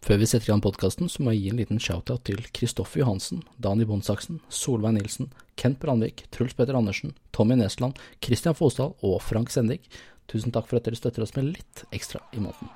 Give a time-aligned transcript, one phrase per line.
[0.00, 3.02] Før vi setter i gang podkasten, så må jeg gi en liten shout-out til Kristoffer
[3.02, 5.28] Johansen, Dani Bondsaksen, Solveig Nilsen,
[5.60, 9.90] Kent Brandvik, Truls Petter Andersen, Tommy Nesland, Christian Fosdal og Frank Sendik.
[10.30, 12.72] Tusen takk for at dere støtter oss med litt ekstra i måneden.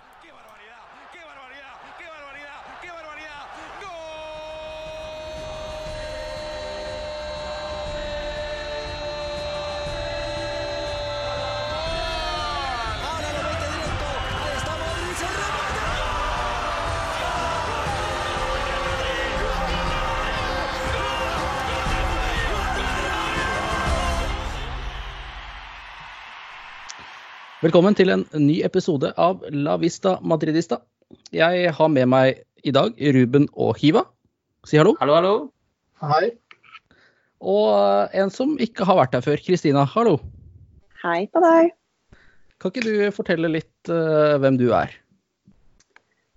[27.74, 30.76] Velkommen til en ny episode av La Vista Madridista.
[31.34, 34.04] Jeg har med meg i dag Ruben og Hiva.
[34.62, 34.92] Si hallo.
[35.00, 35.32] Hallo, hallo.
[35.98, 36.28] Hei.
[37.42, 39.82] Og en som ikke har vært her før, Kristina.
[39.90, 40.20] Hallo.
[41.02, 41.72] Hei på deg.
[42.62, 44.94] Kan ikke du fortelle litt uh, hvem du er?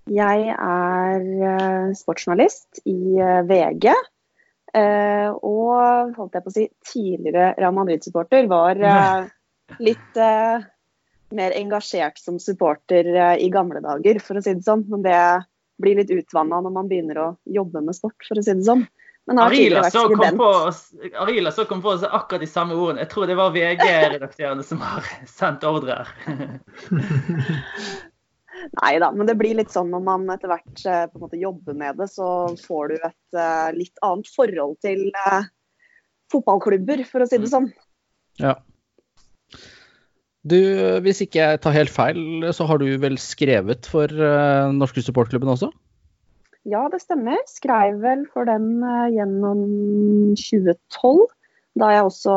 [0.09, 3.85] Jeg er eh, sportsjournalist i eh, VG.
[4.73, 6.65] eh, og holdt jeg på å si
[6.95, 8.49] tidligere Real Madrid-supporter.
[8.49, 9.29] Var eh,
[9.91, 10.65] litt eh,
[11.29, 14.85] mer engasjert som supporter eh, i gamle dager, for å si det sånn.
[14.91, 15.19] Men det
[15.81, 18.85] blir litt utvanna når man begynner å jobbe med sport, for å si det sånn.
[19.27, 20.51] Men Arila så kom på,
[21.19, 23.03] Arila så kom på akkurat de samme ordene.
[23.03, 26.07] Jeg tror det var VG-redaktørene som har sendt ordrer.
[28.79, 31.37] Nei da, men det blir litt sånn når man etter hvert eh, på en måte
[31.41, 35.11] jobber med det, så får du et eh, litt annet forhold til
[36.31, 37.69] fotballklubber, for å si det sånn.
[38.41, 38.55] Ja.
[40.47, 40.59] Du,
[41.03, 45.51] hvis ikke jeg tar helt feil, så har du vel skrevet for uh, norske supportklubben
[45.51, 45.71] også?
[46.67, 47.39] Ja, det stemmer.
[47.49, 49.63] Skrev vel for den uh, gjennom
[50.39, 51.23] 2012,
[51.79, 52.35] da jeg også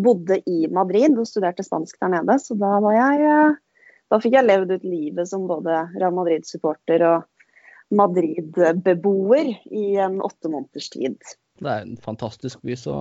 [0.00, 2.38] bodde i Madrid og studerte spansk der nede.
[2.42, 3.60] Så da var jeg uh,
[4.12, 7.24] Da fikk jeg levd ut livet som både Real Madrid-supporter og
[7.94, 11.16] Madrid-beboer i en åtte måneders tid.
[11.62, 12.94] Det er en fantastisk by, så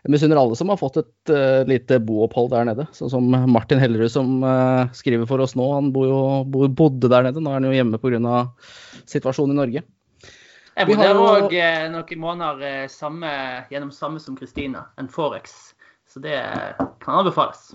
[0.00, 2.86] jeg misunner alle som har fått et uh, lite boopphold der nede.
[2.96, 5.66] Sånn som Martin Hellerud som uh, skriver for oss nå.
[5.76, 8.44] Han bor jo, bor, bodde der nede, nå er han jo hjemme pga.
[9.10, 9.84] situasjonen i Norge.
[10.80, 13.30] Jeg Vi bodde har der òg eh, noen måneder eh, samme,
[13.72, 15.74] gjennom samme som Kristina, en Forex.
[16.08, 16.38] Så det
[17.02, 17.72] kan anbefales.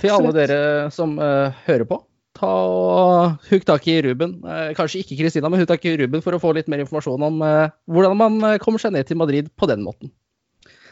[0.00, 0.58] Til alle dere
[0.94, 1.98] som eh, hører på,
[2.36, 4.38] ta og hugg tak i Ruben.
[4.44, 7.28] Eh, kanskje ikke Kristina, men hugg tak i Ruben for å få litt mer informasjon
[7.28, 10.12] om eh, hvordan man kommer seg ned til Madrid på den måten.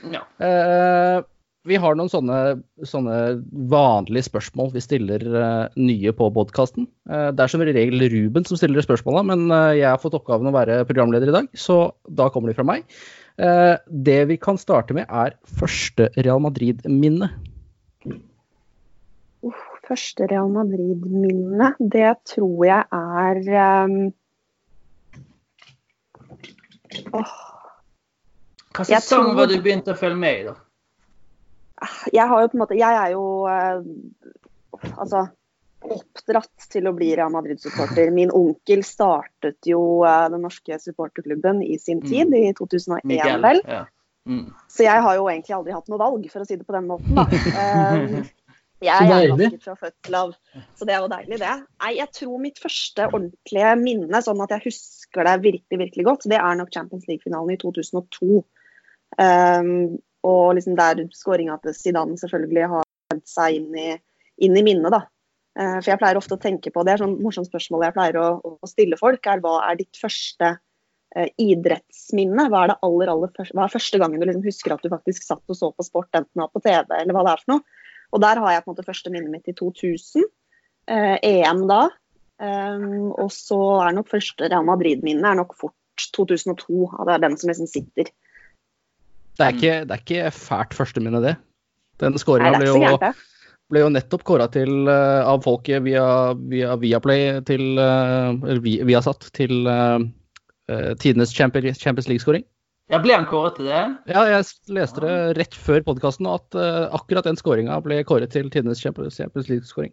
[0.08, 0.24] Ja.
[0.40, 1.20] Eh,
[1.68, 2.38] vi har noen sånne,
[2.88, 3.16] sånne
[3.68, 6.86] vanlige spørsmål vi stiller uh, nye på podkasten.
[7.04, 10.54] det er som regel Ruben som stiller spørsmåla, men uh, jeg har fått oppgaven å
[10.56, 12.88] være programleder i dag, så da kommer de fra meg.
[13.40, 17.30] Eh, det vi kan starte med, er første Real Madrid-minne.
[19.88, 23.40] Første Real Madrid-minne, det tror jeg er
[23.84, 23.94] um...
[27.16, 27.32] åh,
[28.80, 30.56] Hva slags sang tror- var du begynte å følge med i, da?
[32.12, 33.78] Jeg har jo på en måte Jeg er jo eh,
[34.96, 35.28] altså
[35.80, 38.10] oppdratt til å bli Real Madrid-supporter.
[38.18, 43.40] Min onkel startet jo eh, den norske supporterklubben i sin tid, i 2001 Miguel.
[43.44, 43.62] vel.
[43.64, 43.86] Ja.
[44.28, 44.50] Mm.
[44.68, 46.90] Så jeg har jo egentlig aldri hatt noe valg, for å si det på den
[46.90, 47.24] måten, da.
[47.24, 48.28] Um,
[48.86, 49.48] jeg er deilig.
[49.64, 50.34] fra fødsel av,
[50.76, 51.54] så det er jo deilig, det.
[51.80, 56.28] Nei, jeg tror mitt første ordentlige minne, sånn at jeg husker det virkelig, virkelig godt,
[56.30, 58.42] det er nok Champions League-finalen i 2002.
[59.18, 63.88] Um, og liksom der skåringa til Zidane selvfølgelig har sendt seg inn i,
[64.44, 65.04] inn i minnet, da.
[65.58, 68.18] Uh, for jeg pleier ofte å tenke på, det er sånn morsomt spørsmål jeg pleier
[68.20, 72.46] å, å stille folk, er hva er ditt første uh, idrettsminne?
[72.52, 75.26] Hva er aller, aller første, hva er første gangen du liksom husker at du faktisk
[75.26, 77.80] satt og så på sport, enten på TV eller hva det er for noe?
[78.10, 80.24] Og der har jeg på en måte første minnet mitt i 2000.
[80.90, 81.84] Uh, EM da.
[82.40, 85.76] Um, og så er nok første Real Madrid-minne er nok fort
[86.16, 86.88] 2002.
[86.88, 88.10] Ja, det er den som liksom sitter.
[89.40, 91.34] Det er ikke, det er ikke fælt førsteminne, det.
[92.00, 93.12] Den skåringa ble, jo-
[93.72, 96.04] ble jo nettopp kåra til uh, av folket via,
[96.52, 99.98] via Viaplay til uh, Eller vi- Viasat til uh,
[101.00, 102.44] tidenes Champions, Champions League-skåring.
[102.90, 103.80] Ja, ble han kåret til det?
[104.10, 108.48] Ja, jeg leste det rett før podkasten at uh, akkurat den skåringa ble kåret til
[108.50, 109.92] tidenes Champions, Champions League-skåring.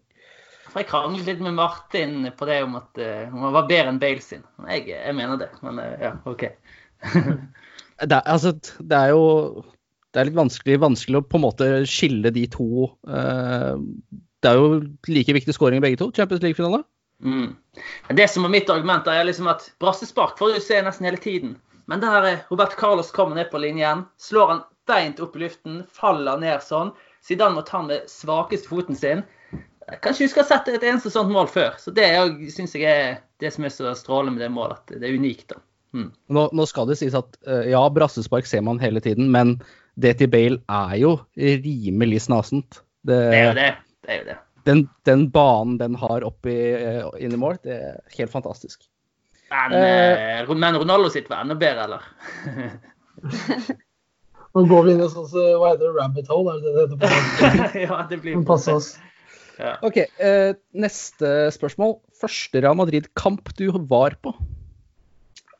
[0.77, 4.21] Jeg kranglet litt med Martin på det om at uh, han var bedre enn Bale
[4.25, 4.43] sin.
[4.67, 6.47] Jeg, jeg mener det, men uh, ja, OK.
[8.01, 9.23] Det, altså, det er jo
[10.13, 12.87] det er litt vanskelig, vanskelig å på en måte skille de to.
[13.09, 13.75] eh,
[14.41, 14.79] det er jo
[15.09, 16.11] like viktige skåringer begge to.
[16.15, 16.83] Champions League-finale.
[17.23, 17.55] Mm.
[18.17, 21.55] Det som er mitt argument, er liksom at brassespark får du se nesten hele tiden.
[21.87, 25.81] Men der er Robert Carlos kommer ned på linjen, slår han beint opp i luften,
[25.93, 26.93] faller ned sånn.
[27.25, 29.23] Zidane må ta han med svakeste foten sin.
[29.87, 31.77] Jeg kan ikke huske ha sett et eneste sånt mål før.
[31.79, 32.09] Så det
[32.53, 34.81] syns jeg er det som er så strålende med det målet.
[34.83, 35.53] At det er unikt.
[35.53, 35.61] da.
[35.95, 36.09] Mm.
[36.35, 39.55] Nå, nå skal det sies at eh, ja, brassespark ser man hele tiden, men
[39.97, 42.81] det til Bale er jo rimelig snasent.
[43.07, 43.69] Det, Det er jo det.
[44.03, 44.37] Det er jo det.
[44.67, 48.83] Den, den banen den har oppi eh, inn i mål, det er helt fantastisk.
[49.47, 50.41] Men, Eh.
[50.41, 52.03] eh, men Ronaldo sitt var enda bedre, eller?
[54.57, 56.73] Nå går vi inn i en sånn, så- hva heter det, rabbit hole, er det
[56.75, 58.87] det det heter ja, det blir Pass oss.
[59.57, 59.75] Ja.
[59.85, 61.95] Ok, eh, neste spørsmål.
[62.19, 64.33] Første Real Madrid-kamp du var på?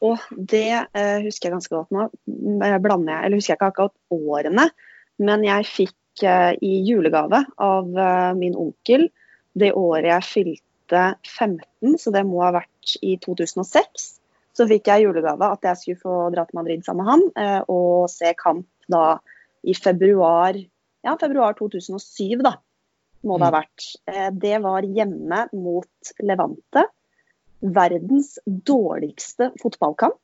[0.06, 2.08] Og det eh, husker jeg ganske godt nå.
[2.84, 4.68] Blander jeg, eller husker jeg ikke akkurat årene,
[5.24, 9.08] men jeg fikk eh, i julegave av eh, min onkel
[9.58, 14.08] det året jeg fylte 15, så det må ha vært i 2006.
[14.58, 17.60] Så fikk jeg julegave at jeg skulle få dra til Madrid sammen med han eh,
[17.74, 19.18] og se kamp da
[19.68, 20.58] i februar,
[21.04, 22.56] ja, februar 2007, da.
[23.26, 23.88] Må det ha vært.
[24.08, 26.86] Eh, det var hjemme mot Levante
[27.60, 30.20] verdens dårligste fotballkamp.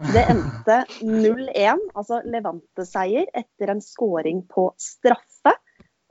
[0.00, 5.56] Det endte 0-1, altså Levante-seier etter en scoring på straffe.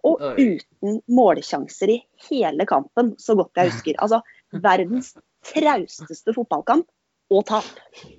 [0.06, 1.98] Og uten målsjanser i
[2.30, 3.98] hele kampen, så godt jeg husker.
[4.00, 4.22] Altså
[4.64, 5.12] verdens
[5.50, 6.88] trausteste fotballkamp
[7.34, 7.68] og tap.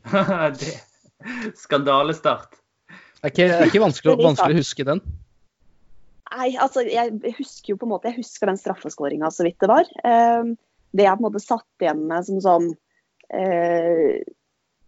[1.63, 2.59] Skandalestart.
[3.21, 5.01] Det er ikke, det er ikke vanskelig, vanskelig å huske den.
[6.31, 9.71] Nei, altså jeg husker jo på en måte, jeg husker den straffeskåringa så vidt det
[9.71, 9.89] var.
[10.07, 10.53] Eh,
[10.97, 12.69] det jeg på en måte satt igjen med som sånn
[13.35, 14.21] eh,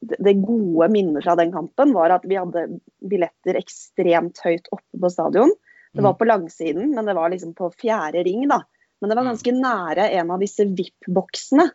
[0.02, 2.64] det gode minnet fra den kampen var at vi hadde
[2.98, 5.52] billetter ekstremt høyt oppe på stadion.
[5.92, 8.62] Det var på langsiden, men det var liksom på fjerde ring, da.
[9.00, 11.68] Men det var ganske nære en av disse VIP-boksene.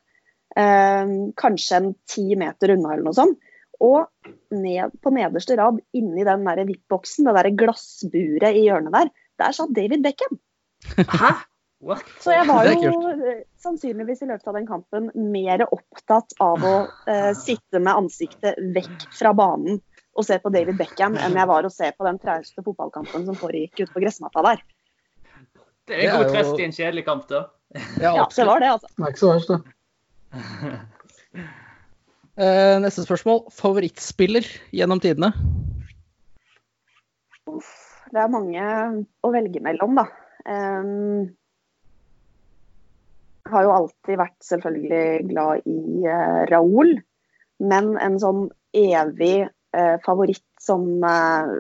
[0.58, 3.40] Eh, kanskje en ti meter unna eller noe sånt.
[3.84, 4.08] Og
[4.58, 9.76] ned på nederste rad, inni den VIP-boksen, det der glassburet i hjørnet der, der satt
[9.76, 10.40] David Beckham.
[10.98, 11.36] Hæ?
[11.80, 12.06] What?
[12.24, 16.78] Så jeg var jo eh, sannsynligvis i løpet av den kampen mer opptatt av å
[17.06, 19.78] eh, sitte med ansiktet vekk fra banen
[20.18, 23.38] og se på David Beckham enn jeg var å se på den trauste fotballkampen som
[23.38, 24.66] foregikk ute på gressmatta der.
[25.88, 27.46] Det er god trøst i en kjedelig kamp, da.
[28.02, 28.90] Ja, Ja, det var det, altså.
[28.96, 30.78] Det er ikke så verst, det.
[32.38, 33.48] Eh, neste spørsmål.
[33.50, 35.32] Favorittspiller gjennom tidene?
[37.50, 37.72] Uff,
[38.14, 38.68] det er mange
[39.26, 40.04] å velge mellom, da.
[40.46, 41.32] Um,
[43.52, 46.96] har jo alltid vært selvfølgelig glad i eh, Raúl,
[47.64, 48.48] men en sånn
[48.78, 51.54] evig eh, favoritt som eh,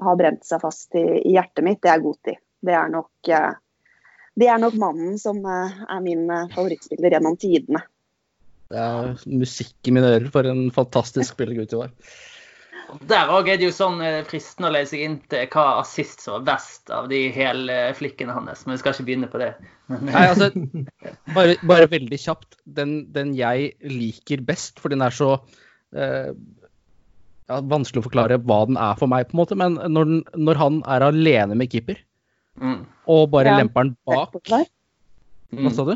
[0.00, 2.36] har brent seg fast i, i hjertet mitt, det er Goti.
[2.64, 3.50] Det er nok, eh,
[4.40, 7.84] det er nok mannen som eh, er min eh, favorittspiller gjennom tidene.
[8.74, 11.92] Det er musikk i mine ører for en fantastisk spiller Guti var.
[13.08, 16.36] Der òg er det jo sånn eh, fristende å lese inn til hva assist som
[16.38, 19.50] var best av de hele flikkene hans, men vi skal ikke begynne på det.
[19.90, 20.50] Nei, altså,
[21.36, 22.58] bare, bare veldig kjapt.
[22.64, 25.34] Den, den jeg liker best, for den er så
[25.96, 26.30] eh,
[27.50, 30.22] ja, Vanskelig å forklare hva den er for meg, på en måte, men når, den,
[30.46, 31.98] når han er alene med keeper
[32.62, 32.80] mm,
[33.12, 35.94] og bare Ja, lemper den bak mm, Hva sa du?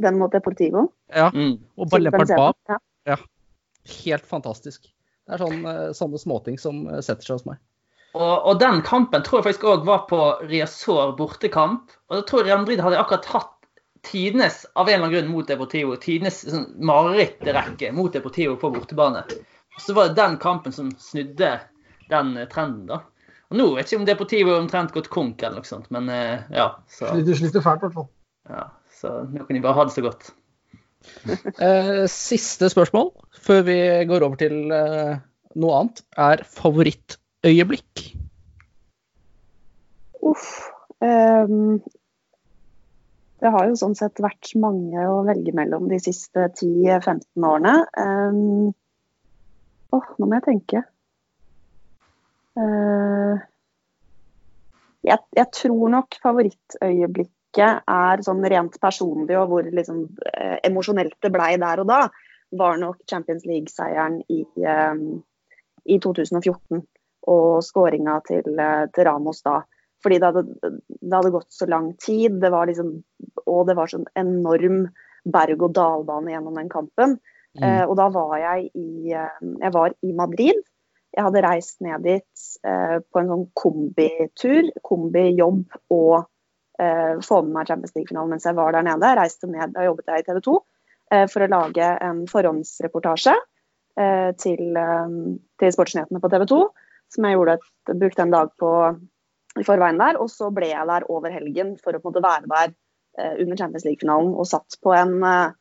[0.00, 0.86] Den mot Deportivo.
[1.12, 1.58] Ja, mm.
[1.76, 2.80] og bare lemper den bak.
[3.08, 3.18] Ja.
[4.04, 4.86] Helt fantastisk.
[5.30, 7.60] Det er sånn, eh, sånne småting som eh, setter seg hos meg.
[8.18, 10.18] Og, og den kampen tror jeg faktisk òg var på
[10.50, 11.92] Riazor bortekamp.
[12.10, 13.52] Og da tror jeg Real Madrid hadde akkurat hatt
[14.02, 19.22] tidenes av en eller annen grunn mot Deportivo, tidenes sånn, marerittrekke mot Deportivo på bortebane.
[19.76, 21.52] Og så var det den kampen som snudde
[22.10, 23.04] den eh, trenden, da.
[23.50, 26.10] Og nå vet jeg ikke om Deportivo har omtrent gått konk eller noe sånt, men
[26.10, 26.72] eh, ja.
[26.90, 28.10] Så, Sliter, sliter fælt, i hvert fall.
[28.50, 28.66] ja,
[29.00, 30.32] så nå kan de bare ha det så godt.
[31.64, 33.06] Eh, siste spørsmål
[33.40, 35.14] før vi går over til eh,
[35.58, 38.04] noe annet, er favorittøyeblikk.
[40.30, 40.50] Uff.
[41.00, 41.80] Um,
[43.40, 47.76] det har jo sånn sett vært mange å velge mellom de siste 10-15 årene.
[47.96, 48.72] Um,
[49.96, 50.84] åh, nå må jeg tenke.
[52.58, 53.40] Uh,
[55.06, 60.04] jeg, jeg tror nok favorittøyeblikket er sånn rent personlig, og hvor liksom,
[60.34, 62.02] eh, emosjonelt det blei der og da,
[62.60, 65.00] var nok Champions League-seieren i, eh,
[65.90, 66.82] i 2014.
[67.30, 69.60] Og skåringa til, eh, til Ramos da.
[70.00, 72.94] Fordi det hadde, det hadde gått så lang tid, det var liksom,
[73.44, 74.86] og det var sånn enorm
[75.28, 77.18] berg-og-dal-bane gjennom den kampen.
[77.58, 80.60] Eh, og da var jeg i, eh, jeg var i Madrid.
[81.10, 84.70] Jeg hadde reist ned dit eh, på en sånn kombitur.
[84.86, 86.28] Kombijobb og
[86.80, 89.10] eh, få med meg Champions League-finalen mens jeg var der nede.
[89.10, 90.58] Jeg reiste ned, Da jobbet jeg i TV 2
[91.12, 93.34] eh, for å lage en forhåndsreportasje
[94.40, 95.16] til, eh,
[95.60, 96.60] til Sportsnyhetene på TV 2.
[97.10, 98.70] Som jeg gjorde et, brukte en dag på
[99.58, 100.18] i forveien der.
[100.20, 102.76] Og så ble jeg der over helgen for å på en måte være der
[103.18, 105.56] eh, under Champions League-finalen og satt på en eh,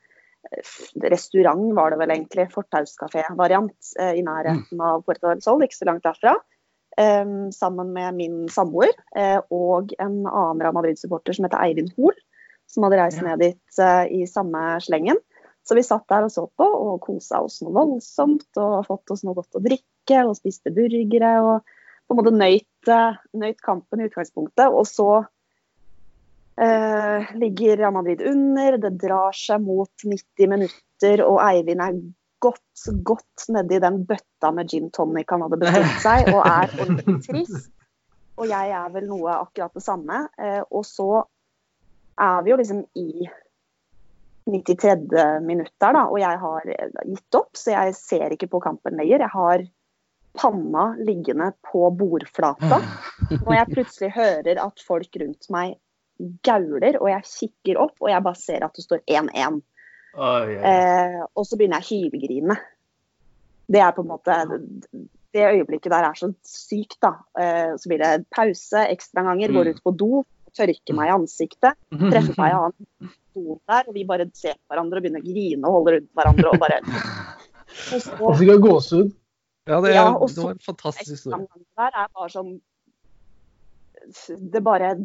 [1.09, 5.89] restaurant, var det vel egentlig, fortauskafé-variant eh, i nærheten av Puerto del Sol, ikke så
[5.89, 6.37] langt derfra.
[6.97, 12.17] eh, sammen med min samboer eh, og en annen Real Madrid-supporter som heter Eivind Hoel,
[12.69, 15.19] som hadde reist ned dit eh, i samme slengen.
[15.67, 19.25] Så vi satt der og så på og kosa oss noe voldsomt og fått oss
[19.25, 21.75] noe godt å drikke og spiste burgere og
[22.09, 24.73] på en måte nøyt, eh, nøyt kampen i utgangspunktet.
[24.73, 25.09] Og så
[26.57, 31.99] eh, ligger Real Madrid under, det drar seg mot 90 minutter, og Eivind er
[32.41, 37.19] godt, godt nedi den bøtta med gin tonic han hadde bestilt seg, og er ordentlig
[37.27, 37.69] trist.
[38.39, 40.23] Og jeg er vel noe akkurat det samme.
[40.39, 41.11] Eh, og så
[42.19, 43.27] er vi jo liksom i
[44.51, 45.41] 93.
[45.45, 46.71] minutt der, da, og jeg har
[47.05, 49.25] gitt opp, så jeg ser ikke på kampen lenger.
[49.25, 49.65] Jeg har
[50.39, 52.81] panna liggende på bordflata.
[53.45, 55.77] Når jeg plutselig hører at folk rundt meg
[56.45, 59.61] gauler, og jeg kikker opp, og jeg bare ser at det står 1-1.
[60.17, 60.65] Oh, yeah.
[60.65, 62.57] Eh, og så begynner jeg å hylgrine.
[63.69, 64.35] Det er på en måte
[65.29, 67.11] Det øyeblikket der er så sykt, da.
[67.37, 69.75] Eh, så blir det pause, ekstraomganger, går Mm.
[69.75, 70.23] ut på do,
[70.59, 74.73] tørker meg i ansiktet, Treffe meg i annen stol der, og vi bare ser på
[74.73, 78.63] hverandre og begynner å grine og holde rundt hverandre og bare Og så fikk jeg
[78.65, 79.13] gåsehud.
[79.69, 81.45] Ja, det, Ja, og det var en fantastisk historie.
[81.77, 82.55] der er bare sånn
[84.53, 84.95] Det bare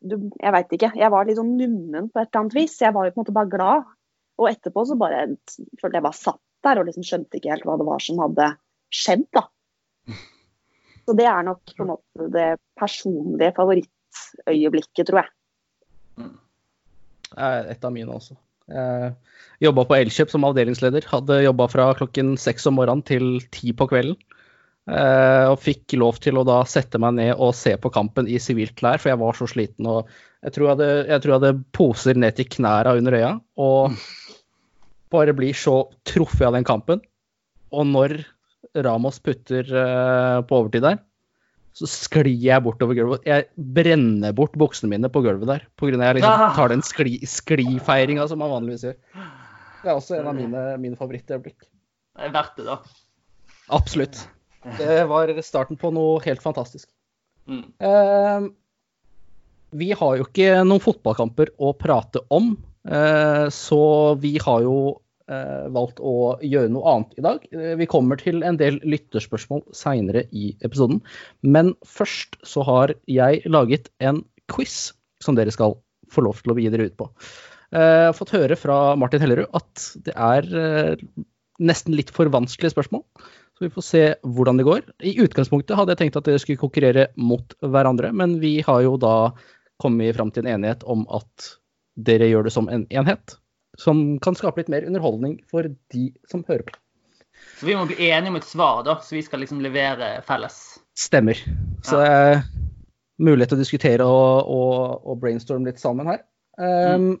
[0.00, 0.92] du, Jeg veit ikke.
[0.98, 2.76] Jeg var litt sånn nummen på et eller annet vis.
[2.80, 3.88] Jeg var jo på en måte bare glad.
[4.38, 5.24] Og etterpå så bare
[5.80, 8.48] følte jeg bare satt der og liksom skjønte ikke helt hva det var som hadde
[8.94, 9.44] skjedd, da.
[11.08, 12.48] Så det er nok på en måte det
[12.78, 13.54] personlige
[14.12, 16.28] favorittøyeblikket, tror jeg.
[17.36, 18.36] er et av mine også.
[19.62, 21.06] Jobba på Elkjøp som avdelingsleder.
[21.10, 24.18] Hadde jobba fra klokken seks om morgenen til ti på kvelden.
[24.88, 28.38] Eh, og fikk lov til å da sette meg ned og se på kampen i
[28.40, 29.86] sivilt klær, for jeg var så sliten.
[29.86, 30.08] og
[30.46, 33.34] Jeg tror jeg hadde, jeg tror jeg hadde poser ned til knæra under øya.
[33.60, 33.98] Og
[35.12, 37.02] bare blir så truffet av den kampen.
[37.72, 38.16] Og når
[38.84, 41.02] Ramos putter eh, på overtid der,
[41.78, 43.26] så sklir jeg bortover gulvet.
[43.28, 45.66] Jeg brenner bort buksene mine på gulvet der.
[45.78, 46.54] På grunn av jeg liksom Ah.
[46.56, 48.96] tar den skli, sklifeiringa som man vanligvis gjør.
[49.82, 51.68] Det er også en av mine, mine favorittøyeblikk.
[52.18, 52.78] Det er verdt det, da.
[53.70, 54.24] Absolutt.
[54.76, 56.88] Det var starten på noe helt fantastisk.
[57.48, 57.62] Mm.
[57.80, 58.48] Eh,
[59.78, 62.56] vi har jo ikke noen fotballkamper å prate om,
[62.88, 64.96] eh, så vi har jo eh,
[65.74, 67.44] valgt å gjøre noe annet i dag.
[67.52, 71.02] Eh, vi kommer til en del lytterspørsmål seinere i episoden,
[71.42, 74.92] men først så har jeg laget en quiz
[75.24, 75.76] som dere skal
[76.12, 77.10] få lov til å gi dere ut på.
[77.72, 81.04] Eh, Jeg har fått høre fra Martin Hellerud at det er eh,
[81.58, 83.04] nesten litt for vanskelige spørsmål.
[83.58, 84.84] Så vi får se hvordan det går.
[85.02, 88.94] I utgangspunktet hadde jeg tenkt at dere skulle konkurrere mot hverandre, men vi har jo
[89.02, 89.32] da
[89.82, 91.50] kommet fram til en enighet om at
[91.98, 93.34] dere gjør det som en enhet.
[93.78, 96.78] Som kan skape litt mer underholdning for de som hører på.
[97.58, 100.58] Så vi må bli enige om et svar, da, så vi skal liksom levere felles.
[100.98, 101.38] Stemmer.
[101.86, 102.42] Så det er
[103.22, 106.22] mulighet til å diskutere og, og, og brainstorme litt sammen her.
[106.58, 107.16] Um,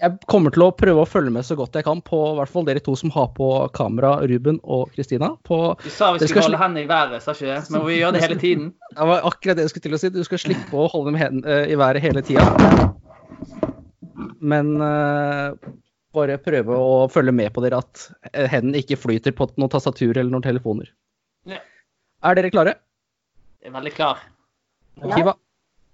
[0.00, 2.52] jeg kommer til å prøve å følge med så godt jeg kan på i hvert
[2.52, 5.34] fall dere to som har på kamera, Ruben og Kristina.
[5.44, 7.58] Du sa vi skulle skal holde hendene i været, sa ikke det?
[7.74, 8.70] Men vi gjør det hele tiden.
[8.96, 10.08] Det var akkurat det jeg skulle til å si.
[10.14, 12.89] Du skal slippe å holde dem eh, i været hele tida.
[14.40, 15.70] Men eh,
[16.16, 20.14] bare prøve å følge med på dere at eh, hendene ikke flyter på noen tastatur
[20.14, 20.90] eller noen telefoner.
[21.48, 21.60] Ja.
[22.26, 22.76] Er dere klare?
[23.60, 24.22] Jeg er veldig klar.
[25.00, 25.12] Ja.
[25.14, 25.36] Kiva?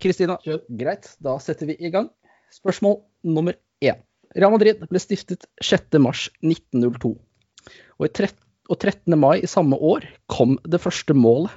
[0.02, 0.36] Kristina?
[0.78, 2.10] Greit, da setter vi i gang.
[2.54, 4.02] Spørsmål nummer én.
[4.36, 7.14] Real Madrid ble stiftet 6.3.1902.
[7.16, 9.14] Og, i trett- og 13.
[9.18, 11.54] mai i samme år kom det første målet.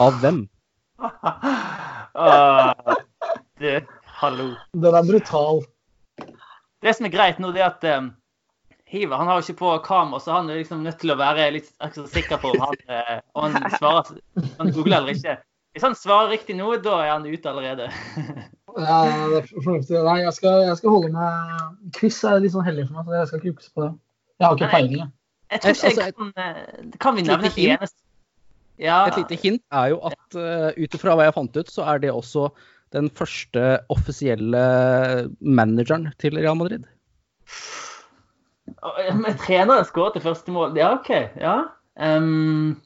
[0.00, 0.44] Av hvem?
[2.20, 2.74] Ah,
[3.62, 3.84] det,
[4.18, 4.48] hallo.
[4.74, 5.60] Den er brutal.
[6.80, 8.10] Det som er greit nå, det er at um,
[8.90, 11.50] Hiver han har jo ikke på kamera, så han er liksom nødt til å være
[11.54, 15.36] litt ekstra sikker på om han, uh, om han svarer om han googler eller ikke.
[15.70, 17.90] Hvis han svarer riktig nå, da er han ute allerede.
[18.78, 19.96] Ja, det er fornuftig.
[20.06, 23.16] Nei, jeg skal, jeg skal holde meg Quiz er litt sånn hellig for meg, så
[23.16, 23.88] jeg skal ikke jukse på det.
[24.38, 25.08] Jeg har ikke peiling, jeg.
[25.50, 27.98] Jeg tror ikke Altså, jeg kan eh, Kan vi nevne et eneste
[28.80, 29.00] Ja.
[29.10, 31.98] Et lite hint er jo at uh, ut ifra hva jeg fant ut, så er
[32.00, 32.46] det også
[32.94, 34.62] den første offisielle
[35.40, 36.86] manageren til Real Madrid.
[39.14, 40.76] Men treneren skåret det første mål.
[40.78, 41.10] Ja, OK.
[41.40, 41.56] Ja.
[42.00, 42.78] Um,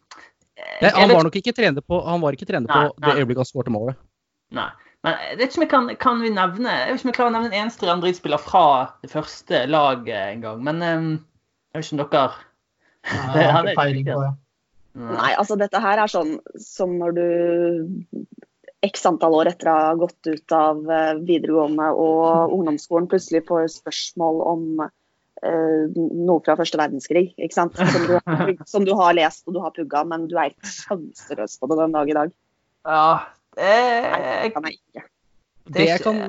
[0.81, 3.05] Nei, han var nok ikke trener på, han var ikke trener Nei, på nei.
[3.05, 3.99] det øyeblikket han skåret målet.
[4.55, 4.71] Nei.
[5.05, 7.17] Men jeg vet ikke om jeg kan, kan vi nevne Jeg vet ikke om jeg
[7.19, 8.65] klarer å nevne en eneste Real Madrid-spiller fra
[9.05, 10.63] det første laget engang.
[10.65, 11.11] Men um,
[11.75, 12.25] jeg vet ikke om dere
[13.05, 14.33] Nei, Jeg har er ikke peiling på det.
[14.95, 17.25] Nei, altså dette her er sånn som når du
[18.85, 23.69] x antall år etter å ha gått ut av eh, videregående og ungdomsskolen, plutselig får
[23.77, 27.79] spørsmål om eh, noe fra første verdenskrig, ikke sant?
[27.79, 28.19] Som du,
[28.73, 31.81] som du har lest og du har pugga, men du er helt sjanseløs på det
[31.81, 32.37] den dag i dag.
[32.85, 33.09] Ja,
[33.57, 33.73] det
[34.05, 35.09] Nei, det kan jeg ikke.
[35.75, 36.23] Det jeg kan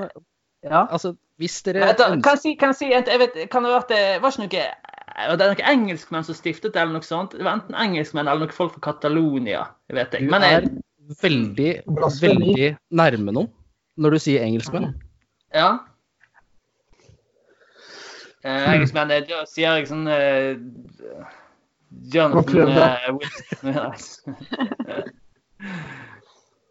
[0.65, 0.87] Ja.
[0.89, 3.83] Altså, hvis dere da, kan jeg si, kan jeg si jeg vet, kan det være
[3.83, 4.67] at det var ikke noe
[5.15, 7.35] det er noen engelskmenn som stiftet det, eller noe sånt?
[7.37, 9.61] Det var enten engelskmenn eller noen folk fra Catalonia.
[9.87, 10.31] jeg vet ikke.
[10.33, 10.71] Men jeg,
[11.21, 12.53] veldig, Blasfemi.
[12.53, 12.69] veldig
[13.01, 13.51] nærme noe
[14.01, 14.93] når du sier engelskmenn.
[15.55, 15.73] ja.
[18.45, 20.53] Eh, engelskmenn, er, da sier jeg sånn eh,
[22.13, 23.71] Jonathan eh, Wilson.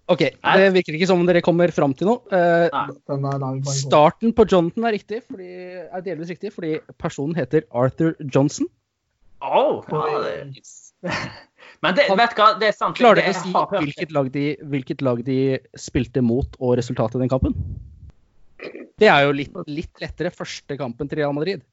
[0.05, 2.21] OK, det virker ikke som om dere kommer fram til noe.
[2.31, 5.49] Eh, er starten på Jonathan er riktig, fordi,
[5.89, 8.69] er delvis riktig, fordi personen heter Arthur Johnson.
[9.45, 11.17] Åh, ja, det,
[11.83, 12.97] men det, vet du hva, det er sant.
[12.99, 13.53] Klarer dere å si
[13.85, 15.39] hvilket lag, de, hvilket lag de
[15.79, 17.57] spilte mot og resultatet i den kampen?
[19.01, 20.31] Det er jo litt, litt lettere.
[20.35, 21.65] Første kampen til Real Madrid.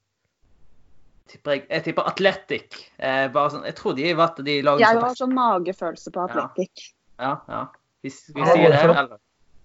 [1.31, 2.79] Jeg, jeg tipper Atletic.
[2.99, 6.89] Eh, bare sånn, jeg tror de var de lagene Jeg har sånn magefølelse på Atletic.
[7.21, 7.65] Ja, ja.
[8.01, 9.19] Hvis vi sier det, eller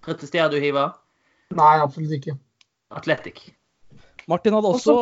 [0.05, 0.91] Protesterer du, Hiva?
[1.57, 2.37] Nei, absolutt ikke.
[2.95, 3.49] Atletic.
[4.27, 4.93] Martin hadde også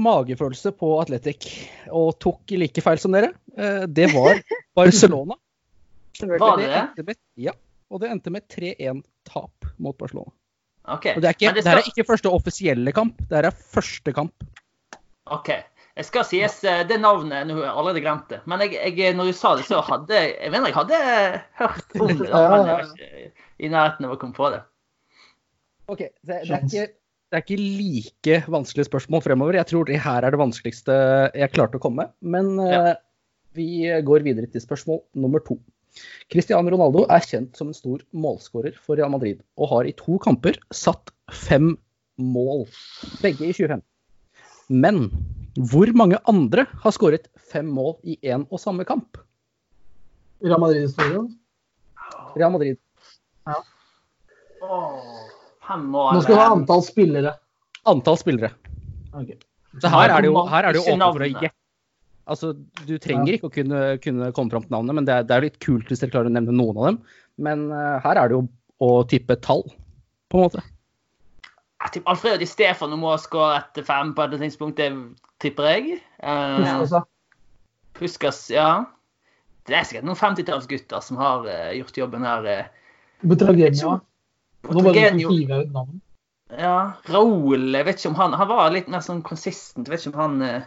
[0.00, 1.46] magefølelse på Atletic
[1.92, 3.32] og tok like feil som dere.
[3.56, 4.40] Eh, Det var
[4.78, 5.36] Barcelona.
[6.20, 6.78] Var det det?
[6.80, 7.52] endte med, ja,
[7.90, 10.32] og det endte med 3-1-tap mot Barcelona.
[10.90, 11.06] OK.
[11.16, 14.12] Og det er ikke, det det skal- er ikke første offisielle kamp, det er første
[14.16, 14.44] kamp.
[15.30, 15.50] OK.
[16.00, 18.38] Jeg skal sies eh, det navnet Nå har jeg allerede glemt det.
[18.48, 21.00] Men jeg, jeg, når du sa det, så hadde jeg mener jeg hadde
[21.60, 22.28] hørt om det.
[22.30, 24.60] Da, men jeg var ikke i nærheten av å komme på det.
[25.90, 26.86] Ok, det, det, er ikke,
[27.30, 29.54] det er ikke like vanskelige spørsmål fremover.
[29.60, 30.94] Jeg tror det her er det vanskeligste
[31.38, 32.08] jeg klarte å komme.
[32.08, 32.16] med.
[32.20, 32.96] Men ja.
[33.54, 35.60] vi går videre til spørsmål nummer to.
[36.30, 40.18] Cristiano Ronaldo er kjent som en stor målskårer for Real Madrid, og har i to
[40.22, 41.72] kamper satt fem
[42.20, 42.66] mål,
[43.22, 43.86] begge i 2015.
[44.70, 45.08] Men
[45.70, 49.18] hvor mange andre har skåret fem mål i én og samme kamp?
[50.42, 51.26] Real Madrid-historien.
[52.36, 52.78] Real Madrid.
[53.46, 53.58] Ja.
[54.62, 57.36] Åh, fem år Nå skal du ha antall spillere.
[57.90, 58.52] Antall spillere.
[59.12, 59.38] Okay.
[59.80, 61.56] Så her er det jo, her er det jo åpent for å gjette.
[62.30, 62.52] Altså,
[62.86, 65.46] du trenger ikke å kunne, kunne komme fram til navnet, men det er, det er
[65.48, 66.98] litt kult hvis dere klarer å nevne noen av dem.
[67.42, 68.44] Men uh, her er det jo
[68.86, 69.64] å tippe tall,
[70.30, 70.62] på en måte.
[71.80, 74.90] Jeg tipper Alfredo Di Stefano må skåre etter fem på et tidspunkt, det
[75.42, 75.98] tipper jeg.
[76.22, 77.00] Uh.
[77.98, 78.68] Puskas, ja.
[79.66, 82.46] Det er sikkert noen 50-tallsgutter som har uh, gjort jobben her.
[82.46, 82.70] eh.
[83.26, 83.98] Butragenio.
[84.68, 86.00] Nå ut navnet.
[86.58, 89.86] Ja, Raoul jeg vet ikke om han Han var litt mer sånn konsistent.
[89.86, 90.64] Jeg vet ikke om han eh,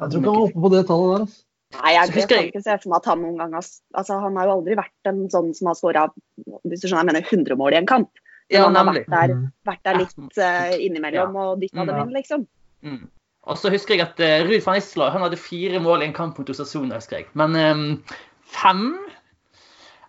[0.00, 1.24] Jeg tror ikke han var oppe på det tallet der.
[1.24, 1.40] Altså.
[1.74, 4.36] Nei, jeg, jeg kan ikke se for meg at han noen gang har altså, Han
[4.38, 6.04] har jo aldri vært en sånn som har skåra
[6.44, 8.12] hvis du skjønner, jeg mener 100 mål i en kamp.
[8.52, 9.44] Men Ja, han har vært der, Mm.
[9.66, 12.02] vært der litt uh, innimellom og dytta dem Ja.
[12.04, 12.46] inn, liksom.
[12.84, 13.08] Mm.
[13.48, 16.16] Og så husker jeg at uh, Ruud van Isla han hadde fire mål i en
[16.16, 17.26] kamp mot Osasuna, husker jeg.
[17.34, 18.04] Men um,
[18.44, 18.84] fem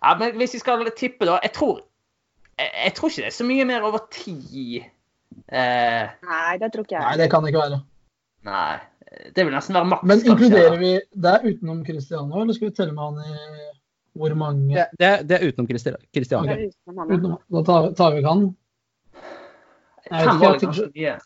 [0.02, 1.80] ja, men Hvis vi skal tippe, da Jeg tror
[2.58, 4.82] jeg, jeg tror ikke det er så mye mer over ti.
[5.46, 7.04] Eh, Nei, det tror ikke jeg.
[7.06, 7.80] Nei, det kan det ikke være.
[8.46, 8.76] nei.
[9.36, 10.32] Det vil nesten være maks, Men kanskje.
[10.32, 13.72] inkluderer vi Det utenom utenom nå, eller skal vi telle med han i
[14.16, 15.96] hvor mange Det, det, er- det er utenom Christian.
[16.14, 16.44] Cristiano.
[16.48, 16.58] Ok.
[16.58, 18.44] Er utenom utenom, Da tar, tar vi ikke han.
[20.10, 21.20] Jeg vet ikke, jeg tenker, tenker-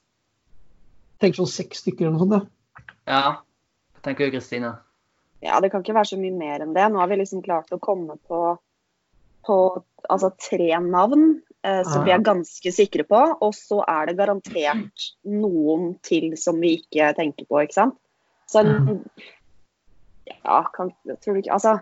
[1.21, 2.49] Tenk sånn seks stykker eller noe sånt.
[3.07, 3.21] Ja.
[3.21, 3.33] Ja.
[3.95, 4.71] Hva tenker du, Kristine?
[5.43, 6.87] Ja, det kan ikke være så mye mer enn det.
[6.93, 8.59] Nå har vi liksom klart å komme på,
[9.47, 9.57] på
[10.09, 12.05] altså, tre navn eh, som Ah.
[12.05, 13.21] vi er ganske sikre på.
[13.43, 17.99] Og så er det garantert noen til som vi ikke tenker på, ikke sant.
[18.51, 19.05] Så en
[20.45, 21.81] Ja, kan, tror du ikke Altså,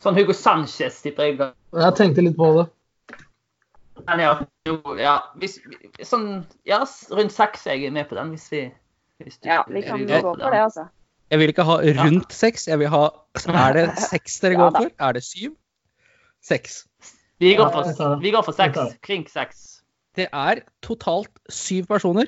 [0.00, 1.38] Sånn Hugo Sanchez, tipper jeg.
[1.74, 2.68] Jeg tenkte litt på det.
[4.06, 4.34] Men ja,
[4.68, 5.56] jo, ja, hvis,
[6.06, 8.60] sånn, ja, rundt seks er jeg med på den, hvis vi
[9.18, 10.88] hvis du- ja, vi kan gå for det, altså.
[11.30, 13.10] Jeg vil ikke ha rundt seks, jeg vil ha
[13.48, 14.90] Er det seks dere Ja går for?
[15.00, 15.56] Er det syv?
[16.40, 16.86] Seks.
[17.38, 18.98] Vi går for, vi går for seks.
[19.02, 19.82] Kring seks.
[20.18, 22.26] Det er totalt syv personer,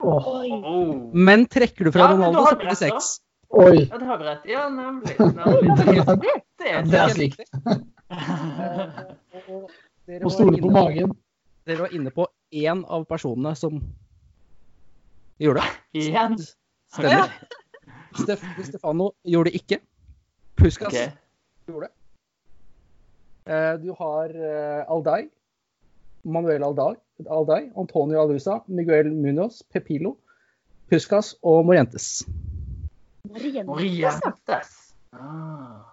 [0.00, 1.10] Oh.
[1.14, 3.20] men trekker du fra Ja, Ronaldo, så blir det seks.
[3.48, 3.86] Oi.
[3.90, 4.42] Ja, det har vi rett.
[4.44, 5.14] Ja, nemlig.
[5.18, 6.34] nemlig.
[6.58, 7.40] Det er Det er slikt.
[10.06, 11.14] Var stole på inne magen.
[11.66, 13.80] Dere var inne på én av personene som
[15.40, 16.02] gjorde det.
[16.02, 16.36] Igjen.
[16.92, 17.32] Stemmer.
[18.16, 19.80] Stef Stefano gjorde det ikke.
[20.56, 21.08] Puskas okay.
[21.68, 21.94] gjorde det.
[23.46, 25.28] Eh, Du har eh, Aldai,
[26.24, 26.94] Manuel Aldai,
[27.30, 30.16] Aldai, Antonio Alusa, Miguel Munoz, Pepilo,
[30.90, 32.24] Puskas og Morientes.
[33.28, 33.66] Morientes.
[33.66, 34.72] Morientes.
[35.12, 35.84] Ah.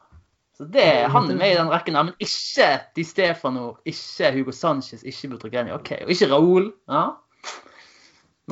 [0.57, 4.51] Så det han er med i den rekken der, men ikke Di Stefano, ikke Hugo
[4.53, 5.73] Sanchez, ikke Butragueño.
[5.79, 6.67] OK, og ikke Raúl.
[6.89, 7.05] Ja.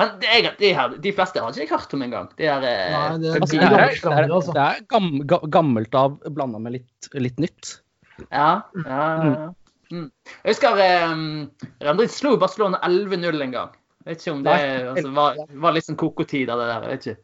[0.00, 2.30] Men det er, de, her, de fleste har ikke jeg hørt om engang.
[2.38, 4.52] Er, eh, Nei, det er- Altså, det, er, det, er, altså.
[4.56, 7.81] det er ga, gammelt av blanda med litt, litt nytt.
[8.30, 8.52] Ja,
[8.84, 9.50] ja, ja.
[9.92, 10.08] Mm.
[10.44, 10.70] Jeg husker
[11.12, 11.50] um,
[11.82, 13.70] Real Madrid slo Barcelona 11-0 en gang.
[14.02, 15.30] Jeg vet ikke om det altså, var,
[15.66, 16.80] var litt sånn koko-tid av det der.
[16.82, 17.20] Jeg vet ikke.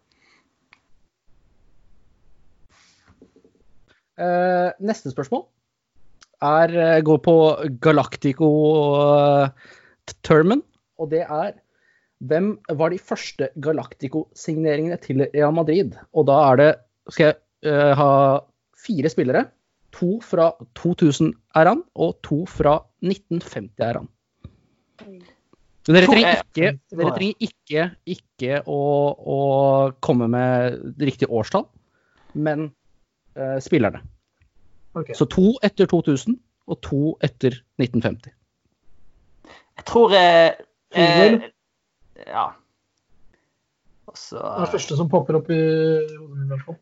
[4.19, 5.47] Eh, neste spørsmål
[6.43, 10.63] er, eh, går på Galactico-termen,
[10.99, 11.53] og det er
[12.27, 15.95] hvem var de første Galactico-signeringene til Real Madrid?
[16.13, 16.75] Og da er det
[17.09, 18.41] Skal jeg uh, ha
[18.77, 19.49] fire spillere.
[19.96, 24.09] To fra 2000-æraen og to fra 1950-æraen.
[25.07, 28.81] Men Dere trenger er- ikke, dere trenger ikke, ikke å,
[29.16, 29.38] å
[30.05, 31.64] komme med riktig årstall,
[32.35, 32.66] men
[33.37, 34.03] eh, spillerne.
[34.94, 35.14] Okay.
[35.16, 36.37] Så to etter 2000
[36.68, 38.35] og to etter 1950.
[39.79, 40.53] Jeg tror eh,
[40.92, 41.38] eh,
[42.27, 42.51] Ja.
[44.09, 46.44] Også, Det er det første som popper opp i hodet mitt.
[46.44, 46.79] i hvert fall.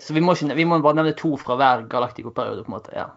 [0.00, 2.94] Så vi må, ikke, vi må bare nevne to fra hver Galactico-periode, på en måte.
[2.96, 3.10] Ja.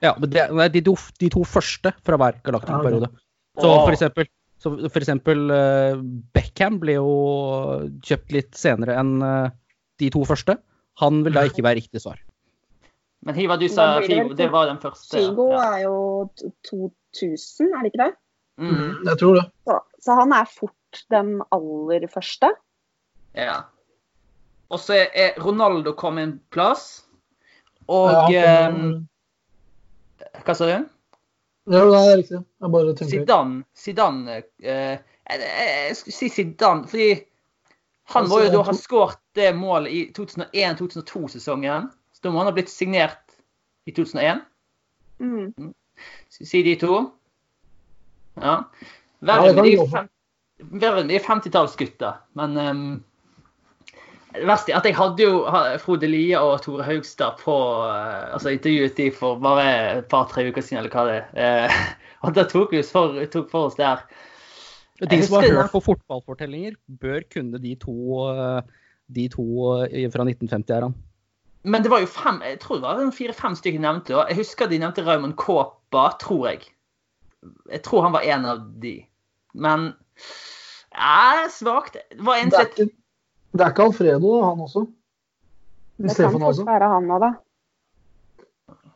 [0.00, 3.10] Ja, men det, nei, de, to, de to første fra hver galaktikoperiode.
[3.60, 3.82] Så Åh.
[3.84, 4.28] for eksempel,
[4.60, 5.98] så for eksempel eh,
[6.32, 7.10] Beckham ble jo
[8.08, 9.50] kjøpt litt senere enn eh,
[10.00, 10.56] de to første.
[11.02, 12.16] Han vil da ikke være riktig svar.
[13.28, 14.32] Men Hiva, du sa Figo.
[14.36, 15.18] Det var den første.
[15.20, 15.66] Figo Ja.
[15.76, 15.98] er jo
[16.70, 18.14] 2000, er det ikke det?
[18.60, 19.44] Mm, Jeg tror det.
[19.68, 22.54] Så, så han er fort den aller første.
[23.36, 23.60] ja.
[24.70, 27.04] Og så er Ronaldo kommet en plass.
[27.90, 29.08] Og Ja, eh, han-
[30.44, 30.70] Hva sa du?
[31.70, 32.44] Ja, det er riktig.
[32.62, 33.64] Jeg bare tenker Zidane.
[33.76, 34.98] Zidane eh,
[35.30, 37.08] jeg, skulle si Zidane, fordi
[38.10, 41.90] han Altså, må jo da ha skåret det målet i 2001-2002-sesongen.
[42.12, 43.36] Så da må han ha blitt signert
[43.86, 44.40] i 2001.
[45.20, 45.74] Mm.
[46.30, 47.10] Si de to?
[48.40, 48.62] Ja.
[49.20, 52.14] Verden Verre med de fem- de 50-tallsgutta.
[52.34, 53.04] Men ehm,
[54.34, 55.40] det verste er at jeg hadde jo
[55.82, 57.54] Frode Lie og Tore Haugstad på
[57.88, 59.66] eh, Altså intervjuet de for bare
[59.98, 61.66] et par-tre uker siden, eller hva det er.
[61.66, 61.78] Eh,
[62.26, 64.04] og da tok vi for, tok for oss der.
[65.00, 67.96] De som har hørt på fotballfortellinger, bør kunne de to,
[68.30, 68.60] eh,
[69.16, 69.46] de to
[70.14, 70.94] fra 1950-æraen.
[71.62, 74.14] Men det var jo fem Jeg tror det var fire-fem stykker de nevnte.
[74.16, 76.70] Og jeg husker de nevnte Raymond Kåpa, tror jeg.
[77.72, 78.94] Jeg tror han var en av de.
[79.52, 79.90] Men
[80.94, 81.98] ja, svakt.
[82.10, 82.88] Det var en som ikke,
[83.50, 84.84] det er ikke Alfredo, han også.
[86.00, 86.66] Det kan Stefan fort altså.
[86.68, 87.30] være han òg, da.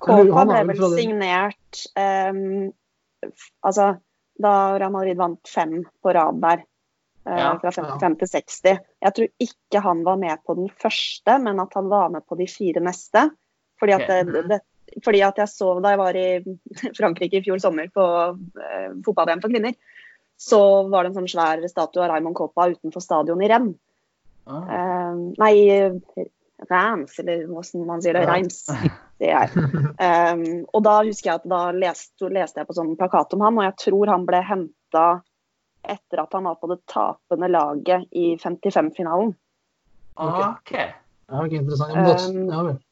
[0.04, 2.70] Kåpa ble vel signert um,
[3.64, 3.88] Altså,
[4.40, 6.64] da Real Madrid vant fem på rad der.
[7.24, 7.96] uh, Ja, fra ja.
[8.20, 8.60] til 60.
[9.00, 12.36] Jeg tror ikke han var med på den første, men at han var med på
[12.36, 13.30] de fire neste.
[13.80, 14.24] Fordi at, okay.
[14.28, 14.60] det, det,
[15.04, 16.28] fordi at jeg så da jeg var i
[16.98, 19.74] Frankrike i fjor sommer på uh, fotball-VM for kvinner,
[20.36, 23.80] så var det en sånn svær statue av Raymond Kåpa utenfor stadion i Rennes.
[24.44, 24.64] Ah.
[24.76, 25.54] Eh, nei,
[26.70, 28.24] Reims, eller hvordan man sier det.
[28.26, 28.34] Ja.
[28.34, 28.64] Reims,
[29.22, 29.52] Det er.
[29.54, 33.60] Um, og da husker jeg at da leste, leste jeg på sånn plakat om han,
[33.60, 35.04] og jeg tror han ble henta
[35.84, 39.34] etter at han var på det tapende laget i 55-finalen.
[40.14, 40.48] Okay.
[40.48, 40.90] okay.
[41.30, 41.94] Ja, ok, interessant.
[41.94, 42.82] Um, ja, vel.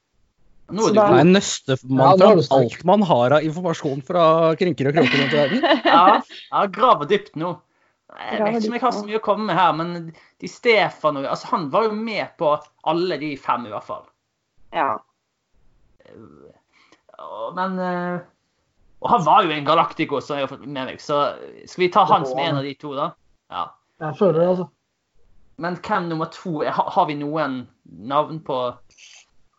[0.73, 4.25] Nå er Så du Ja, nøstemann fra alt man har av informasjon fra
[4.57, 5.67] krinker og kroker rundt i verden.
[5.85, 7.57] Ja, ja graver dypt nå.
[8.13, 11.17] Jeg vet ikke om jeg har så mye å komme med her, men de Stefan
[11.21, 12.51] og altså, Han var jo med på
[12.91, 14.05] alle de fem, i hvert fall.
[14.73, 14.91] Ja.
[17.57, 18.21] Men eh,
[19.01, 21.23] Og han var jo en Galactico, som jeg har fått med meg, så
[21.65, 23.13] skal vi ta han som en av de to, da?
[23.53, 23.65] Ja.
[24.03, 24.69] Jeg føler det, altså.
[25.63, 26.73] Men hvem nummer to er?
[26.75, 28.59] Har, vi noen navn på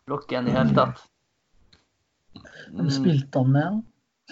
[0.10, 1.04] blokken i det hele tatt?
[2.74, 3.82] Hvem spilte han med?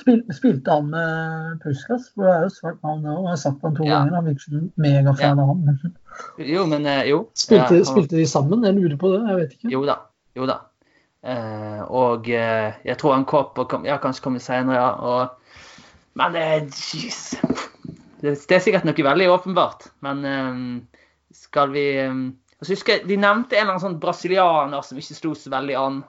[0.02, 2.08] Spil, spilte han med Puskas?
[2.16, 3.22] For det er jo svært navn, det òg.
[3.28, 4.00] Jeg har sagt han to Ja.
[4.00, 4.16] ganger.
[4.18, 5.96] Han virker som megafan av han.
[6.54, 7.20] Jo, men eh, jo.
[7.38, 8.64] spilte, Ja, han- spilte de sammen?
[8.66, 9.22] Jeg lurer på det.
[9.30, 9.72] Jeg vet ikke.
[9.76, 9.96] Jo da.
[10.36, 10.58] Jo da.
[11.24, 14.90] Eh, og eh, jeg tror han Kåper kom, ja, kanskje kommer senere, ja.
[14.98, 15.56] Og,
[16.18, 17.36] men eh, jeez.
[18.22, 19.92] Det, det er sikkert noe veldig åpenbart.
[20.02, 21.06] Men eh,
[21.38, 22.24] skal vi um,
[22.60, 26.02] altså, husker De nevnte en eller annen sånn brasilianer som ikke slo så veldig an.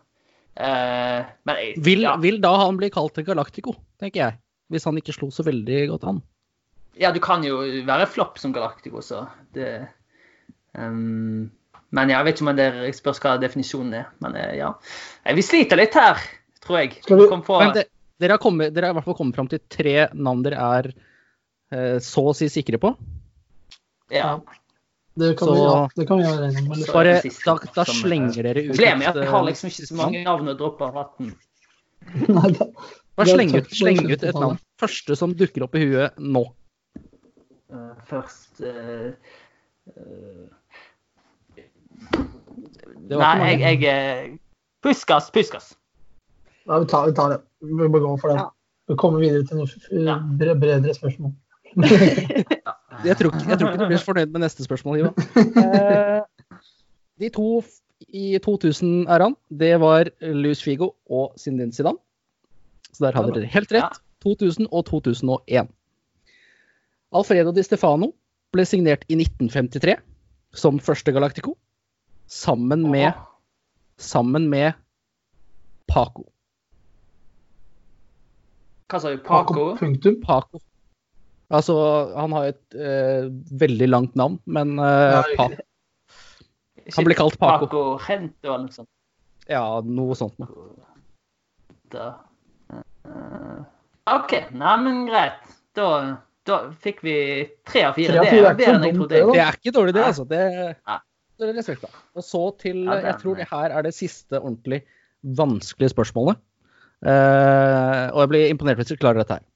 [0.57, 2.17] Eh, men jeg, Vil, ja.
[2.21, 4.39] vil da han bli kalt en Galactico, tenker jeg.
[4.73, 6.23] Hvis han ikke slo så veldig godt an.
[7.01, 9.89] ja, du kan jo være flopp som Galactico, så det
[10.77, 11.51] um,
[11.93, 14.07] Men ja, jeg vet ikke om det jeg spørs hva definisjonen er.
[14.25, 14.71] Men eh, ja.
[15.25, 16.21] Eh, Vi sliter litt her,
[16.65, 16.99] tror jeg.
[17.09, 17.87] Vi- Kom på, det,
[18.21, 20.89] dere, har kommet, dere har i hvert fall kommet fram til tre navn dere er
[21.73, 22.95] eh, så å si sikre på.
[24.13, 24.39] ja.
[25.15, 26.51] Det kan, Så- vi, ja, det kan vi gjøre.
[26.87, 29.95] Så- Bare, da, da slenger dere ut Problemet er at vi har liksom ikke så
[29.99, 30.45] mange navn.
[30.47, 31.35] navn å droppe av hatten.
[32.33, 32.67] Nei, da,
[33.17, 34.57] Bare sleng ut, sleng ut et navn.
[34.81, 36.47] Første som dukker opp i huet nå.
[37.73, 39.13] Uh, først uh,
[39.93, 40.49] uh,
[43.13, 44.39] Nei, jeg, jeg
[44.83, 45.75] Puskas, Puskas.
[46.67, 47.41] ja, vi, tar, vi tar det.
[47.63, 48.41] Vi må gå for det.
[48.41, 48.49] Ja.
[48.91, 49.69] Vi kommer videre til noe
[50.05, 50.17] Ja.
[50.19, 51.33] bre- bredere spørsmål.
[53.05, 55.15] Jeg tror, ikke, jeg tror ikke du blir så fornøyd med neste spørsmål, Ivan.
[55.63, 56.21] Eh,
[57.21, 57.63] de to
[58.09, 61.99] i 2000-æraen, det var Luis Figo og Sindin Zidane.
[62.93, 64.01] Så der hadde dere helt rett.
[64.23, 65.71] 2000 og 2001.
[67.13, 68.13] Alfredo Di Stefano
[68.53, 69.97] ble signert i 1953
[70.55, 71.57] som første Galactico,
[72.29, 73.13] sammen med,
[73.97, 74.73] sammen med
[75.89, 76.27] Paco.
[78.93, 79.23] Hva sa du?
[79.25, 79.73] Paco?
[79.81, 80.21] Punktum.
[80.25, 80.61] Paco.
[81.53, 81.77] Altså,
[82.17, 83.29] han har et eh,
[83.61, 85.49] veldig langt navn, men eh, Ja, pa,
[86.97, 87.67] han blir kalt Paco.
[87.67, 88.91] Paco Gento eller noe sånt.
[89.51, 90.69] Ja, noe sånt noe.
[91.93, 92.09] Da.
[92.73, 93.59] Eh,
[94.17, 95.41] OK, nei, men greit.
[95.77, 95.89] Da,
[96.49, 97.17] da fikk vi
[97.69, 98.17] tre av fire.
[98.17, 99.21] Det er ikke bedre enn jeg trodde.
[99.33, 100.27] det, er ikke dårlig, det, altså.
[100.29, 100.43] Det,
[101.39, 102.03] det er respekt, da.
[102.17, 104.83] Og så til Jeg tror det her er det siste ordentlig
[105.23, 106.41] vanskelige spørsmålet.
[107.03, 109.47] Eh, og jeg blir imponert hvis dere klarer dette her.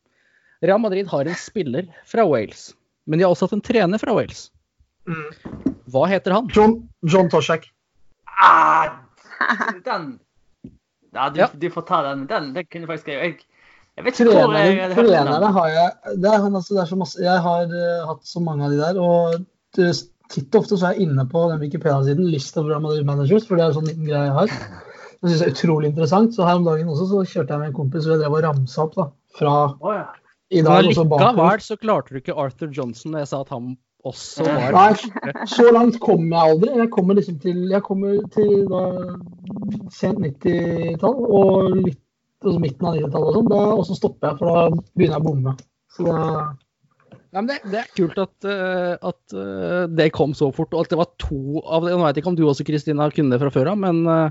[0.66, 2.68] Real Madrid har en spiller fra Wales,
[3.06, 4.48] men de har også hatt en trener fra Wales.
[5.06, 5.74] Mm.
[5.94, 6.48] Hva heter han?
[6.54, 7.68] John, John Toshek.
[8.42, 8.98] Ah,
[9.86, 10.16] den
[11.14, 11.48] Ja, du, Ja.
[11.54, 12.26] du får ta den.
[12.26, 13.36] Den, den kunne faktisk jeg Jeg,
[13.96, 15.52] jeg vet ikke hvor jeg hadde hørt den.
[15.56, 18.66] har jeg det er, altså, det er så masse, Jeg har uh, hatt så mange
[18.66, 19.00] av de der.
[19.00, 19.46] Og
[20.32, 23.46] titt og ofte så er jeg inne på den Wikipedia-siden List of Real Madrid Managers,
[23.46, 24.52] for det er en sånn liten greie jeg har.
[25.16, 26.34] Det synes jeg er utrolig interessant.
[26.34, 28.44] Så her om dagen også så kjørte jeg med en kompis og jeg drev og
[28.44, 29.06] ramsa opp da,
[29.38, 30.06] fra oh, ja.
[30.50, 30.86] I dag.
[30.86, 35.44] Likevel så klarte du ikke Arthur Johnson da jeg sa at han også var Nei,
[35.50, 36.74] så langt kommer jeg aldri.
[36.78, 38.82] Jeg kommer liksom til, jeg kommer til da,
[39.90, 41.98] sent 90-tall og litt
[42.44, 43.74] altså midten av 90-tallet og sånn.
[43.80, 45.56] Og så stopper jeg, for da begynner jeg å bomme.
[45.96, 46.20] Så da
[47.34, 50.86] Ja, men det, det er kult at, eh, at eh, det kom så fort, og
[50.86, 51.90] at det var to av det.
[51.92, 54.30] Nå vet jeg ikke om du også, Kristina, kunne det fra før av, men eh,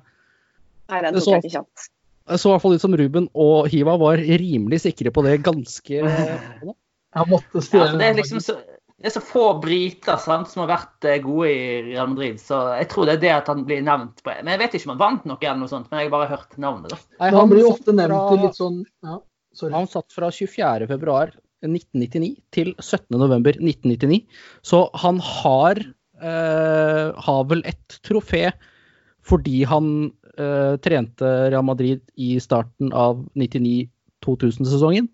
[0.90, 1.90] Nei, den Det tok så- jeg ikke kjapt.
[2.30, 5.36] Det så i hvert fall ut som Ruben og Hiva var rimelig sikre på det
[5.46, 6.00] ganske
[7.16, 8.58] jeg måtte Ja, det er liksom så
[8.96, 12.62] det er så få briter sant, som har vært eh, gode i Real Madrid, så
[12.80, 14.94] jeg tror det er det at han blir nevnt på Men jeg vet ikke om
[14.96, 16.94] han vant noe eller noe sånt, men jeg har bare hørt navnet.
[16.96, 17.00] da.
[17.20, 19.18] Nei, Han blir jo satt ofte nevnt fra- litt sånn ja,
[19.60, 19.74] Sorry.
[19.76, 20.88] Han satt fra 24.
[20.90, 21.36] februar
[21.66, 23.20] 1999 til 17.
[23.20, 24.24] november 1999.
[24.66, 25.84] Så han har,
[26.22, 28.48] eh, har vel et trofé
[29.26, 35.10] fordi han eh, trente Real Madrid i starten av 99-2000-sesongen.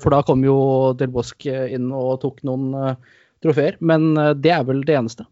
[0.00, 0.56] For da kom jo
[0.96, 3.76] Del Bosque inn og tok noen uh, trofeer.
[3.84, 5.26] Men uh, det er vel det eneste.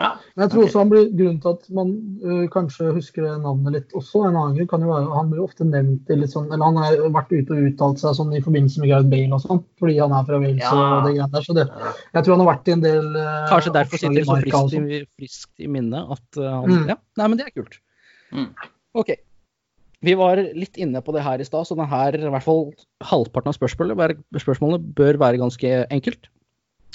[0.00, 0.14] Ja.
[0.34, 1.90] Men jeg tror også han blir, grunnen til at man
[2.24, 5.66] uh, kanskje husker navnet litt også, en annen grunn kan jo være han blir ofte
[5.68, 8.82] nevnt i litt sånn, eller han har vært ute og uttalt seg sånn i forbindelse
[8.82, 10.72] med Gareth Bale og sånn, fordi han er fra Wales Ja.
[10.72, 11.46] og det greiene der.
[11.46, 11.68] Så det,
[12.16, 14.74] jeg tror han har vært i en del uh, Kanskje derfor sitter det så friskt
[14.74, 14.88] sånn.
[14.88, 16.84] i, friskt i minnet at uh, han Mm.
[16.88, 17.82] Ja, nei, men det er kult.
[18.32, 18.48] Mm.
[18.98, 19.12] OK.
[20.02, 22.72] Vi var litt inne på det her i stad, så denne her, i hvert fall
[23.06, 26.26] halvparten av spørsmålene, bør- bør være ganske enkelt.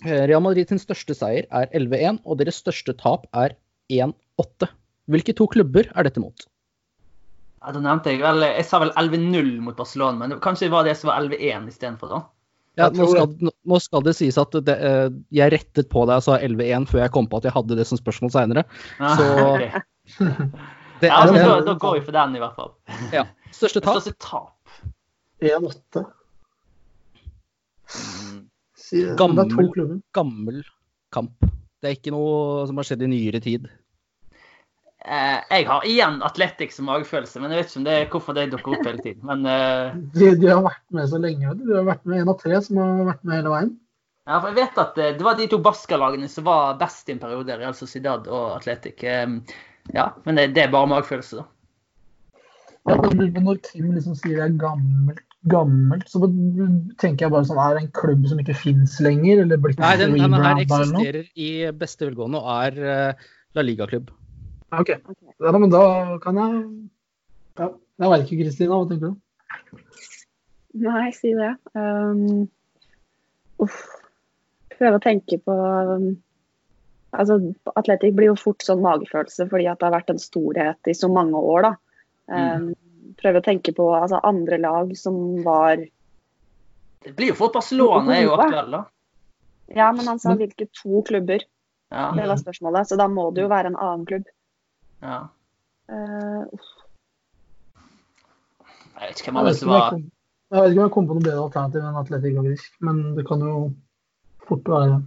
[0.06, 3.56] Eh, Real Madrid sin største seier er 11-1, og deres største tap er
[3.90, 4.68] 1-8.
[5.10, 6.36] Hvilke to klubber er dette mot?
[7.64, 10.72] Ja, da nevnte jeg vel Jeg sa vel 11-0 mot Barcelona, men det, kanskje det
[10.76, 12.20] var det som var 11-1 istedenfor, da?
[12.78, 16.24] Ja, nå, skal, nå skal det sies at det, eh, jeg rettet på deg og
[16.28, 18.66] sa 11-1 før jeg kom på at jeg hadde det som spørsmål seinere.
[19.00, 19.82] Ja, Så- ok.
[21.02, 22.72] Det ja, altså, da, da går vi for den, i hvert fall.
[23.14, 23.26] ja.
[23.54, 24.00] Største tap?
[24.02, 24.54] Største tap.
[25.42, 26.06] 1-8.
[27.98, 29.16] Mm.
[29.20, 29.52] Gammel.
[30.16, 30.64] gammel
[31.14, 31.44] kamp.
[31.82, 33.68] Det er ikke noe som har skjedd i nyere tid.
[35.08, 38.36] Eh, jeg har igjen Atletics som magefølelse, men jeg vet ikke om det er hvorfor
[38.36, 39.22] det dukker opp hele tiden.
[39.30, 41.54] Men eh, De, de har vært med så lenge.
[41.60, 43.72] Du Du har vært med en av tre som har vært med hele veien.
[44.28, 47.16] ja, for jeg vet at eh, det var de to Basca-lagene som var best i
[47.16, 49.04] en periode, Real Sociedad og Atletic.
[49.06, 49.28] Eh,
[49.96, 51.48] ja, men det, det er bare magfølelse, da.
[52.88, 56.22] Ja, Når Kim liksom sier det er gammelt, gammelt, så
[57.02, 59.42] tenker jeg bare sånn Er det en klubb som ikke fins lenger?
[59.44, 64.14] Eller blitt Nei, den, den her eksisterer i beste velgående og er uh, La Liga-klubb.
[64.76, 64.94] Ok.
[64.96, 65.84] Ja, men da
[66.24, 66.62] kan jeg
[67.58, 67.72] ja.
[67.98, 68.78] Jeg veit ikke, Kristina.
[68.78, 69.16] Hva tenker du?
[70.86, 71.54] Nei, si det.
[71.74, 72.46] Um,
[73.64, 73.80] uff.
[74.78, 76.12] Prøve å tenke på um,
[77.18, 77.38] Altså,
[77.76, 81.10] Atletic blir jo fort sånn magefølelse fordi at det har vært en storhet i så
[81.12, 81.74] mange år, da.
[82.28, 82.74] Um,
[83.18, 88.26] Prøve å tenke på altså, andre lag som var Det blir jo fort Barcelona er
[88.26, 88.82] jo aktuell, da.
[89.78, 91.42] Ja, men han sa hvilke to klubber.
[91.92, 92.12] Ja.
[92.16, 92.88] Det var spørsmålet.
[92.88, 94.30] Så da må det jo være en annen klubb.
[95.04, 95.24] ja.
[95.88, 96.44] Uh.
[98.98, 99.98] Jeg vet ikke hvem av disse var
[100.48, 103.26] jeg vet ikke om jeg kom på noe bedre alternativ enn Atletic Agrisk, men det
[103.28, 103.56] kan jo
[104.48, 105.02] fort være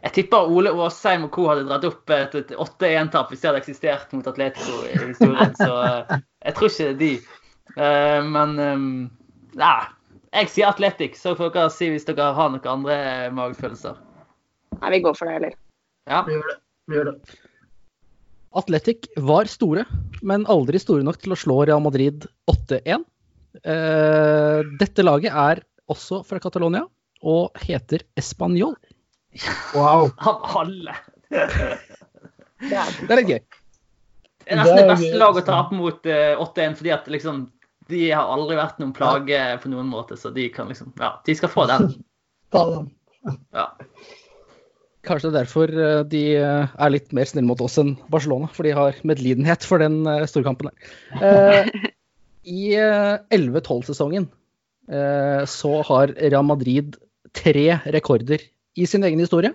[0.00, 1.46] Jeg tipper Ole Aasheim og co.
[1.50, 5.54] hadde dratt opp et, et 8-1-tap hvis det hadde eksistert mot Atletico i historien.
[5.58, 7.12] Så eh, jeg tror ikke det er de.
[7.76, 8.86] Eh, men um,
[9.60, 9.74] nei,
[10.30, 12.96] jeg sier Atletic, så får dere si hvis dere har noen andre
[13.36, 13.98] magefølelser.
[14.80, 15.56] Nei, vi går for det, eller?
[16.10, 16.24] Ja.
[16.26, 16.58] Vi gjør det.
[16.90, 17.38] Vi gjør det.
[18.60, 19.84] Atletic var store,
[20.26, 23.04] men aldri store nok til å slå Real Madrid 8-1.
[23.62, 26.84] Eh, dette laget er også fra Catalonia
[27.20, 28.74] og heter Español.
[29.74, 30.10] Wow.
[30.30, 30.96] Av alle.
[31.30, 33.40] Det er er litt gøy.
[33.40, 37.10] Det er nesten det Det er beste laget å tape mot eh, 8-1, fordi at
[37.12, 37.42] liksom
[37.90, 41.36] de har aldri vært noen plage på noen måte, så de kan liksom Ja, de
[41.38, 41.92] skal få den.
[42.54, 42.90] Ta den.
[43.54, 43.68] Ja.
[45.06, 48.74] Kanskje derfor eh, de eh, er litt mer snille mot oss enn Barcelona, for de
[48.76, 50.92] har medlidenhet for den eh, storkampen der.
[51.20, 51.90] Eh,
[52.60, 54.28] I eh, 11-12-sesongen
[54.90, 56.98] eh, så har Real Madrid
[57.36, 58.42] tre rekorder
[58.80, 59.52] i sin egen historie,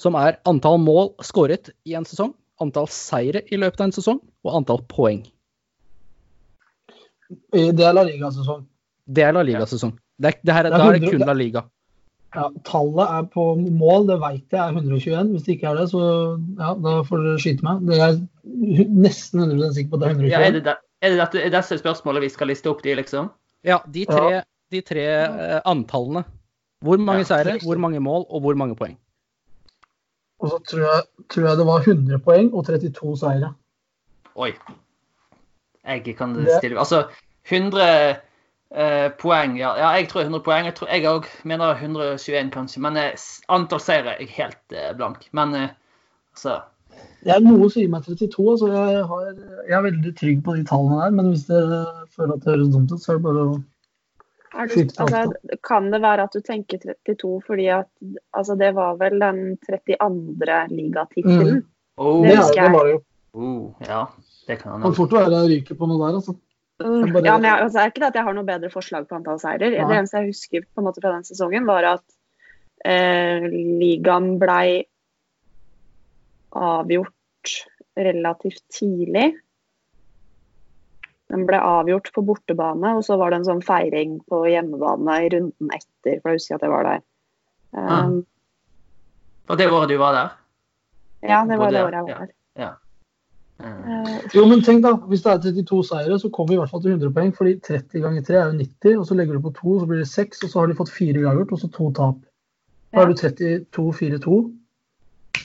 [0.00, 4.18] som er antall mål skåret i en sesong, antall seire i løpet av en sesong
[4.42, 5.22] og antall poeng.
[7.52, 8.64] Det er La Liga-sesong.
[9.08, 9.94] Det er La Liga-sesong.
[10.18, 11.62] Det, er- det her, Det er da er det kun La Liga.
[12.32, 15.32] Ja, tallet er på mål, det vet jeg er 121.
[15.34, 16.04] Hvis det ikke er det, så
[16.56, 17.82] ja, da får dere skyte meg.
[17.90, 18.14] Det er
[18.88, 20.54] nesten 100 sikker på at det er Ja, er 121.
[20.54, 23.28] det, det, er det dette, er disse spørsmålene vi skal liste opp, de, liksom?
[23.68, 24.40] Ja, de tre,
[24.72, 26.24] de tre uh, antallene.
[26.82, 28.98] Hvor mange Ja, seire, hvor mange mål og hvor mange poeng.
[30.42, 33.52] Og så tror jeg, tror jeg det var 100 poeng og 32 seire.
[34.34, 34.50] Oi.
[35.86, 37.04] Jeg kan stille Altså
[37.50, 37.82] 100
[38.74, 39.74] eh, poeng ja.
[39.78, 40.66] ja, jeg tror 100 poeng.
[40.66, 42.82] Jeg, tror, jeg òg mener 121, kanskje.
[42.82, 43.14] Men eh,
[43.48, 45.28] antall seire er jeg helt eh, blank.
[45.32, 45.74] Men eh,
[46.34, 46.60] altså
[47.22, 49.26] Jeg er noe sier meg 32, altså jeg, har,
[49.68, 51.14] jeg er veldig trygg på de tallene der.
[51.18, 51.84] Men hvis dere
[52.16, 53.60] føler at det høres dumt ut, så er det bare å
[54.52, 55.20] Er du, altså,
[55.64, 57.88] kan det være at du tenker 32 fordi at
[58.36, 60.58] altså, det var vel den 32.
[60.70, 61.62] ligatittelen?
[61.96, 62.72] oh, Det, Det husker det jeg.
[62.76, 63.02] var det jo.
[63.34, 64.02] oh, Ja,
[64.48, 66.36] det kan Kan fort være jeg ryker på noe der, altså.
[66.82, 68.70] Jeg bare- Ja, men jeg, altså, det er ikke det at jeg har noe bedre
[68.70, 69.70] forslag på antall seirer.
[69.70, 69.86] Nei.
[69.88, 72.04] Det eneste jeg husker på en måte fra den sesongen, var at
[72.84, 73.44] eh,
[73.78, 74.82] ligaen blei
[76.52, 77.54] avgjort
[77.96, 79.32] relativt tidlig.
[81.32, 85.30] Den ble avgjort på bortebane, og så var det en sånn feiring på hjemmebane i
[85.32, 86.18] runden etter.
[86.20, 87.02] For jeg husker at jeg var der.
[87.72, 88.04] Ah.
[88.04, 88.18] Um,
[89.48, 90.32] Var det året du var der?
[91.24, 92.34] ja, det var Både- det året jeg var der.
[92.60, 92.66] Ja.
[92.66, 92.72] ja.
[93.62, 96.70] Uh, Jo, men tenk da, Hvis det er 32 seire, så kommer vi i hvert
[96.70, 97.32] fall til 100 poeng.
[97.36, 99.98] fordi 30 ganger 3 er jo 90, og så legger du på 2, så blir
[100.02, 102.16] det 6, og så har de fått 4 uavgjort, og så 2 tap.
[102.92, 104.52] Da har du 32-4-2.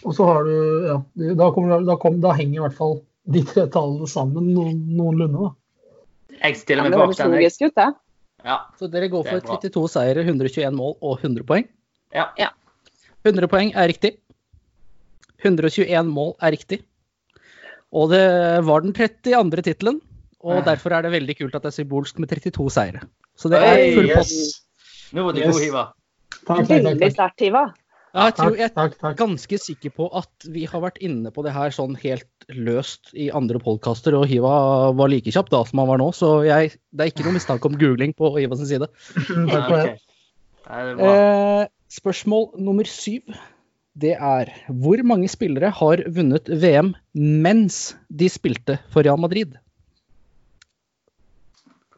[0.04, 0.56] Og så har du
[0.88, 0.98] Ja,
[1.36, 3.00] da, kommer, da, kom, da henger i hvert fall
[3.32, 5.38] de tre tallene sammen noen, noenlunde.
[5.48, 5.52] da.
[6.42, 7.34] Jeg stiller meg bak den.
[7.34, 7.42] jeg.
[7.42, 7.88] logisk ut, det.
[8.46, 8.58] Ja.
[8.80, 11.68] Så dere går for 32 seire, 121 mål og 100 poeng?
[12.14, 12.30] Ja.
[12.38, 12.50] Ja.
[13.26, 14.18] 100 poeng er riktig.
[15.44, 16.82] 121 mål er riktig.
[17.94, 18.24] Og det
[18.68, 19.62] var den 32.
[19.64, 20.00] tittelen,
[20.44, 23.02] og derfor er det veldig kult at det er symbolsk med 32 seire.
[23.38, 24.32] Så det er full post.
[24.34, 24.64] yes.
[25.14, 25.54] Nå var det Yes.
[25.56, 25.84] god, Hiva.
[26.68, 27.66] Veldig sterkt, Hiva.
[28.16, 29.18] Ja, jeg, tror, takk, jeg er takk.
[29.20, 33.28] ganske sikker på at vi har vært inne på det her sånn helt løst i
[33.36, 34.54] andre podkaster, og Hiva
[34.96, 37.70] var like kjapp da som han var nå, så jeg, det er ikke noe mistanke
[37.70, 38.88] om googling på Hiva sin side.
[39.36, 39.94] Nei, okay.
[40.64, 41.12] bra.
[41.12, 43.36] Eh, spørsmål nummer syv.
[43.98, 49.56] Det er hvor mange spillere har vunnet VM mens de spilte for Real Madrid?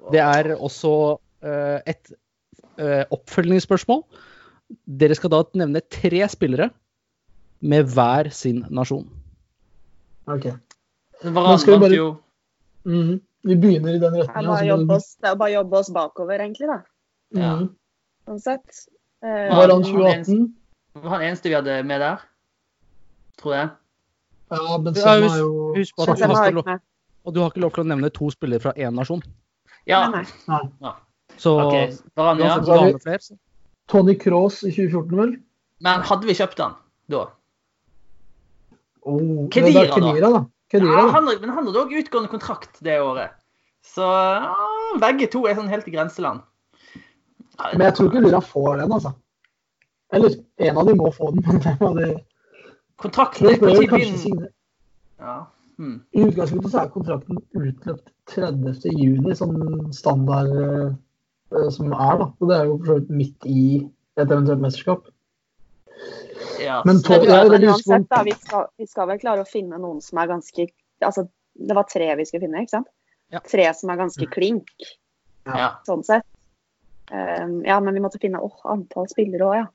[0.10, 0.94] Det er også
[1.44, 2.14] eh, et
[2.80, 4.06] eh, oppfølgingsspørsmål.
[4.70, 6.70] Dere skal da nevne tre spillere
[7.62, 9.08] med hver sin nasjon.
[10.30, 10.46] Ok.
[11.24, 12.18] Vi bare- jo
[12.86, 13.20] -hmm.
[13.44, 16.40] Vi begynner i den Det er bare oss, det er bare å jobbe oss bakover,
[16.40, 16.82] egentlig, da.
[17.40, 17.56] Ja.
[17.56, 17.70] Mhm.
[18.28, 18.88] Sånn sett.
[19.24, 20.54] Uh, Var han 2018?
[20.96, 22.18] var han eneste vi hadde med der.
[23.38, 23.70] Tror jeg.
[24.52, 26.80] Ja, men Benzema er jo husk på at du har har ikke ikke.
[27.26, 29.22] Og du har ikke lov til å nevne to spillere fra én nasjon.
[29.88, 30.10] Ja.
[30.10, 30.62] Nei, nei.
[30.82, 30.94] Nei.
[31.38, 31.76] Så OK.
[32.18, 32.58] Varane, ja.
[33.90, 35.36] Tony Cross i 2014, vel?
[35.86, 36.78] Men hadde vi kjøpt han
[37.10, 37.26] da?
[39.02, 39.96] Oh, Kedira, da.
[39.96, 40.44] Kedira, da.
[40.70, 43.34] Kedira, Ja, han, men han hadde òg utgående kontrakt det året.
[43.86, 44.54] Så ja,
[45.02, 46.44] begge to er sånn helt i grenseland.
[47.74, 49.14] Men jeg tror ikke Lira får den, altså.
[50.14, 50.36] Eller
[50.68, 51.62] en av de må få den.
[51.82, 52.20] men de-
[53.00, 54.50] Kontrakten er kanskje begynner
[55.20, 55.36] ja.
[55.80, 56.00] hmm.
[56.12, 58.90] I utgangspunktet så er kontrakten utløpt 30.
[58.92, 60.90] juni, sånn standard eh,
[61.74, 62.28] som er, da.
[62.40, 63.62] Så det er jo for så vidt midt i
[64.20, 65.08] et eventuelt mesterskap.
[66.60, 69.48] Ja, Men det ja, blir- det uansett, da, vi skal, vi skal vel klare å
[69.48, 70.68] finne noen som er ganske
[71.02, 71.24] Altså,
[71.56, 72.88] det var tre vi skulle finne, ikke sant?
[73.32, 73.40] Ja.
[73.40, 74.32] Tre som er ganske Mm.
[74.34, 74.68] klink,
[75.46, 75.70] ja.
[75.88, 76.26] sånn sett.
[77.12, 79.68] Um, ja, men vi måtte finne åh, antall spillere òg, ja.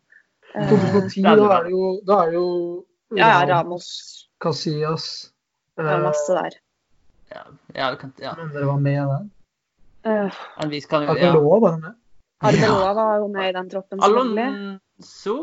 [0.54, 2.84] Eh, 2010, da er det jo, da er det jo
[3.16, 4.28] ja, ja, Ramos.
[4.40, 5.30] Casillas.
[5.76, 6.58] Det er masse der.
[7.32, 7.42] ja,
[7.74, 8.34] ja, det kan, ja.
[8.36, 9.24] Men dere var med der.
[10.04, 11.30] Uh, Men vi kan jo ja.
[11.30, 12.00] Arbeloa var med.
[12.44, 14.02] Arbeloa var jo med i den troppen.
[14.04, 15.36] Alonso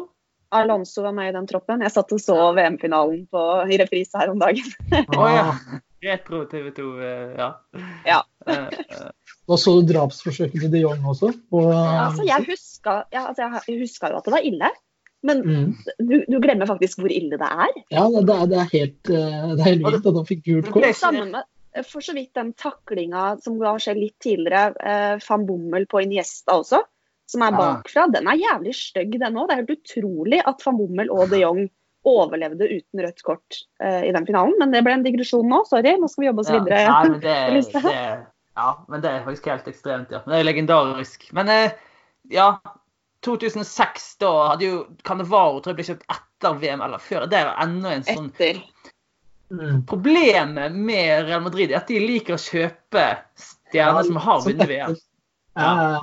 [0.51, 1.81] Alonso var med i den troppen.
[1.85, 3.23] Jeg satt og så VM-finalen
[3.71, 4.67] i reprise her om dagen.
[5.15, 5.45] Å ja.
[5.47, 7.49] Ah, Retro TV 2, eh, ja.
[8.09, 8.19] Ja.
[8.49, 9.09] Eh, eh,
[9.47, 11.31] Da så du drapsforsøket til de Jong også.
[11.53, 14.71] Og, Altså, jeg huska, ja, altså, jeg huska jo at det var ille,
[15.27, 15.71] men mm.
[16.01, 17.73] du, du glemmer faktisk hvor ille det er.
[17.93, 20.89] Ja, det er, det er helt, det er helt vilt at han fikk gult kort.
[20.97, 21.47] Sammen med
[21.87, 26.57] for så vidt den taklinga som da skjer litt tidligere, eh, van Bommel på Iniesta
[26.59, 26.81] også,
[27.31, 27.57] som er Ja.
[27.57, 29.47] bakfra, den er jævlig stygg, den òg.
[29.47, 31.69] Det er helt utrolig at van Bommel og de Jong
[32.03, 34.55] overlevde uten rødt kort eh, i den finalen.
[34.59, 35.95] Men det ble en digresjon nå, sorry.
[36.01, 36.59] Nå skal vi jobbe oss ja.
[36.59, 36.83] videre.
[36.89, 38.03] Nei, men det, det,
[38.57, 40.23] ja, men det er faktisk helt ekstremt, ja.
[40.25, 41.27] Men det er legendarisk.
[41.37, 41.77] Men eh,
[42.33, 42.55] ja
[43.25, 47.27] 2006, da hadde jo Cannavaro tror jeg ble kjøpt etter VM eller før.
[47.29, 48.63] Det er enda en sånn Etter.
[49.51, 49.81] Mm.
[49.85, 54.67] Problemet med Real Madrid er at de liker å kjøpe stjerner som har vunnet.
[54.69, 54.95] VM.
[55.59, 56.01] Ja, ja, ja.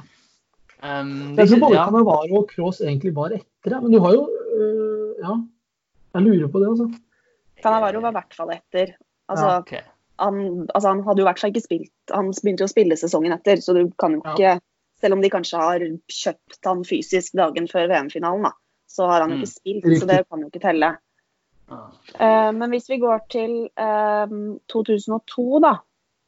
[0.78, 1.84] Um, det, Jeg tror både ja.
[1.88, 5.32] Cannavaro og Cross egentlig var etter det, men du har jo øh, Ja,
[6.14, 6.86] jeg lurer på det, altså.
[7.64, 8.92] Cannavaro var i hvert fall etter.
[9.28, 9.72] Altså, ok.
[10.22, 10.38] han,
[10.68, 13.59] altså, han hadde jo hvert fall ikke spilt Han begynte jo å spille sesongen etter,
[13.64, 14.55] så du kan jo ikke
[15.03, 18.55] Selv om de kanskje har kjøpt han fysisk dagen før VM-finalen, da,
[18.90, 19.42] så har han jo Mm.
[19.44, 20.01] ikke spilt, Riktig.
[20.01, 20.88] så det kan jo ikke telle.
[21.70, 24.34] Eh, men hvis vi går til eh,
[24.72, 25.74] 2002, da.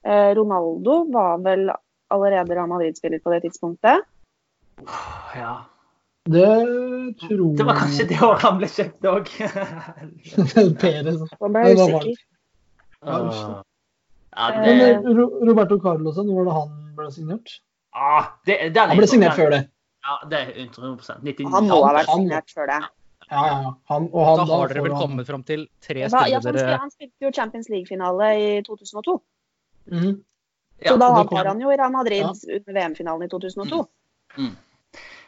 [0.04, 1.70] Eh, Ronaldo var vel
[2.10, 4.06] allerede Real Madrid-spiller på det tidspunktet.
[5.36, 5.56] ja.
[6.30, 6.46] Det
[7.22, 9.30] tror Det var kanskje det året han ble kjøpt òg.
[10.82, 11.22] Perez.
[11.40, 12.20] Da ble jeg usikker.
[13.00, 17.54] Ja, Men det, eh, Ro- Roberto Carlos, når var det han ble signert?
[17.96, 19.62] ah, det, er Han ble signert før det.
[20.04, 21.48] Ja, det er 100 99.
[21.54, 22.78] Han må ha vært signert før det.
[23.30, 23.74] Ja, ja, ja.
[23.92, 26.42] Han, og han, Da har dere vel han- kommet fram til tre ja, spillere han,
[26.58, 29.20] spil- han spilte jo Champions League-finale i 2002.
[29.90, 30.24] Mhm.
[30.82, 33.86] Ja, Så da har kom- han jo i Real Madrid under VM-finalen i 2002.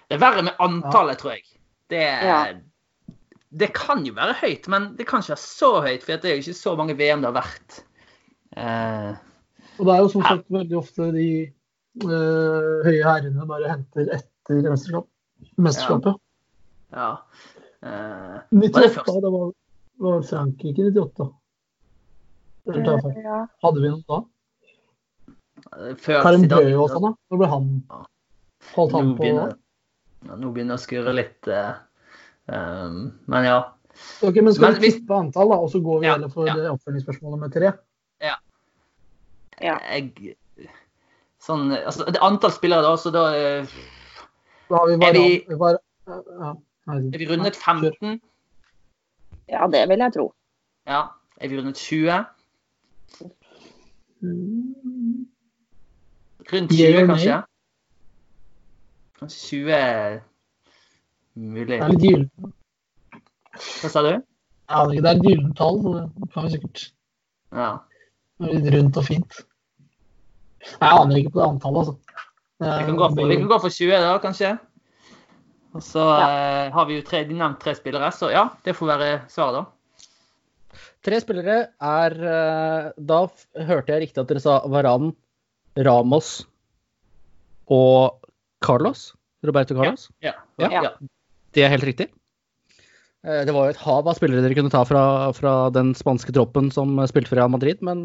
[0.09, 1.43] Det er verre med antallet, tror jeg.
[1.89, 2.55] Det, Ja.
[3.53, 6.35] det kan jo være høyt, men det kan ikke være så høyt, for det er
[6.37, 7.83] jo ikke så mange VM det har vært.
[8.57, 9.17] Uh,
[9.79, 11.53] Og det er jo som sagt veldig ofte de
[12.05, 15.07] uh, høye herrene bare henter etter mesterskap.
[15.59, 16.17] mesterskapet.
[16.93, 17.17] ja.
[17.83, 19.21] Eh, 98, første?
[19.25, 19.49] det var,
[20.07, 21.29] var Frankrike 98.
[22.69, 23.25] Eller tar jeg feil?
[23.27, 23.39] Ja.
[23.65, 24.21] Hadde vi noe da?
[26.03, 27.11] før Karim Bøe og sånn, da?
[27.31, 27.67] Når ble han
[28.73, 29.55] Holdt han Nå på begynner,
[30.29, 31.49] ja, nå begynner å skurre litt.
[31.51, 31.73] eh,
[32.55, 32.99] um,
[33.31, 33.57] men ja.
[34.23, 36.47] Ok, men Skal Men vi tippe antall, da, og så går vi Ja, heller for
[36.47, 36.55] ja.
[36.73, 37.73] oppfølgingsspørsmålet med tre?
[38.23, 38.37] Ja.
[39.63, 40.37] Jeg,
[41.43, 43.67] sånn, altså, det antall spillere, da, så da eh,
[44.71, 45.79] Da har vi Er vi- var,
[46.09, 46.55] ja,
[46.89, 48.21] er vi rundet 15.
[49.49, 50.33] ja, det vil jeg tro.
[50.87, 51.03] Ja.
[51.41, 52.25] Er vi rundet 20?
[54.23, 55.27] Mm,
[56.53, 57.37] Rundt 20, kanskje?
[59.19, 60.19] Kanskje 20 er
[61.35, 61.67] mulig.
[61.79, 62.53] Det er litt gyllent.
[63.83, 64.13] Hva sa du?
[64.73, 66.85] Ja, det er et gyllent tall, så det kan vi sikkert
[67.53, 67.71] Ja.
[68.41, 69.41] Det er litt rundt og fint.
[70.81, 71.95] Nei, Jeg aner ikke på det antallet, altså.
[72.63, 74.53] Vi kan gå for, vi kan gå for 20, da, kanskje.
[75.73, 78.91] Og så eh, har vi jo tre, de nevnt tre spillere, så ja, det får
[78.93, 80.81] være svaret, da.
[81.03, 83.19] Tre spillere er eh, Da
[83.67, 85.11] hørte jeg riktig at dere sa Varan,
[85.81, 86.45] Ramos
[87.73, 88.29] og
[88.63, 89.11] Carlos.
[89.43, 90.07] Roberto Carlos.
[90.23, 90.37] Ja.
[90.61, 90.69] Ja.
[90.71, 90.93] ja.
[91.57, 92.07] Det er helt riktig.
[93.27, 96.37] Eh, Det var jo et hav av spillere dere kunne ta fra, fra den spanske
[96.37, 98.05] troppen som spilte for Real Madrid, men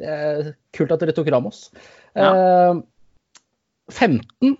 [0.00, 1.68] det er kult at dere tok Ramos.
[2.16, 2.82] Eh,
[3.92, 4.56] 15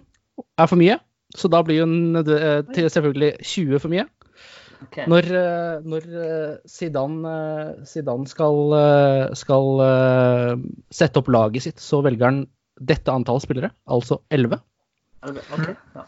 [0.60, 0.98] er for mye,
[1.38, 1.86] så da blir jo
[2.22, 4.06] eh, til selvfølgelig 20 for mye.
[4.86, 5.06] Okay.
[5.08, 7.36] Når, eh, når eh, Zidane,
[7.88, 8.76] Zidane skal,
[9.38, 9.70] skal
[10.92, 12.42] sette opp laget sitt, så velger han
[12.76, 14.60] dette antallet spillere, altså 11.
[15.26, 16.04] Okay, ja.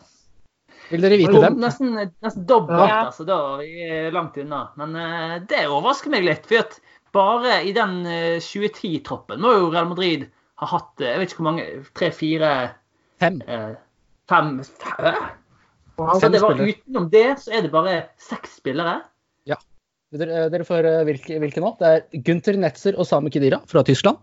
[0.89, 1.57] Vil dere vite hvem?
[1.61, 3.01] Nesten, nesten dobbelt, Ja.
[3.09, 3.25] altså.
[3.29, 4.67] Da er vi langt unna.
[4.81, 4.95] Men
[5.49, 6.47] det overrasker meg litt.
[6.49, 6.79] For at
[7.15, 10.27] bare i den eh, 2010-troppen må jo Real Madrid
[10.59, 11.67] ha hatt jeg vet ikke hvor mange,
[11.97, 12.51] tre-fire
[13.23, 13.41] Fem.
[13.47, 13.75] eh,
[14.29, 15.13] Fem Hæ?
[15.99, 19.01] Altså, det var utenom det, så er det bare seks spillere.
[20.17, 21.75] Dere, dere får høre hvilke, hvilke nå?
[21.77, 24.17] Det er Gunther Netzer og Sami Khedira fra Tyskland.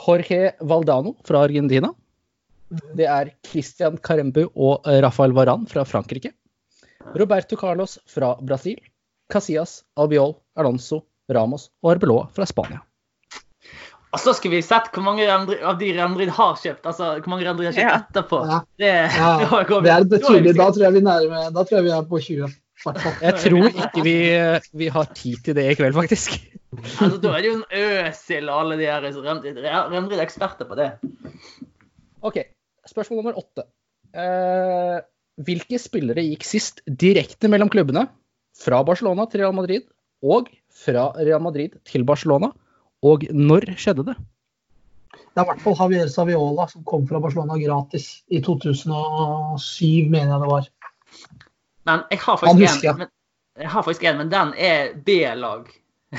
[0.00, 1.92] Jorge Valdano fra Argentina.
[2.98, 6.32] Det er Christian Carembu og eh, Rafael Varan fra Frankrike.
[7.14, 8.78] Roberto Carlos fra Brasil.
[9.30, 12.82] Casillas, Albiol, Alonso, Ramos og Arbeloa fra Spania.
[14.10, 15.46] Og så skulle vi sett hvor mange av
[15.78, 16.82] de Real Madrid har kjøpt.
[16.90, 18.00] Altså hvor mange Real Madrid har kjøpt Ja.
[18.00, 18.40] etterpå.
[18.48, 18.58] Ja.
[18.82, 19.30] Det, Ja,
[19.86, 20.54] det er betydelig.
[20.58, 22.48] Da tror jeg vi, nærmer, da tror jeg vi er på 20.
[22.50, 22.56] i.
[23.20, 24.14] Jeg tror ikke vi,
[24.80, 26.38] vi har tid til det i kveld, faktisk.
[26.72, 27.66] Altså, da er det jo en
[28.08, 30.88] Øsil og alle de her Real Madrid er eksperter på det.
[32.24, 32.38] OK,
[32.88, 33.66] spørsmål nummer åtte.
[34.16, 34.96] Eh,
[35.44, 38.06] hvilke spillere gikk sist direkte mellom klubbene
[38.60, 39.86] fra Barcelona til Real Madrid
[40.24, 42.50] og fra Real Madrid til Barcelona?
[43.06, 44.16] Og når skjedde det?
[45.30, 50.34] Det er i hvert fall Javier Saviola som kom fra Barcelona gratis i 2007, mener
[50.34, 50.68] jeg det var.
[51.88, 53.12] Men jeg har faktisk en, men,
[53.62, 55.70] jeg har faktisk en, men den er B-lag.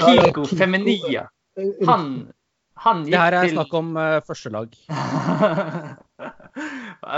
[0.00, 0.46] Kiko.
[0.46, 1.26] Feminia.
[1.86, 2.30] Han,
[2.80, 4.76] han gikk Det her er til snakk om uh, førstelag.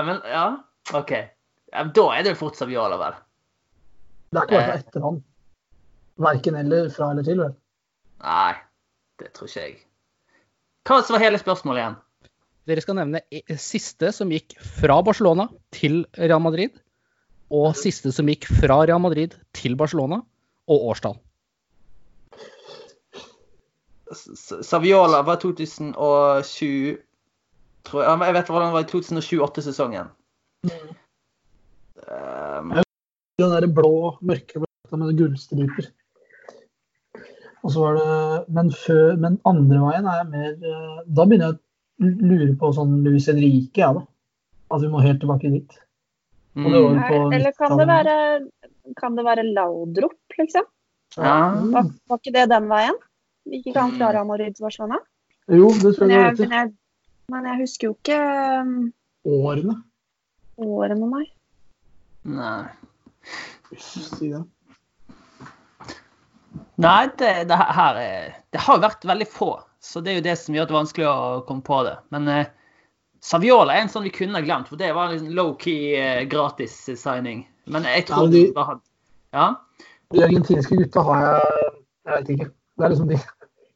[0.09, 0.47] Men ja,
[0.95, 1.13] OK.
[1.71, 3.15] Da er det jo fort Saviola, vel.
[4.33, 5.21] Det er ikke bare etter han.
[6.23, 7.55] Verken eller fra eller til, vel.
[8.23, 8.55] Nei,
[9.21, 9.77] det tror ikke jeg.
[10.87, 11.99] Hva var hele spørsmålet igjen?
[12.71, 13.23] Dere skal nevne
[13.59, 16.77] siste som gikk fra Barcelona til Real Madrid,
[17.53, 20.23] og siste som gikk fra Real Madrid til Barcelona,
[20.71, 21.19] og årstall.
[24.13, 27.01] Saviola var 2007
[27.87, 30.13] tror jeg, jeg vet hvordan det var i 2007-2008-sesongen.
[32.07, 32.77] Um,
[33.41, 34.69] Den derre blå, mørkeblå
[35.01, 35.89] med gullstriper.
[37.63, 41.53] Og så var det Men, før, men andre veien er jeg mer eh, Da begynner
[41.53, 44.03] jeg å lure på sånn Luis Henrique, jeg, da.
[44.75, 45.77] At vi må helt tilbake dit.
[46.59, 48.17] Og det var mm, Eller kan det være,
[48.99, 50.67] kan det være Laudrup, liksom?
[51.17, 51.37] ja.
[51.77, 52.99] Var, var ikke det den veien?
[53.53, 54.99] Ikke han klare han å rydde Barcelona?
[55.51, 56.73] Jo, det tror jeg du men har
[57.33, 58.19] men jeg husker jo ikke
[58.63, 58.75] um,
[59.25, 59.77] Årene.
[60.59, 61.27] årene, nei.
[62.29, 62.65] Nei.
[63.79, 64.43] Si det.
[66.81, 69.51] Nei, det, det her er Det har jo vært veldig få,
[69.83, 71.97] så det er jo det som gjør det vanskelig å komme på det.
[72.15, 72.47] Men eh,
[73.23, 76.75] Saviola er en sånn vi kunne ha glemt, for det var en low-key eh, gratis
[76.99, 77.45] signing.
[77.71, 78.81] Men jeg tror Ja, de- var
[79.33, 79.47] Ja?
[80.13, 81.71] De argentinske gutta har jeg
[82.05, 82.49] Jeg vet ikke.
[82.79, 83.19] Det er liksom de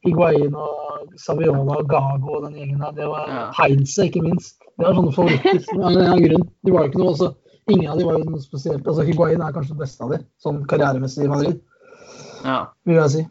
[0.05, 2.91] Higuain og Saviola og Gago og den gjengen der.
[2.97, 3.45] Det var Ja.
[3.61, 4.57] Heinze, ikke minst.
[4.77, 5.63] Det var sånne favoritter.
[5.73, 6.45] Av en eller annen grunn.
[6.65, 7.35] De var jo ikke noe også,
[7.69, 8.85] Ingen av de var jo noe spesielt.
[8.87, 11.57] Altså Higuain er kanskje den beste av de, sånn karrieremessig i Madrid,
[12.43, 12.57] ja.
[12.85, 13.23] vil jeg si.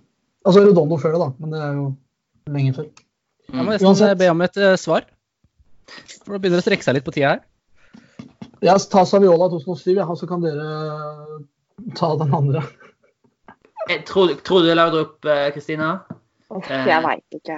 [0.46, 1.84] Altså Redondo før det, da, men det er jo
[2.54, 2.88] lenge før.
[3.52, 4.18] Jeg må nesten Uansett.
[4.18, 5.06] be om et uh, svar.
[6.24, 7.44] For det begynner å strekke seg litt på tida her.
[8.64, 10.66] Jeg tar Saviola 2007, ja, så kan dere
[11.98, 12.62] ta den andre.
[13.88, 16.00] Jeg tror, tror du lagde opp, eh, Kristina?
[16.50, 16.86] Uh, Eh.
[16.86, 17.56] jeg veit ikke.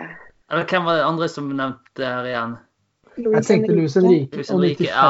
[0.51, 2.57] Eller hvem var det andre som nevnte her igjen?
[3.18, 4.86] Jeg tenkte Louis Henrique og 95.
[4.88, 5.07] ja.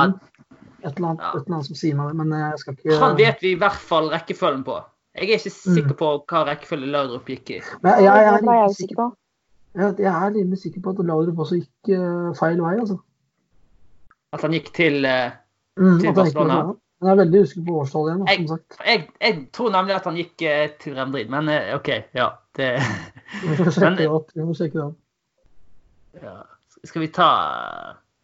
[0.78, 1.30] Et eller, annet, Ja.
[1.34, 3.58] et eller annet som sier meg det, men jeg skal ikke Han vet vi i
[3.58, 4.76] hvert fall rekkefølgen på.
[5.18, 5.74] Jeg er ikke Mm.
[5.76, 7.60] sikker på hva rekkefølge Laudrup gikk i.
[7.82, 9.06] Men jeg, jeg, er litt jeg sikker, på.
[9.74, 12.98] jeg, jeg er litt sikker på at Laudrup også gikk eh, feil vei, altså.
[14.32, 15.30] At han gikk til eh,
[15.78, 16.54] Mm, Til Barcelona?
[16.98, 18.78] Men jeg er veldig usikker på årstallet igjen, Jeg- som sagt.
[18.86, 22.30] jeg, jeg tror nemlig at han gikk eh, til Real Madrid, men eh, OK, ja.
[22.58, 22.70] Det
[23.44, 24.32] Vi får sjekke Men- det opp.
[24.34, 24.96] Vi må sjekke det opp.
[26.22, 26.34] ja.
[26.84, 27.28] Skal vi ta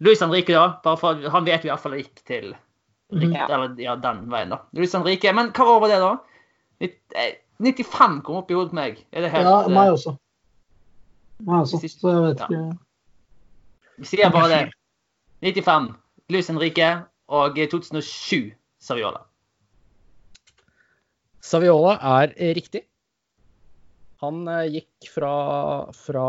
[0.01, 0.81] Luis Henrique, da?
[0.83, 2.55] Bare for han vet vi i hvert fall gikk til
[3.15, 3.33] Mhm.
[3.37, 3.47] Ja.
[3.47, 4.59] Eller ja, den veien, da.
[4.75, 5.33] Luis Henrique.
[5.33, 6.17] Men hva år var det, da?
[6.83, 9.05] Nitt- eh, 95 kom opp i hodet på meg.
[9.13, 10.17] Er det helt Ja, eh, meg også.
[11.45, 11.79] Meg også.
[11.89, 12.49] Så jeg vet ja.
[12.49, 12.79] ikke
[13.99, 14.73] Vi sier bare det.
[15.45, 15.95] 95.
[16.31, 16.91] Luis Henrique
[17.29, 19.23] og eh, 2007 Saviola.
[21.45, 22.85] Saviola er eh, riktig.
[24.25, 25.35] Han eh, gikk fra,
[25.93, 26.27] fra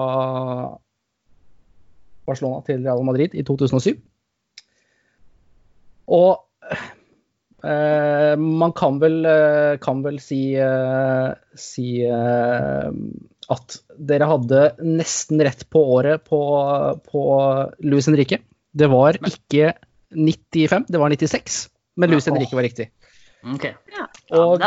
[2.28, 3.96] Barcelona til Real Madrid i 2007.
[6.16, 6.42] Og
[7.66, 13.78] eh, man kan vel, eh, kan vel si, uh, si at
[14.10, 16.42] dere hadde nesten rett på året på,
[17.10, 17.24] på
[17.86, 18.42] Louis Henrique.
[18.76, 19.74] Det var ikke
[20.16, 21.60] 95, det var 96.
[21.96, 22.90] Men Louis ja, Henrique var riktig.
[23.46, 23.68] OK.
[23.94, 24.64] Ja, Og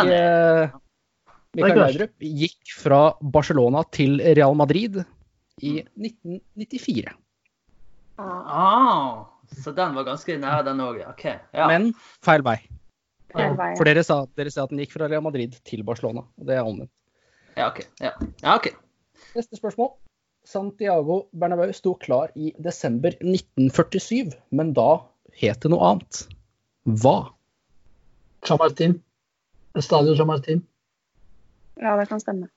[1.57, 1.81] Mikael Det.
[1.81, 5.01] Laudrup gikk fra Barcelona til Real Madrid
[5.65, 7.15] i 1994.
[8.19, 9.27] Ah,
[9.63, 11.03] så den var ganske nær, den òg.
[11.13, 11.69] Okay, Ja.
[11.71, 11.93] Men
[12.25, 12.59] feil vei.
[13.33, 16.25] For dere sa, dere sa at den gikk fra Real Madrid til Barcelona.
[16.39, 16.93] og Det er omvendt.
[17.57, 17.83] ja, OK.
[18.01, 18.13] Ja.
[18.43, 18.73] ja, okay.
[19.37, 19.93] Neste spørsmål.
[20.49, 25.05] Santiago Bernabeu sto klar i desember 1947, men da
[25.37, 26.23] het det noe annet.
[26.89, 27.35] Hva?
[28.47, 28.97] Chamartin.
[29.77, 30.63] Estadio Chamartin.
[31.77, 32.49] Ja, det kan stemme.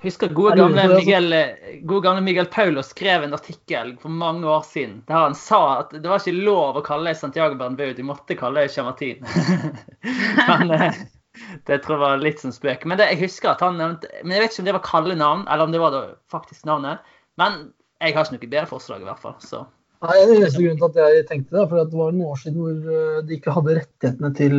[0.00, 0.98] Husker gode Jeg lurer gamle, det.
[1.02, 5.36] Miguel, eh, gode gamle Miguel Paulo skrev en artikkel for mange år siden der han
[5.36, 9.20] sa at det var ikke lov å kalle Santiago Bernbeu, de måtte kalle Chamartin.
[10.48, 11.02] Men eh,
[11.68, 12.86] det tror jeg var litt som spøk.
[12.88, 15.44] Men det, jeg husker at han nevnte Men jeg vet ikke om det var kallenavn,
[15.48, 17.04] eller om det var det faktisk navnet.
[17.40, 17.60] Men
[18.00, 19.36] jeg har ikke noe bedre forslag, i hvert fall.
[19.44, 19.66] Så
[20.00, 22.56] Nei, Den eneste grunnen til at jeg tenkte det, for det var noen år siden
[22.56, 24.54] hvor eh, de ikke hadde rettighetene til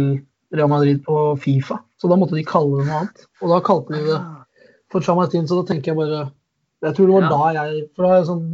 [0.53, 1.79] Real Madrid på Fifa.
[1.97, 3.25] Så da måtte de kalle det noe annet.
[3.41, 4.19] Og da kalte de det
[4.91, 6.21] for Chamartin, så da tenker jeg bare
[6.81, 7.29] Jeg tror det var Ja.
[7.29, 8.45] da jeg For da er jeg sånn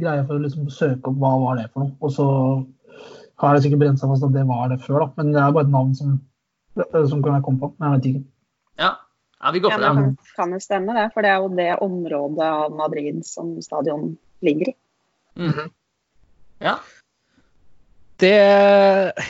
[0.00, 1.92] greie for å liksom søke opp hva var det for noe.
[2.00, 2.26] Og så
[3.40, 5.08] har jeg sikkert brent seg fast at det var det før, da.
[5.16, 6.20] Men det er bare et navn som,
[6.92, 7.72] som kan jeg komme på.
[7.78, 8.24] Men jeg vet ikke.
[8.84, 8.90] ja.
[9.42, 9.92] ja vi går for det.
[9.96, 10.06] det.
[10.16, 11.06] det kan, jo stemme, det.
[11.14, 14.76] For det er jo det området av Madrid som stadion ligger i.
[15.40, 15.70] Mm.
[16.60, 16.78] Ja.
[18.20, 18.30] Det,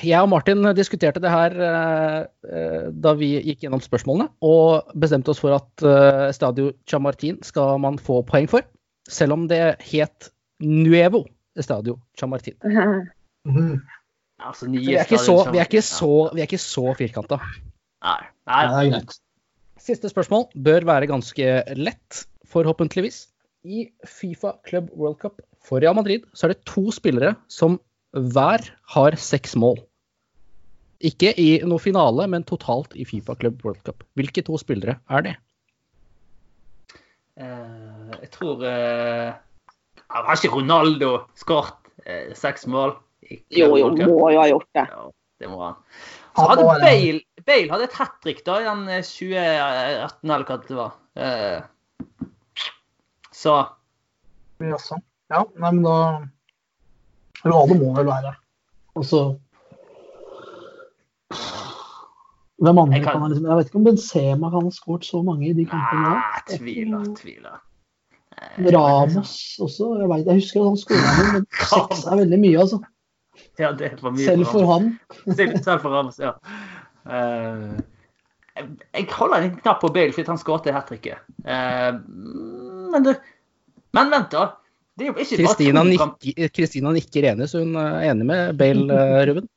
[0.02, 2.18] jeg og Martin diskuterte det her eh,
[2.50, 7.78] eh, da vi gikk gjennom spørsmålene, og bestemte oss for at eh, Stadio Chamartin skal
[7.82, 8.66] man få poeng for,
[9.10, 9.62] selv om det
[9.92, 10.30] het
[10.66, 11.24] Nuevo
[11.58, 12.58] Stadio Chamartin.
[13.40, 13.78] Mm.
[14.36, 17.38] Altså, vi er ikke så, stadion- vi er så, vi er ikke så firkanta.
[18.04, 18.18] Nei.
[18.50, 18.98] Nei, Nei.
[19.80, 21.46] Siste spørsmål bør være ganske
[21.80, 22.18] lett,
[22.52, 23.22] forhåpentligvis.
[23.64, 27.78] I Fifa Club World Cup for Real Madrid så er det to spillere som
[28.12, 29.78] hver har seks mål.
[31.00, 34.04] Ikke i noe finale, men totalt i Fifa Club World Cup.
[34.18, 35.36] Hvilke to spillere er det?
[37.40, 39.30] Uh, jeg tror uh,
[40.12, 42.98] Har ikke Ronaldo skåret uh, seks mål?
[43.48, 44.84] Jo, jo, må jo ha gjort det.
[44.90, 45.06] Ja,
[45.40, 45.78] det må han.
[46.36, 50.58] Så hadde Bale, Bale hadde et hat trick da, i den eh, 2018, eller hva
[50.66, 50.92] det var.
[51.16, 52.26] Uh,
[53.34, 53.56] så
[54.60, 55.00] Jaså.
[55.32, 55.96] Ja, nei, men da
[57.44, 58.34] Ronaldo må vel være
[58.96, 59.20] Altså
[62.60, 65.22] Hvem andre Jeg kan- kan, liksom Jeg vet ikke om Benzema kan ha skåret så
[65.24, 67.58] mange i de kampene Nei, tviler, tviler.
[68.72, 69.86] Ramos også.
[70.00, 72.78] Jeg, vet, jeg husker at han skåra noe, men seks er veldig mye, altså.
[73.58, 74.86] Ja, det var mye Selv for han.
[75.36, 76.30] Selv, selv for Ramos, ja.
[77.04, 77.80] Uh,
[78.56, 81.18] jeg, jeg holder en knapp på Bale fordi han skåret det hat tricket.
[81.44, 82.00] Uh,
[82.92, 83.20] men, det-
[83.96, 84.46] men vent, da.
[84.98, 88.10] Det er jo ikke Kristina bare to kamp- nikker, Kristina nikker enig, så hun er
[88.10, 89.48] enig med Bale, eh, Ruben.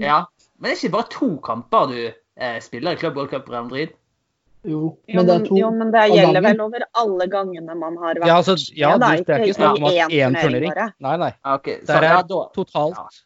[0.00, 0.24] Ja,
[0.58, 3.68] men det er ikke bare to kamper du eh, spiller i Club World Cup Real
[3.68, 3.94] Madrid.
[4.66, 8.18] Jo, men det er to jo, men det gjelder vel over alle gangene man har
[8.18, 10.74] vært Ja, altså, ja, det er ikke snakk om at én turnering.
[10.98, 11.32] Nei, nei.
[11.44, 13.22] Okay, ok, så, ja, er da, totalt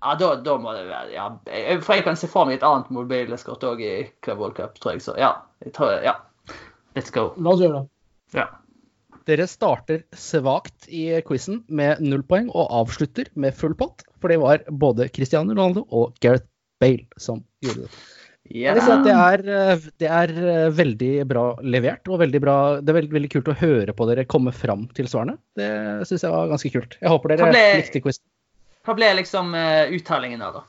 [0.00, 1.26] ja, da, da må det være ja,
[1.84, 4.96] For jeg kan se for meg et annet mobilskott òg i Club World Cup, tror
[4.96, 5.04] jeg.
[5.04, 5.34] Så ja.
[5.64, 6.14] Jeg tror, ja.
[6.96, 7.30] Let's go.
[7.36, 7.88] La oss gjøre det.
[8.40, 8.46] Ja.
[9.28, 14.38] Dere starter svakt i quizen med null poeng og avslutter med full pott, for det
[14.42, 16.46] var både Cristiano Ronaldo og Gareth
[16.80, 18.00] Bale som gjorde det.
[18.50, 22.96] At det er, eh, det er eh, veldig bra levert, og veldig bra, det er
[22.98, 25.36] veldig, veldig kult å høre på dere komme fram til svarene.
[25.54, 25.68] Det
[26.08, 26.96] syns jeg var ganske kult.
[26.98, 28.24] Jeg håper dere ble- likte quizen.
[28.88, 30.64] Hva ble liksom uh, uttalingen da, da?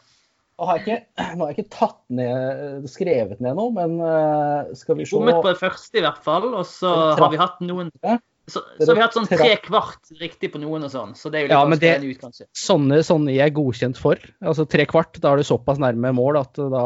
[0.62, 0.98] Har jeg ikke,
[1.40, 5.40] nå har jeg ikke tatt ned, skrevet ned noe, men uh, skal vi se Bommet
[5.42, 6.52] på det første, i hvert fall.
[6.52, 8.20] Og så har vi hatt noen Ja.
[8.52, 11.16] Så, så har hatt sånn tre kvart riktig på noen og sånn.
[11.18, 12.46] Så det er jo litt Ja, men det- ut, kanskje.
[12.54, 14.20] sånne, sånne jeg er godkjent for.
[14.44, 16.86] Altså tre kvart, da er du såpass nærme mål at da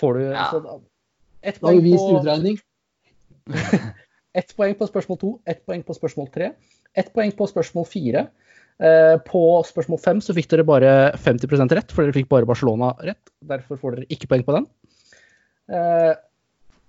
[0.00, 0.44] får du Ja.
[0.46, 0.78] altså, da,
[1.42, 2.60] ett Da har vi poeng vist på- utregning.
[4.32, 6.52] Ett poeng på spørsmål to, ett poeng på spørsmål tre,
[6.94, 8.28] ett poeng på spørsmål fire.
[8.80, 12.92] Eh, på spørsmål fem så fikk dere bare 50% rett, for dere fikk bare Barcelona
[13.02, 13.32] rett.
[13.44, 14.68] Derfor får dere ikke poeng på den.
[15.68, 16.14] Eh,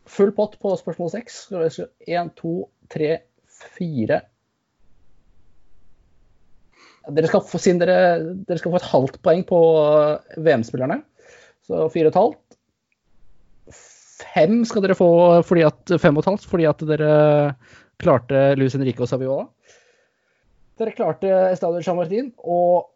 [0.05, 1.47] full pott på spørsmål seks.
[2.07, 3.17] Én, to, tre,
[3.77, 4.21] fire
[7.09, 7.97] dere skal, få, dere,
[8.45, 10.99] dere skal få et halvt poeng på eh, VM-spillerne,
[11.65, 12.57] så fire og et halvt.
[14.21, 15.09] Fem skal dere få
[15.47, 17.15] fordi at, fem og et halvt fordi at dere
[18.01, 19.47] klarte Luis Henrique og Saviola.
[20.79, 22.91] Dere klarte Estadio Chamartin og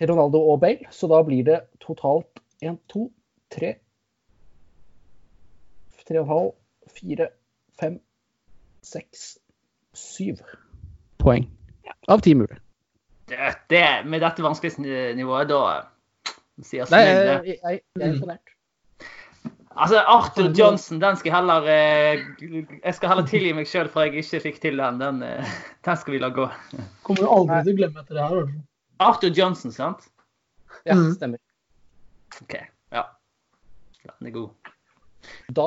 [0.00, 3.08] Ronaldo og Bale, så da blir det totalt én, to,
[3.52, 3.78] tre
[6.04, 6.48] Tre og en halv,
[6.92, 7.26] fire,
[7.80, 7.94] fem,
[8.84, 9.34] seks,
[9.96, 10.40] syv
[11.22, 11.46] poeng
[12.12, 12.58] av ti mulig.
[13.30, 13.38] Det,
[13.72, 15.60] det, med dette vanskelighetsnivået, da
[16.60, 18.50] sier jeg Nei, jeg, jeg, jeg er imponert.
[19.74, 22.20] Altså, Arthur Johnson, den skal heller eh,
[22.84, 25.00] Jeg skal heller tilgi meg sjøl for jeg ikke fikk til den.
[25.00, 25.56] Den, eh,
[25.88, 26.44] den skal vi la gå.
[27.02, 28.36] Kommer du aldri til å glemme etter det her.
[28.44, 28.62] altså.
[29.08, 30.06] Arthur Johnson, sant?
[30.86, 31.08] Ja, Mm.
[31.16, 31.40] stemmer.
[32.42, 32.54] OK.
[32.94, 33.02] Ja.
[34.20, 34.70] Den er god.
[35.56, 35.66] Da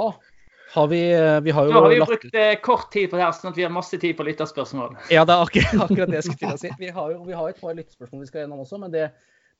[0.73, 1.01] har vi
[1.43, 3.35] Vi har jo Nå har vi jo lagt brukt eh, kort tid på det her,
[3.35, 4.95] sånn at vi har masse tid på lytterspørsmål.
[5.15, 6.71] Ja, det er akkurat, akkurat det jeg skulle til å si.
[6.81, 9.09] Vi har jo vi har et par lyttespørsmål vi skal gjennom også, men det,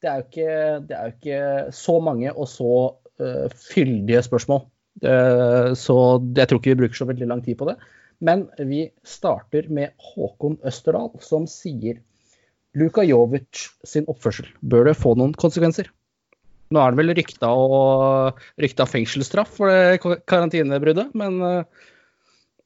[0.03, 0.57] det, er jo ikke,
[0.89, 1.43] det er jo ikke
[1.77, 2.73] så mange og så
[3.23, 4.65] uh, fyldige spørsmål.
[5.05, 5.95] Uh, Så
[6.35, 7.77] jeg tror ikke vi bruker så veldig lang tid på det.
[8.19, 11.99] Men vi starter med Håkon Østerdal, som sier
[12.77, 15.89] Luka Jovic sin oppførsel, bør det få noen konsekvenser?
[16.73, 21.85] Nå er det vel rykta, og, rykta fengselsstraff for det karantenebruddet, men eh,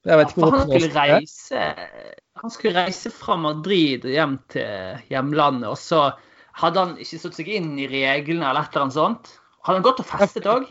[0.10, 1.66] jeg vet ikke for hvor han skulle reise
[2.42, 6.08] Han skulle reise fra Madrid hjem til hjemlandet, og så
[6.58, 9.34] hadde han ikke satt seg inn i reglene eller et eller annet sånt.
[9.62, 10.66] Hadde han gått og festet òg?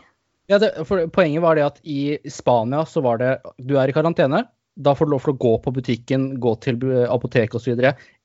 [0.51, 0.73] Ja, det,
[1.15, 4.43] Poenget var det at i Spania så var det Du er i karantene.
[4.75, 7.79] Da får du lov til å gå på butikken, gå til apoteket osv.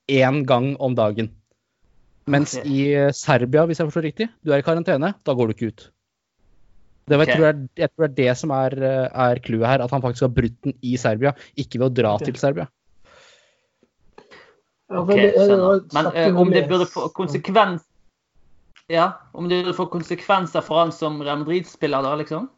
[0.07, 1.31] én gang om dagen.
[2.27, 5.55] Mens i eh, Serbia, hvis jeg forstår riktig, du er i karantene, da går du
[5.55, 5.85] ikke ut.
[7.07, 7.31] Det var, okay.
[7.31, 9.83] jeg, tror det er, jeg tror det er det som er, eh, er clouet her,
[9.85, 12.27] at han faktisk har brutt den i Serbia, ikke ved å dra okay.
[12.27, 12.67] til Serbia.
[14.87, 15.93] Ja, Ok, for jeg- jeg- jeg har skjønner.
[15.93, 17.83] Men og om det burde få konsekvens
[18.89, 22.49] Ja, om det burde få konsekvenser for han som Real Madrid-spiller, da, liksom?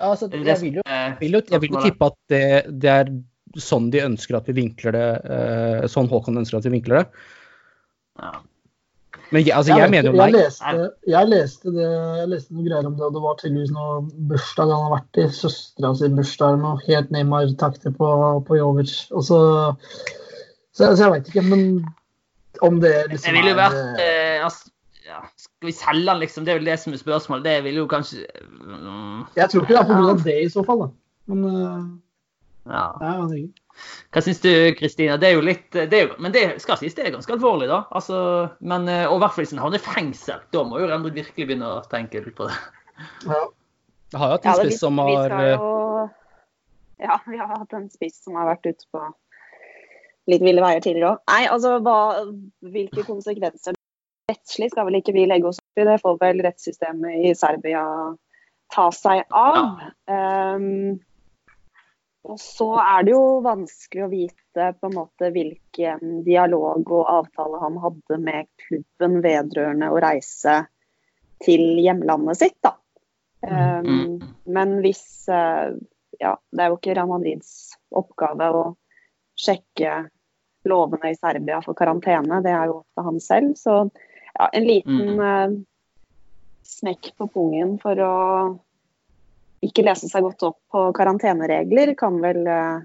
[0.00, 0.82] Altså, jeg vil jo,
[1.20, 3.08] vil jo, jeg vil jo tippe at det, det er
[3.56, 5.88] sånn de ønsker at vi vinkler det.
[5.88, 7.08] sånn Håkon ønsker at vi vinkler det.
[8.20, 8.32] Ja.
[9.32, 10.26] Men jeg, altså, jeg, jeg, mener jo nei.
[10.28, 11.86] Jeg leste, jeg leste, det,
[12.20, 13.94] jeg leste noe greier om det, og det var tydeligvis noe
[14.28, 15.24] bursdag han har vært i.
[15.36, 16.82] Søstera si bursdag eller noe.
[16.84, 18.10] Helt Neymar-takter på,
[18.48, 18.92] på Jovic.
[19.16, 19.38] Og så,
[20.76, 21.64] så, så jeg veit ikke, men
[22.60, 24.68] om det liksom Det ville jo er- vært eh, altså,
[25.08, 25.22] ja.
[25.36, 26.44] Skal vi selge han, liksom?
[26.44, 27.48] Det er vel det som er spørsmålet.
[27.48, 30.14] Det ville jo kanskje mm, Jeg tror ikke det er pga.
[30.28, 30.92] det i så fall, da.
[31.32, 31.82] Men uh,
[32.68, 32.84] Ja.
[33.32, 33.61] ikke.
[34.12, 35.16] Hva syns du, Kristina?
[35.20, 37.70] Det er jo litt det er jo, Men det skal sies det er ganske alvorlig,
[37.70, 37.82] da.
[37.96, 38.18] Altså,
[38.60, 40.44] men, eh, og i hvert fall hvis en havner i fengsel.
[40.52, 42.58] Da må jo Madrid virkelig begynne å tenke litt på det.
[43.26, 43.42] Ja.
[44.12, 45.62] Jeg har jo hatt en spiss som har eh,
[47.02, 49.06] Ja, vi har hatt en spiss som har vært ute på
[50.30, 51.22] litt ville veier tidligere òg.
[51.32, 52.00] Nei, altså hva,
[52.74, 53.78] hvilke konsekvenser
[54.30, 57.82] Rettslig skal vel ikke vi legge oss opp i, det får vel rettssystemet i Serbia
[58.72, 59.80] ta seg av.
[60.06, 61.00] Um,
[62.22, 67.58] og så er det jo vanskelig å vite på en måte hvilken dialog og avtale
[67.64, 70.60] han hadde med klubben vedrørende å reise
[71.42, 72.76] til hjemlandet sitt, da.
[73.42, 74.20] Um, Mm.
[74.44, 75.74] Men hvis eh,
[76.22, 78.64] Ja, det er jo ikke Real Madrids oppgave å
[79.34, 80.04] sjekke
[80.70, 83.56] lovene i Serbia for karantene, det er jo opp til han selv.
[83.58, 83.72] Så
[84.36, 85.56] ja, en liten uh,
[86.62, 88.12] smekk på pungen for å
[89.62, 92.80] ikke lese seg godt opp på karanteneregler kan vel uh,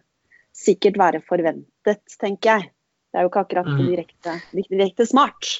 [0.56, 2.70] sikkert være forventet, tenker jeg.
[3.08, 3.80] Det er jo ikke akkurat Mm.
[3.88, 5.56] direkte, direkte smart.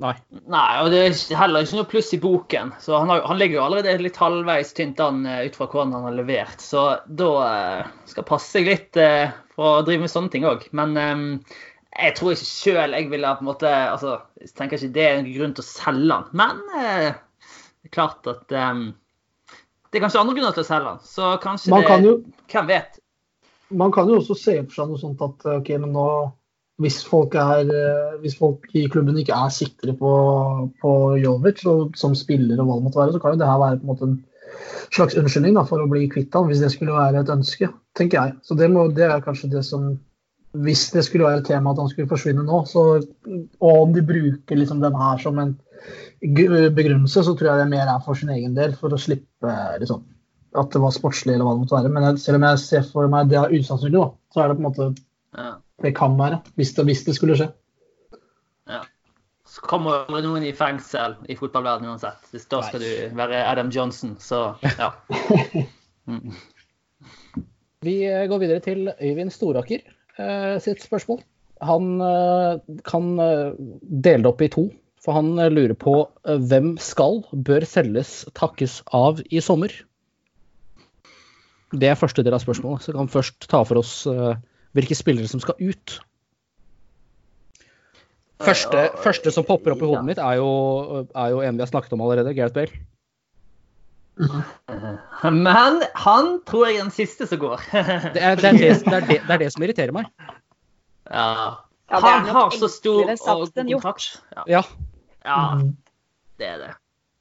[0.00, 0.12] Nei.
[0.52, 2.74] Nei, og det er heller ikke noe pluss i boken.
[2.84, 5.94] Så han, har, han ligger jo allerede litt halvveis tynt an eh, ut fra hvordan
[5.96, 6.60] han har levert.
[6.60, 10.68] Så da uh, skal passe seg litt uh, for å drive med sånne ting òg.
[10.76, 11.24] Men um,
[11.96, 15.16] jeg tror ikke sjøl jeg ville på en måte altså, Jeg tenker ikke det er
[15.16, 16.28] en grunn til å selge den.
[16.42, 18.74] Men det er klart at eh,
[19.90, 21.04] Det er kanskje andre grunner til å selge den.
[21.06, 22.16] Så kanskje Man det kan jo
[22.52, 22.98] Hvem vet?
[23.70, 26.08] man kan jo også se for seg noe sånt at ok, men nå
[26.82, 30.10] hvis folk, er, eh, hvis folk i klubben ikke er sikre på,
[30.82, 30.90] på
[31.22, 33.78] Jovic og, som spiller og hva det måtte være, så kan jo det her være
[33.80, 34.18] på en måte en
[34.92, 38.20] slags unnskyldning da, for å bli kvitt ham, hvis det skulle være et ønske, tenker
[38.20, 38.36] jeg.
[38.44, 39.94] Så det, må, det er kanskje det som
[40.64, 42.84] Hvis det skulle være et tema at han skulle forsvinne nå, så,
[43.60, 45.56] og om de bruker liksom den her som en
[46.22, 49.52] begrunnelse, så tror jeg det mer er for sin egen del, for å slippe
[49.82, 50.04] liksom,
[50.56, 51.92] at det var sportslig eller hva det måtte være.
[51.92, 54.58] Men jeg, selv om jeg ser for meg det er usannsynlig, da, så er det
[54.58, 54.90] på en måte
[55.36, 55.50] Ja.
[55.84, 57.50] det kan være, hvis det, hvis det skulle skje.
[59.56, 62.26] Så kommer noen i fengsel i fotballverdenen uansett.
[62.32, 64.92] Hvis Da skal du være Adam Johnson, så ja.
[66.06, 66.30] Mm.
[67.82, 69.80] Vi eh, går videre til Øyvind Storaker
[70.62, 71.20] sitt spørsmål.
[71.64, 74.66] Han eh, kan eh, dele det opp i to,
[75.04, 79.72] for han eh, lurer på eh, hvem skal, bør selges, takkes av i sommer?
[81.72, 84.34] Det er første del av spørsmålet, så kan vi først ta for oss eh,
[84.76, 85.96] hvilke spillere som skal ut.
[88.44, 91.72] Første, første som popper opp i hodet mitt, er jo, er jo en vi har
[91.72, 92.84] snakket om allerede, Gareth Bale.
[95.46, 97.62] Men han tror jeg er den siste som går.
[98.14, 100.10] Det er det, er det, det, er det, det er det som irriterer meg.
[101.10, 101.62] Ja.
[101.86, 103.06] Ja, Han har så stor
[103.54, 104.22] kontrakt.
[104.34, 104.62] Ja, Ja,
[105.24, 105.60] ja,
[106.38, 106.72] det er det.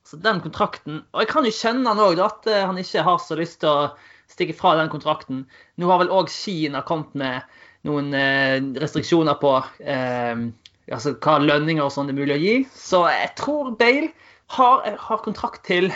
[0.05, 3.21] Så den kontrakten Og jeg kan jo kjenne han òg, at eh, han ikke har
[3.21, 3.87] så lyst til å
[4.29, 5.45] stikke fra den kontrakten.
[5.77, 9.53] Nå har vel òg Kina kommet med noen eh, restriksjoner på
[9.85, 10.45] eh,
[10.89, 12.55] altså hva lønninger og sånn det er mulig å gi.
[12.73, 14.11] Så jeg tror Bale
[14.57, 15.91] har, har kontrakt til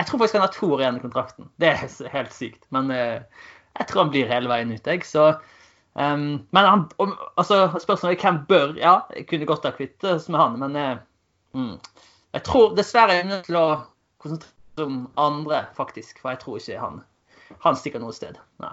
[0.00, 1.48] Jeg tror faktisk han har to år igjen i kontrakten.
[1.60, 2.62] Det er helt sykt.
[2.72, 3.46] Men eh,
[3.76, 5.06] jeg tror han blir hele veien ut, jeg.
[5.08, 5.32] Så
[5.90, 10.28] Um, men han, om, altså, spørsmålet er hvem bør Ja, jeg kunne godt ha kvittet
[10.30, 11.00] med han, men eh,
[11.58, 11.72] mm,
[12.36, 13.64] jeg tror dessverre jeg er nødt til å
[14.22, 16.20] konsentrere som andre, faktisk.
[16.22, 17.00] For jeg tror ikke han,
[17.64, 18.38] han stikker noe sted.
[18.62, 18.72] Nei.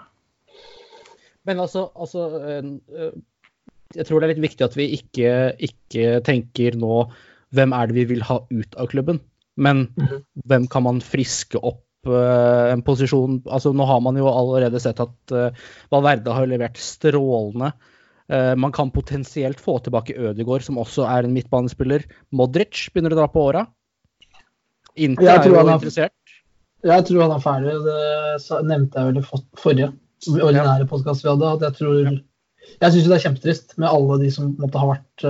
[1.48, 3.18] Men altså, altså eh, eh,
[3.96, 7.08] Jeg tror det er litt viktig at vi ikke, ikke tenker nå
[7.56, 9.22] hvem er det vi vil ha ut av klubben,
[9.58, 10.16] men mm.
[10.48, 15.02] hvem kan man friske opp eh, en posisjon Altså Nå har man jo allerede sett
[15.04, 17.74] at eh, Valverde har levert strålende.
[18.30, 22.06] Eh, man kan potensielt få tilbake Ødegaard, som også er en midtbanespiller.
[22.32, 23.66] Modric begynner å dra på åra.
[24.98, 26.14] Inter er jo han er- interessert.
[26.86, 27.78] Jeg tror han er ferdig.
[27.88, 29.94] Det nevnte jeg vel i forrige
[30.28, 31.54] ordinære podkast vi hadde.
[31.56, 31.98] at Jeg tror
[32.82, 35.26] Jeg syns det er kjempetrist med alle de som måtte ha vært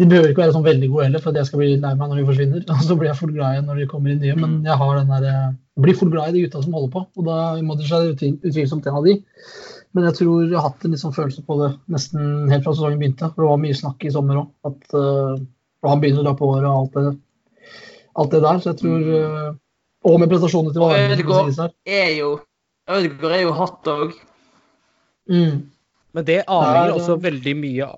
[0.00, 2.20] De behøver ikke være sånn veldig gode heller, for jeg skal bli lei meg når
[2.20, 2.62] de forsvinner.
[2.72, 4.36] Og så blir jeg fort glad igjen når de kommer inn nye.
[4.38, 7.04] Men jeg har den der, eh, blir fort glad i de gutta som holder på.
[7.18, 9.16] Og da Modric er utvil- utvilsomt en av de.
[9.92, 13.02] Men jeg tror jeg har hatt en sånn følelse på det nesten helt fra sesongen
[13.02, 13.28] begynte.
[13.34, 14.48] For det var mye snakk i sommer òg.
[14.70, 15.34] At uh,
[15.90, 17.74] han begynner å dra på året og alt det,
[18.22, 18.62] alt det der.
[18.62, 19.50] Så jeg tror uh,
[20.08, 21.18] Og med prestasjonene til Valverde.
[21.18, 21.76] Ødegaard.
[21.86, 22.30] Er jo
[22.90, 24.16] Ødegaard er jo hot òg.
[25.30, 25.60] Mm.
[26.12, 27.88] Men det avhenger også veldig mye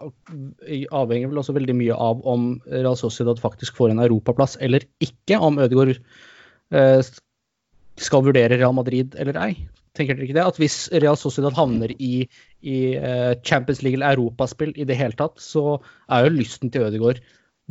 [0.95, 5.39] avhenger vel også veldig mye av om Real Sociedad faktisk får en europaplass eller ikke.
[5.39, 7.01] Om Ødegaard eh,
[7.99, 9.53] skal vurdere Real Madrid eller ei.
[9.95, 10.47] Tenker dere ikke det?
[10.47, 12.27] At hvis Real Sociedad havner i,
[12.63, 16.87] i eh, Champions League eller europaspill i det hele tatt, så er jo lysten til
[16.89, 17.23] Ødegaard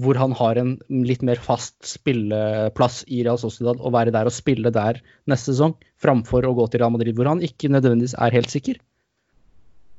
[0.01, 0.71] hvor han har en
[1.05, 4.97] litt mer fast spilleplass i Real Sociedad, å være der og spille der
[5.29, 8.79] neste sesong, framfor å gå til Real Madrid, hvor han ikke nødvendigvis er helt sikker.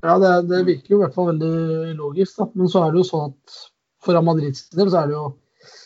[0.04, 2.36] Ja, det, det virker jo i hvert fall veldig logisk.
[2.40, 2.48] da.
[2.52, 3.60] Men så er det jo sånn at
[4.04, 5.28] for Real del så er det jo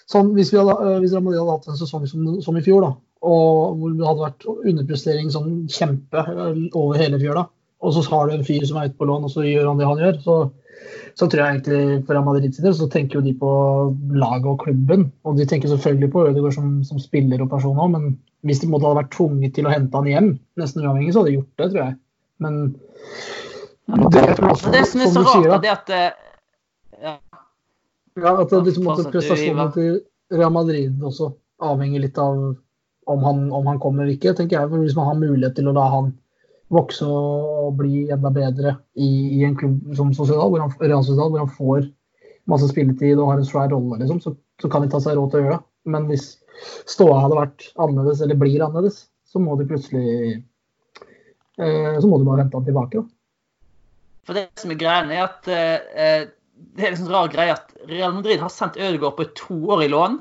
[0.08, 2.86] sånn Hvis, vi hadde, øh, hvis Real hadde hatt en sesong som, som i fjor,
[2.86, 2.94] da,
[3.28, 7.44] og hvor det hadde vært underprestering sånn kjempe øh, over hele fjøla,
[7.84, 9.78] og så har du en fyr som er ute på lån, og så gjør han
[9.78, 10.38] det han gjør, så,
[11.18, 13.52] så tror jeg egentlig for Real del så tenker jo de på
[14.18, 15.04] laget og klubben.
[15.28, 18.08] Og de tenker selvfølgelig på Ødegaard som, som spiller og person òg, men
[18.48, 21.34] hvis de måtte ha vært tvunget til å hente han hjem, nesten uavhengig, så hadde
[21.34, 21.98] de gjort det, tror jeg.
[22.42, 22.58] Men
[23.88, 26.08] det, også, det som er så rart, er at eh,
[27.02, 27.14] ja,
[28.18, 30.00] ja, at det liksom prestasjonene til
[30.34, 31.30] Real Madrid også
[31.64, 32.40] avhenger litt av
[33.08, 34.70] om han, om han kommer eller ikke, tenker jeg.
[34.70, 36.10] For hvis man har mulighet til å la han
[36.74, 39.08] vokse og bli enda bedre i,
[39.38, 41.86] i en klubb som Sociedad, hvor han, Real Sociedad, hvor han får
[42.48, 45.32] masse spilletid og har en svær rolle, liksom, så, så kan de ta seg råd
[45.32, 45.64] til å gjøre det.
[45.88, 46.26] Men hvis
[46.90, 50.08] ståa hadde vært annerledes, eller blir annerledes, så må de plutselig
[51.60, 53.00] eh, Så må de bare hente han tilbake.
[53.00, 53.17] da.
[54.28, 56.26] For det som er greia, er at eh,
[56.76, 59.88] det er liksom rar greie at Real Madrid har sendt Ødegaard på to år i
[59.88, 60.18] lån,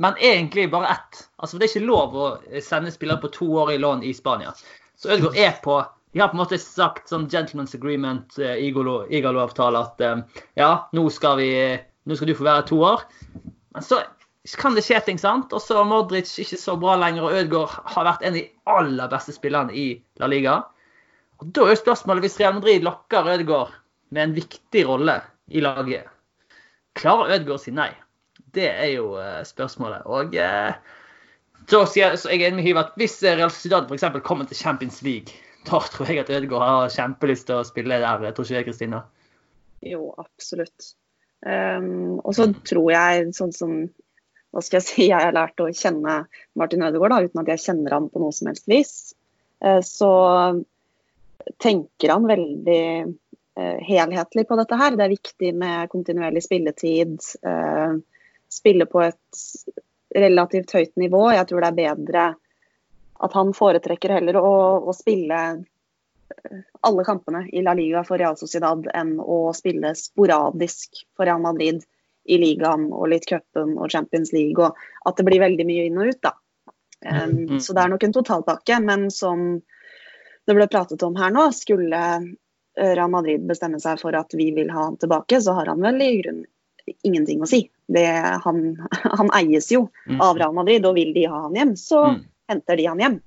[0.00, 1.24] men egentlig bare ett.
[1.42, 2.28] Altså, Det er ikke lov å
[2.64, 4.54] sende spillere på to år i lån i Spania.
[4.96, 5.80] Så Ødegaard er på
[6.12, 10.22] De har på en måte sagt sånn gentleman's agreement, eh, Igalo- Igalo-avtale, at eh,
[10.58, 11.50] ja, nå skal, vi,
[12.02, 13.04] nå skal du få være to år.
[13.76, 14.00] Men så
[14.58, 15.52] kan det skje ting, sant?
[15.54, 19.12] Og så Modric ikke så bra lenger, og Ødegaard har vært en av de aller
[19.12, 19.84] beste spillerne i
[20.18, 20.56] La Liga.
[21.40, 23.74] Og Da er jo spørsmålet, hvis Real Madrid lokker Ødegaard
[24.10, 26.08] med en viktig rolle i laget,
[26.98, 27.90] klarer Ødegaard å si nei?
[28.54, 30.04] Det er jo eh, spørsmålet.
[30.10, 30.74] Og eh,
[31.70, 34.04] så jeg, så jeg er enig med Hiv at hvis Real Sociedad f.eks.
[34.26, 35.32] kommer til Champions League,
[35.68, 38.30] da tror jeg at Ødegaard har kjempelyst til å spille der.
[38.34, 39.04] Tror ikke det, Kristina?
[39.86, 40.94] Jo, absolutt.
[41.40, 43.76] Um, og så tror jeg, sånn som
[44.50, 46.24] hva skal jeg si, jeg har lært å kjenne
[46.58, 48.94] Martin Ødegaard, uten at jeg kjenner han på noe som helst vis,
[49.62, 50.10] eh, så
[51.58, 52.84] tenker han veldig
[53.56, 54.96] eh, helhetlig på dette her.
[54.96, 57.18] Det er viktig med kontinuerlig spilletid.
[57.42, 57.98] eh,
[58.50, 59.42] spille på et
[60.14, 61.30] relativt høyt nivå.
[61.32, 62.24] Jeg tror det er bedre
[63.20, 64.54] at han foretrekker heller å,
[64.90, 71.04] å spille eh, alle kampene i La Liga for Real Sociedad enn å spille sporadisk
[71.16, 71.84] for Real Madrid
[72.30, 74.76] i ligaen og litt cupen og Champions League, og
[75.08, 76.34] at det blir veldig mye inn og ut, da.
[77.00, 77.60] Um, Mm.
[77.64, 79.62] Så det er nok en totalpakke, men som
[80.46, 84.50] det ble pratet om her nå, skulle eh, Real Madrid bestemme seg for at vi
[84.56, 86.46] vil ha han tilbake, så har han vel i grunnen
[87.06, 87.60] ingenting å si.
[87.86, 88.06] Det,
[88.44, 88.62] han,
[89.20, 90.20] han eies jo Mm.
[90.24, 92.22] av Real Madrid, og vil de ha han hjem, så Mm.
[92.50, 93.18] henter de han hjem.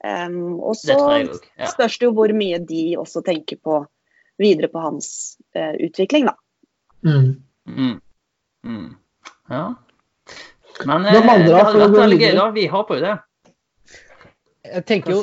[0.00, 0.94] Um, og så.
[1.58, 1.66] Ja.
[1.68, 3.82] spørs det jo hvor mye de også tenker på
[4.40, 6.34] videre på hans uh, utvikling, da.
[7.04, 7.42] Mm.
[7.68, 8.00] Mm.
[8.64, 8.86] Mm.
[9.50, 9.74] ja.
[10.86, 11.52] Men eh, det hadde
[11.82, 12.46] vært veldig gøy, da.
[12.56, 13.16] Vi håper jo det.
[14.70, 15.20] Jeg tenker jo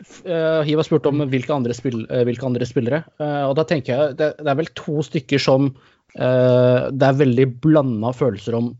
[0.00, 0.34] Riva?
[0.34, 3.02] eh, Hiva spurte om hvilke andre, spill, uh, hvilke andre spillere.
[3.20, 5.72] Uh, og da tenker jeg det, det er vel to stykker som
[6.10, 8.72] det er veldig blanda følelser om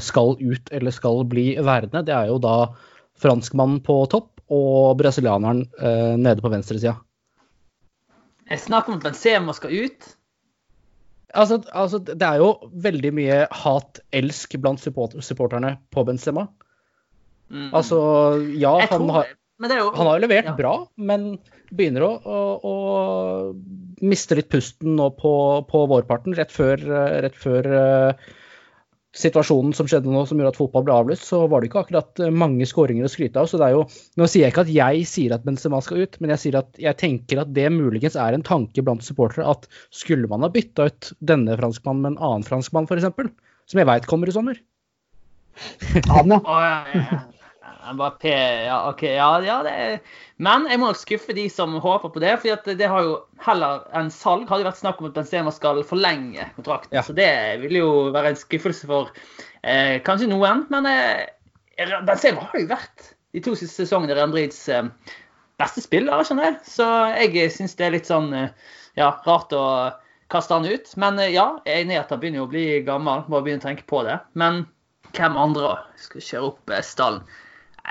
[0.00, 2.00] skal ut eller skal bli værende.
[2.00, 2.70] Det er jo da
[3.20, 5.66] franskmannen på topp og brasilianeren
[6.16, 6.94] nede på venstresida.
[8.48, 10.08] Jeg snakker om at Benzema skal ut.
[11.36, 16.46] Altså, altså, det er jo veldig mye hat-elsk blant support supporterne på Benzema.
[17.52, 17.68] Mm.
[17.72, 17.98] Altså,
[18.56, 20.56] ja, Jeg han har, det er jo, han har jo levert Ja.
[20.56, 21.30] bra, men
[21.74, 22.74] begynner å, å, å
[24.06, 25.32] miste litt pusten nå på,
[25.68, 26.78] på vårparten, rett før,
[27.24, 28.28] rett før uh,
[29.18, 32.22] situasjonen som skjedde nå, som gjorde at fotball ble avlyst, så var det ikke akkurat
[32.30, 33.48] mange skåringer å skryte av.
[33.50, 33.84] så det er jo,
[34.20, 36.80] Nå sier jeg ikke at jeg sier at Benzema skal ut, men jeg sier at
[36.80, 40.90] jeg tenker at det muligens er en tanke blant supportere at skulle man ha bytta
[40.90, 43.32] ut denne franskmannen med en annen franskmann, f.eks.,
[43.68, 44.60] som jeg veit kommer i sommer
[46.14, 47.24] Han, ja.
[47.94, 48.34] Mbappé,
[48.66, 49.02] ja, OK.
[49.02, 49.98] Ja, ja, det er
[50.36, 52.34] Men jeg må nok skuffe de som håper på det.
[52.40, 53.14] For det, det har jo
[53.44, 56.96] heller enn salg hadde vært snakk om at Benzema skal forlenge kontrakten.
[56.98, 57.04] Ja.
[57.06, 57.30] Så det
[57.62, 59.12] vil jo være en skuffelse for
[59.62, 60.66] eh, kanskje noen.
[60.72, 61.24] Men eh,
[62.06, 64.90] Benzema har jo vært de to siste sesongene Real Madrids eh,
[65.58, 66.60] beste spiller, skjønner jeg.
[66.70, 66.86] Så
[67.18, 68.52] jeg syns det er litt sånn eh,
[68.98, 69.64] ja, rart å
[70.32, 70.90] kaste han ut.
[71.00, 73.24] Men eh, ja, jeg er enig i at han begynner å bli gammel.
[73.30, 74.18] Må begynne å tenke på det.
[74.38, 74.64] Men
[75.16, 77.26] hvem andre skal kjøre opp eh, stallen?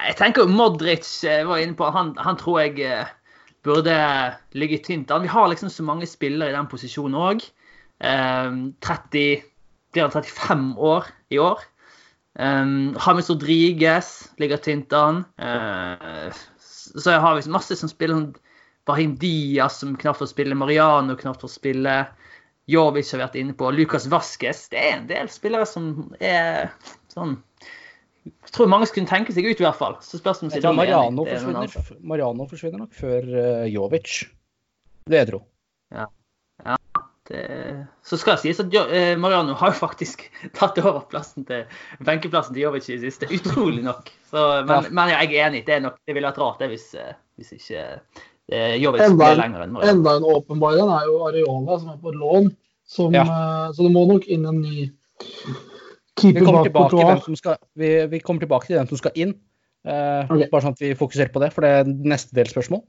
[0.06, 3.10] Jeg tenker Modric eh, var inne på, han, han tror jeg eh,
[3.66, 3.96] burde
[4.58, 5.26] ligge tynt an.
[5.26, 7.46] Vi har liksom så mange spillere i den posisjonen òg.
[8.04, 9.46] Eh, 30
[9.96, 11.64] Blir han 35 år i år?
[12.40, 15.24] Um, James Rodriguez ligger tynt an.
[15.42, 16.30] Uh,
[16.60, 18.36] så har liksom masse som spiller sånn
[18.88, 21.96] Brahim Diaz som knapt får spille, Mariano knapt får spille.
[22.68, 23.72] Jovic har vært inne på.
[23.72, 24.68] Lucas Vasques.
[24.72, 26.70] Det er en del spillere som er
[27.12, 27.38] sånn
[28.28, 29.96] Jeg tror mange skulle tenke seg ut, i hvert fall.
[30.04, 30.78] Så spørs om Zidane er.
[30.78, 34.18] Mariano er forsvinner, Mariano forsvinner nok før uh, Jovic.
[35.08, 35.44] Det jeg tror.
[37.28, 37.42] Det,
[38.08, 40.22] så skal det sies at Jo- eh, Mariano har jo faktisk
[40.56, 41.66] tatt over plassen til
[42.08, 43.28] benkeplassen til Jovic i det siste.
[43.36, 44.08] Utrolig nok.
[44.32, 44.94] Så, men, Ja.
[44.96, 45.66] men jeg er enig.
[45.68, 47.84] Det, er nok, det ville vært rart det hvis, uh, hvis ikke
[48.80, 49.92] Jovic Enda ble lenger enn Mariano.
[49.98, 52.48] Enda en åpenbar en er jo Areola, som er på lån.
[52.88, 53.26] Som, Ja.
[53.76, 54.88] Så det må nok inn en ny
[56.18, 59.20] Vi keeper kommer, bak tilbake til skal, vi, vi kommer tilbake til hvem som skal
[59.20, 59.36] inn.
[59.88, 60.50] Eh, okay.
[60.52, 62.84] Bare sånn at vi fokuserer på det, for det er neste del spørsmål.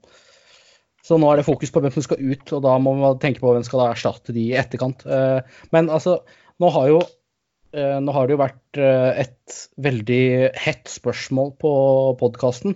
[1.05, 3.41] Så nå er det fokus på hvem som skal ut, og da må man tenke
[3.43, 5.05] på hvem skal da erstatte de i etterkant.
[5.05, 6.19] Eh, men altså,
[6.59, 10.23] nå har jo eh, nå har det jo vært eh, et veldig
[10.59, 11.75] hett spørsmål på
[12.19, 12.75] podkasten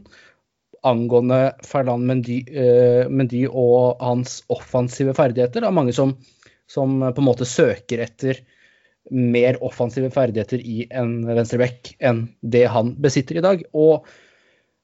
[0.84, 5.64] angående Ferland Mendy, eh, Mendy og hans offensive ferdigheter.
[5.64, 6.18] Det er mange som,
[6.70, 8.42] som på en måte søker etter
[9.12, 13.66] mer offensive ferdigheter i en venstreback enn det han besitter i dag.
[13.74, 14.08] Og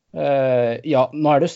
[0.10, 1.50] Uh, ja, nå er det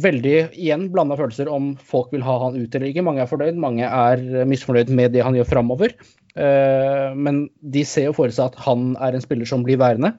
[0.00, 3.04] veldig igjen blanda følelser om folk vil ha han ut eller ikke.
[3.04, 5.92] Mange er fornøyd, mange er misfornøyd med det han gjør framover.
[6.32, 10.14] Uh, men de ser jo for seg at han er en spiller som blir værende.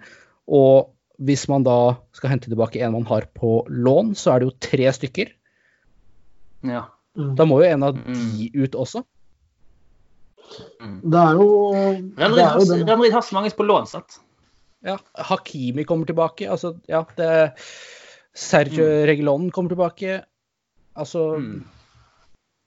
[0.45, 4.51] Og hvis man da skal hente tilbake en man har på lån, så er det
[4.51, 5.33] jo tre stykker.
[6.69, 6.85] Ja.
[7.17, 7.33] Mm.
[7.41, 9.01] Da må jo en av de ut også.
[10.79, 13.67] Det er jo, Real det Madrid er har, jo Real Madrid har så mange på
[13.67, 14.19] lån, sant?
[14.85, 14.95] Ja,
[15.29, 16.47] Hakimi kommer tilbake.
[16.51, 17.31] Altså, ja, det
[18.35, 20.21] Sergio Reguilon kommer tilbake.
[20.95, 21.65] Altså Mm.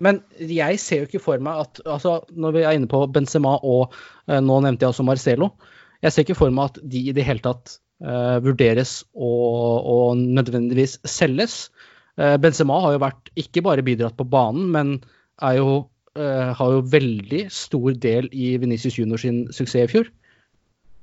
[0.02, 3.54] Men jeg ser jo ikke for meg at altså, Når vi er inne på Benzema
[3.62, 3.94] og
[4.26, 5.52] eh, nå nevnte jeg også Marcelo.
[6.02, 10.18] Jeg ser ikke for meg at de i det hele tatt eh, vurderes og, og
[10.18, 11.70] nødvendigvis selges.
[12.18, 14.96] Eh, Benzema har jo vært ikke bare bidratt på banen, men
[15.42, 15.68] er jo,
[16.18, 20.10] eh, har jo veldig stor del i Venicius Junior sin suksess i fjor.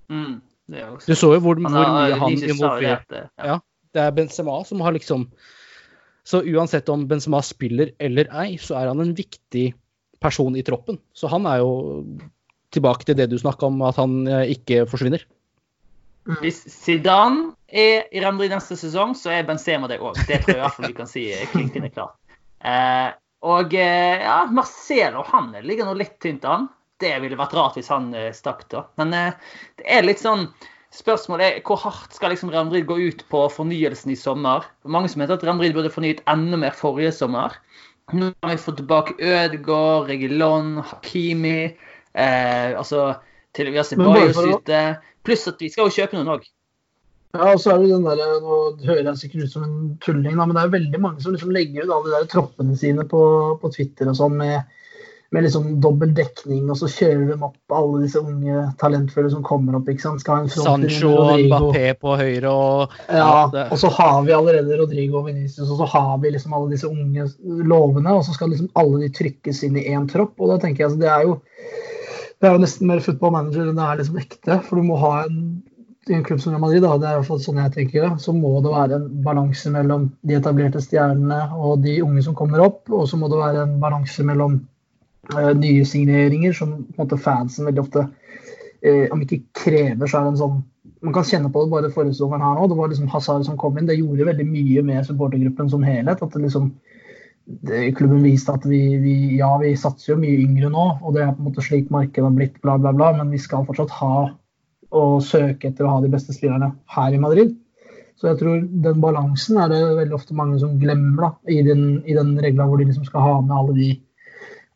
[0.09, 0.39] Mm.
[0.69, 3.59] Du så jo hvor, hvor mye han involverte eh, Ja.
[3.89, 5.23] Det er Benzema som har liksom
[6.23, 9.71] Så uansett om Benzema spiller eller ei, så er han en viktig
[10.21, 10.99] person i troppen.
[11.13, 12.03] Så han er jo
[12.75, 15.23] tilbake til det du snakka om, at han eh, ikke forsvinner.
[16.43, 20.19] Hvis Zidane er i Real Madrid neste sesong, så er Benzema det òg.
[20.27, 22.13] Det tror jeg i hvert fall vi kan si klinkende klart.
[22.61, 23.09] Eh,
[23.45, 26.67] og eh, ja, Marcelo han ligger nå litt tynt an.
[26.99, 28.83] Det ville vært rart hvis han eh, stakk, da.
[28.99, 30.49] Men eh, det er litt sånn
[30.89, 34.63] Spørsmålet er hvor hardt skal liksom Real Madrid gå ut på fornyelsen i sommer?
[34.89, 37.53] Mange som mente at Real Madrid burde fornyet enda mer forrige sommer.
[38.09, 41.75] Nå har vi fått tilbake Ødegaard, Regilon, Hakimi.
[42.17, 43.03] Eh, altså
[43.53, 44.81] til vi har Ceballos ute.
[45.25, 46.49] Pluss at vi skal jo kjøpe noen òg.
[47.37, 48.57] Ja, og så er det den der, Nå
[48.87, 51.53] hører jeg sikkert ut som en tulling, da, men det er veldig mange som liksom
[51.53, 53.21] legger ut alle de der troppene sine på,
[53.61, 54.63] på Twitter og sånn med,
[55.29, 59.77] med liksom dobbel dekning, og så kjører de opp alle disse unge talentfulle som kommer
[59.77, 59.91] opp.
[59.93, 60.23] ikke sant?
[60.25, 61.45] Skal ha en front Sancho og.
[61.45, 65.91] Mbappé på høyre og Ja, og så har vi allerede Rodrigo og Vinicius, og så
[65.93, 69.77] har vi liksom alle disse unge lovene, og så skal liksom alle de trykkes inn
[69.77, 70.33] i én tropp.
[70.41, 71.37] Og da tenker jeg altså, det er jo
[72.39, 74.63] det er jo nesten mer football manager enn det er liksom ekte.
[74.65, 75.59] For du må ha en
[76.09, 78.05] i en klubb som Real Madrid, da, det er i hvert fall sånn jeg tenker
[78.05, 82.37] det, så må det være en balanse mellom de etablerte stjernene og de unge som
[82.37, 82.81] kommer opp.
[82.89, 84.59] Og så må det være en balanse mellom
[85.35, 90.35] uh, nye signeringer, som måte fansen veldig ofte uh, Om ikke krever, så er det
[90.35, 90.59] en sånn
[91.05, 92.65] Man kan kjenne på det bare forrige sesongen her nå.
[92.67, 93.87] Det var liksom Hazard som kom inn.
[93.87, 96.19] Det gjorde veldig mye med supportergruppen som helhet.
[96.19, 96.73] at det liksom
[97.45, 101.23] det, Klubben viste at vi, vi, ja, vi satser jo mye yngre nå, og det
[101.23, 103.95] er på en måte slik markedet har blitt, bla, bla, bla, men vi skal fortsatt
[104.01, 104.27] ha
[104.95, 107.55] og søke etter å ha de beste spillerne her i Madrid.
[108.19, 112.01] Så jeg tror den balansen er det veldig ofte mange som glemmer da, i den,
[112.03, 113.89] den regla hvor de liksom skal ha med alle de,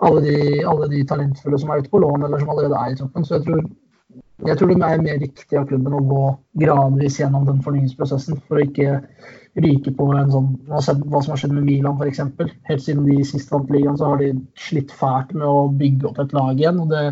[0.07, 0.35] alle, de,
[0.69, 3.27] alle de talentfulle som er ute på lån eller som allerede er i troppen.
[3.27, 3.65] Så jeg tror,
[4.47, 6.23] jeg tror det er mer riktig av klubben å gå
[6.63, 9.01] gradvis gjennom den fornyingsprosessen for å ikke
[9.59, 12.23] ryke på en sånn hva som har skjedd med Milan f.eks.
[12.69, 16.23] Helt siden de sist vant ligaen, så har de slitt fælt med å bygge opp
[16.23, 16.79] et lag igjen.
[16.79, 17.03] og det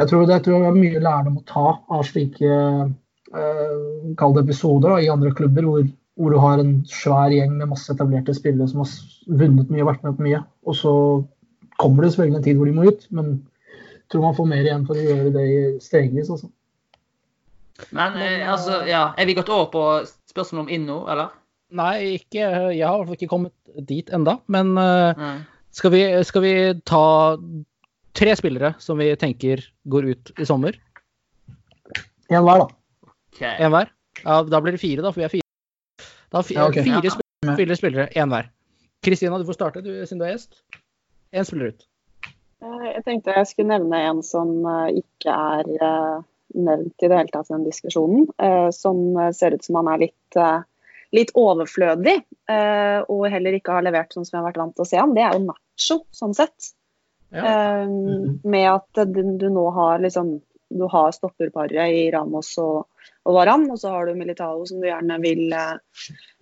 [0.00, 3.80] jeg tror, det, jeg tror det er mye lærdom å ta av slike eh,
[4.20, 5.82] kall episoder da, i andre klubber hvor,
[6.16, 8.94] hvor, du har en svær gjeng med masse etablerte spillere som har
[9.42, 10.40] vunnet mye og vært med på mye.
[10.64, 10.94] Og så
[11.80, 14.64] kommer det selvfølgelig en tid hvor de må ut, men jeg tror man får mer
[14.66, 15.50] igjen for å gjøre det
[15.84, 16.32] stegvis.
[16.32, 16.50] Altså.
[17.96, 19.84] Men eh, altså, ja, er vi gått over på
[20.30, 21.36] spørsmålet om Inno, eller?
[21.76, 22.42] Nei, ikke,
[22.74, 23.54] jeg har i hvert fall ikke kommet
[23.86, 25.36] dit enda, men uh,
[25.70, 26.54] skal, vi, skal vi
[26.88, 27.04] ta
[28.20, 30.76] tre spillere som vi tenker går ut i sommer?
[32.30, 32.68] En hver, da.
[33.34, 33.56] Okay.
[33.64, 33.90] En hver?
[34.22, 35.46] Ja, da blir det fire, da, for vi er fire.
[36.30, 36.76] Da, fi- Ja, ok.
[36.84, 37.14] Fire Ja.
[37.16, 38.50] spillere, fire spillere, én hver.
[39.02, 40.60] Kristina, du får starte du, siden du er gjest.
[41.32, 41.86] Én spiller ut.
[42.62, 46.22] Eh, Jeg tenkte jeg skulle nevne en som eh, ikke er eh,
[46.54, 48.26] nevnt i det hele tatt i den diskusjonen.
[48.38, 50.40] eh, Som ser ut som han er litt,
[51.12, 52.18] litt overflødig,
[52.50, 54.96] eh, og heller ikke har levert sånn som jeg har vært vant til å se
[55.00, 55.14] han.
[55.14, 56.74] Det er jo Nacho, sånn sett.
[57.30, 57.44] Ja.
[57.46, 58.40] Eh, Mhm.
[58.44, 62.86] Med at du, nå har liksom Du har stopperparet i Ramos og,
[63.26, 65.78] og Varan, og så har du Militao som du gjerne vil eh,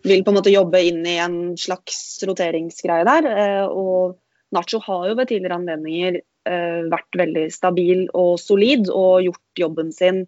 [0.04, 3.24] vil på en måte jobbe inn i en slags roteringsgreie der.
[3.24, 4.18] eh, Og
[4.52, 9.92] Nacho har jo ved tidligere anledninger eh, vært veldig stabil og solid og gjort jobben
[9.92, 10.26] sin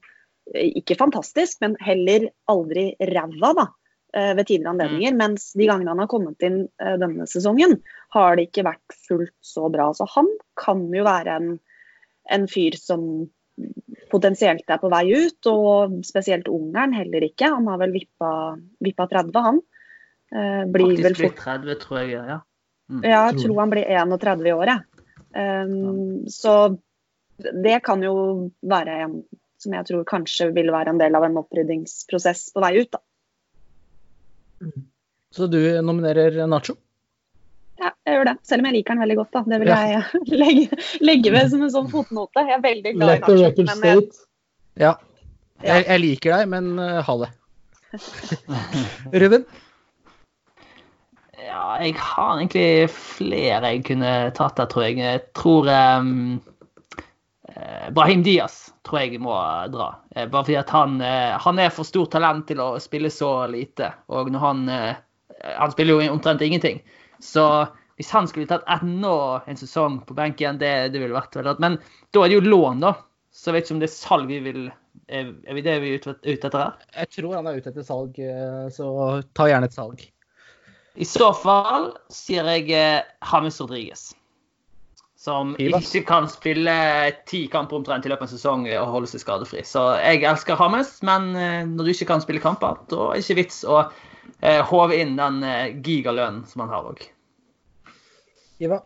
[0.50, 3.66] ikke fantastisk, men heller aldri ræva, da.
[4.14, 5.16] Eh, Ved tidligere anledninger.
[5.18, 7.78] Mens de gangene han har kommet inn eh, denne sesongen,
[8.16, 9.90] har det ikke vært fullt så bra.
[9.96, 10.30] Så han
[10.60, 11.52] kan jo være en,
[12.30, 13.04] en fyr som
[14.10, 17.52] potensielt er på vei ut, og spesielt Ungarn heller ikke.
[17.52, 18.30] Han har vel vippa,
[18.82, 19.60] vippa 30, han.
[20.30, 22.14] Eh, blir vel fort blir 30, tror jeg.
[22.14, 22.38] ja.
[23.02, 24.86] ja, jeg Tror han blir 31 i året.
[25.30, 26.54] Um, så
[27.38, 28.14] det kan jo
[28.66, 29.12] være en
[29.60, 32.90] som jeg tror kanskje vil være en del av en oppryddingsprosess på vei ut.
[32.92, 33.02] da.
[35.34, 36.74] Så du nominerer Nacho?
[37.80, 38.34] Ja, jeg gjør det.
[38.44, 39.30] Selv om jeg liker den veldig godt.
[39.32, 39.42] da.
[39.48, 39.78] Det vil Ja.
[39.88, 42.42] jeg legge, legge ved som en sånn fotnote.
[42.44, 43.80] Jeg er veldig glad i Let i Nacho.
[43.80, 44.26] Men jeg, state.
[44.82, 44.94] Ja.
[45.64, 47.30] Jeg, jeg liker deg, men uh, ha det.
[49.22, 49.46] Ruben?
[51.40, 54.98] Ja, jeg har egentlig flere jeg kunne tatt der, tror jeg.
[55.00, 56.36] Jeg tror um,
[57.92, 59.34] Brahim Diaz tror jeg må
[59.72, 59.90] dra.
[60.14, 63.46] Eh, Bare fordi at han, eh, han er for stort talent til å spille så
[63.50, 63.92] lite.
[64.08, 64.96] Og når han eh,
[65.56, 66.82] Han spiller jo omtrent ingenting.
[67.18, 67.42] Så
[67.96, 71.62] hvis han skulle tatt enda en sesong på benken, det, det ville vært veldig rart.
[71.64, 71.78] Men
[72.12, 72.90] da er det jo lån, da.
[73.32, 74.60] Så jeg vet ikke om det er salg vi vil
[75.08, 76.76] Er, vi det vi er ute, etter her?
[76.92, 78.90] Jeg tror han er ute etter salg, eh, så
[79.34, 80.04] ta gjerne et salg.
[81.00, 82.68] I så fall sier jeg
[83.22, 84.02] Hamis James Rodriguez.
[85.20, 86.72] Som ikke kan spille
[87.28, 89.60] ti kamper omtrent i løpet av en sesong og holde seg skadefri.
[89.68, 93.26] Så jeg elsker Hames, men eh, når du ikke kan spille kamper, da er det
[93.26, 97.04] ikke vits å eh, håve inn den eh, gigalønnen som han har òg.
[98.64, 98.80] Iva?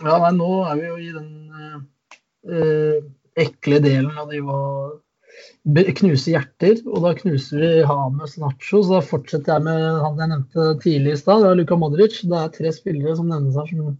[0.00, 1.30] Ja, nei, nå er vi jo i den
[2.48, 2.98] eh,
[3.44, 4.60] ekle delen av de å
[6.00, 6.80] knuse hjerter.
[6.88, 11.18] Og da knuser vi Hames Nacho, så da fortsetter jeg med han jeg nevnte tidlig
[11.18, 11.44] i stad.
[11.44, 12.22] Det er Luka Modric.
[12.24, 13.98] Det er tre spillere som nevnes her som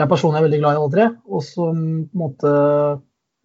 [0.00, 1.06] jeg personlig er veldig glad i alle tre.
[1.28, 2.54] Og som på en måte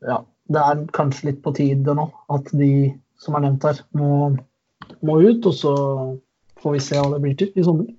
[0.06, 0.20] Ja,
[0.52, 4.36] det er kanskje litt på tide nå at de som er nevnt her, må,
[5.06, 5.46] må ut.
[5.48, 5.74] Og så
[6.62, 7.92] får vi se hva det blir til i sommer.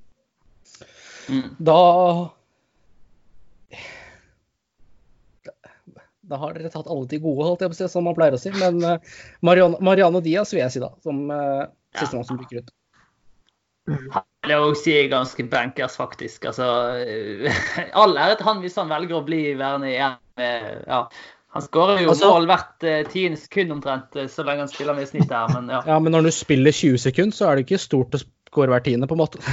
[1.26, 1.46] Mm.
[1.58, 1.80] Da
[6.26, 8.34] Da har dere tatt alle de gode, holdt jeg på å si, som man pleier
[8.34, 8.50] å si.
[8.58, 12.72] Men eh, Mariano, Mariano Diaz vil jeg si, da, som uh, sistemann som rykker ut.
[13.86, 13.96] Det
[14.46, 16.44] vil jeg også si er ganske bankers, faktisk.
[16.50, 16.66] Altså,
[17.06, 17.62] eh,
[18.00, 20.20] all ære til han hvis han velger å bli værende igjen.
[20.36, 21.00] Ja.
[21.56, 24.98] Han skårer jo Altså- mål hvert eh, tiende sekund omtrent, eh, så lenge han spiller
[24.98, 25.52] med snitt her.
[25.54, 25.82] Men ja.
[25.86, 28.84] Ja, men når du spiller 20 sekunder, så er det ikke stort å skåre hver
[28.84, 29.42] tiende, på en måte.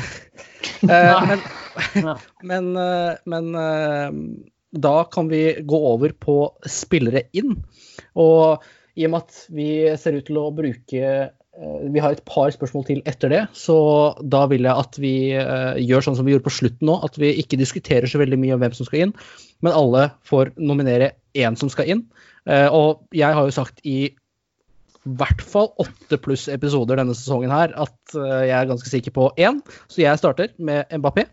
[0.83, 1.39] Men
[2.49, 2.67] men,
[3.25, 3.47] men
[4.69, 6.35] da kan vi gå over på
[6.69, 7.55] spillere inn.
[8.19, 11.13] Og i og med at vi ser ut til å bruke
[11.53, 13.75] Vi har et par spørsmål til etter det, så
[14.25, 17.19] da vil jeg at vi eh, gjør sånn som vi gjorde på slutten nå, at
[17.21, 19.11] vi ikke diskuterer så veldig mye om hvem som skal inn,
[19.61, 22.01] men alle får nominere én som skal inn.
[22.49, 24.15] Eh, Og jeg har jo sagt i
[25.03, 29.27] hvert fall åtte pluss episoder denne sesongen her at eh, jeg er ganske sikker på
[29.37, 29.59] én.
[29.91, 31.27] Så jeg starter med Mbappé.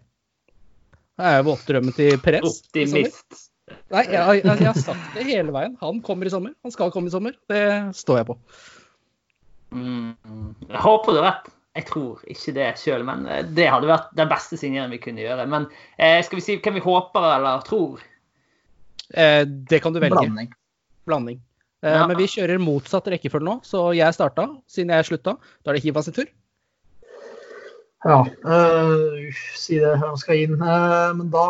[1.21, 2.61] Jeg er våtdrømmen til Perez.
[2.61, 3.47] Optimist.
[3.93, 5.79] Nei, jeg, jeg, jeg har sagt det hele veien.
[5.81, 6.53] Han kommer i sommer.
[6.67, 7.37] Han skal komme i sommer.
[7.49, 7.65] Det
[7.97, 8.39] står jeg på.
[9.73, 10.55] Mm.
[10.69, 11.51] Jeg håper du har rett.
[11.79, 15.23] Jeg tror ikke det sjøl, men eh, det hadde vært den beste signeringen vi kunne
[15.23, 15.47] gjøre.
[15.51, 15.69] Men
[15.99, 18.03] eh, skal vi si hvem vi håper eller tror?
[19.15, 20.19] Eh, det kan du velge.
[20.19, 20.51] Blanding.
[21.07, 21.39] Blanding.
[21.83, 22.07] Eh, Ja.
[22.07, 25.37] Men vi kjører motsatt rekkefølge nå, så jeg starta siden jeg slutta.
[25.65, 26.27] Da er det Hiva sin tur.
[28.01, 29.29] Ja, øh,
[29.61, 29.99] si det.
[30.01, 30.55] Han skal inn.
[30.57, 31.47] Eh, men da,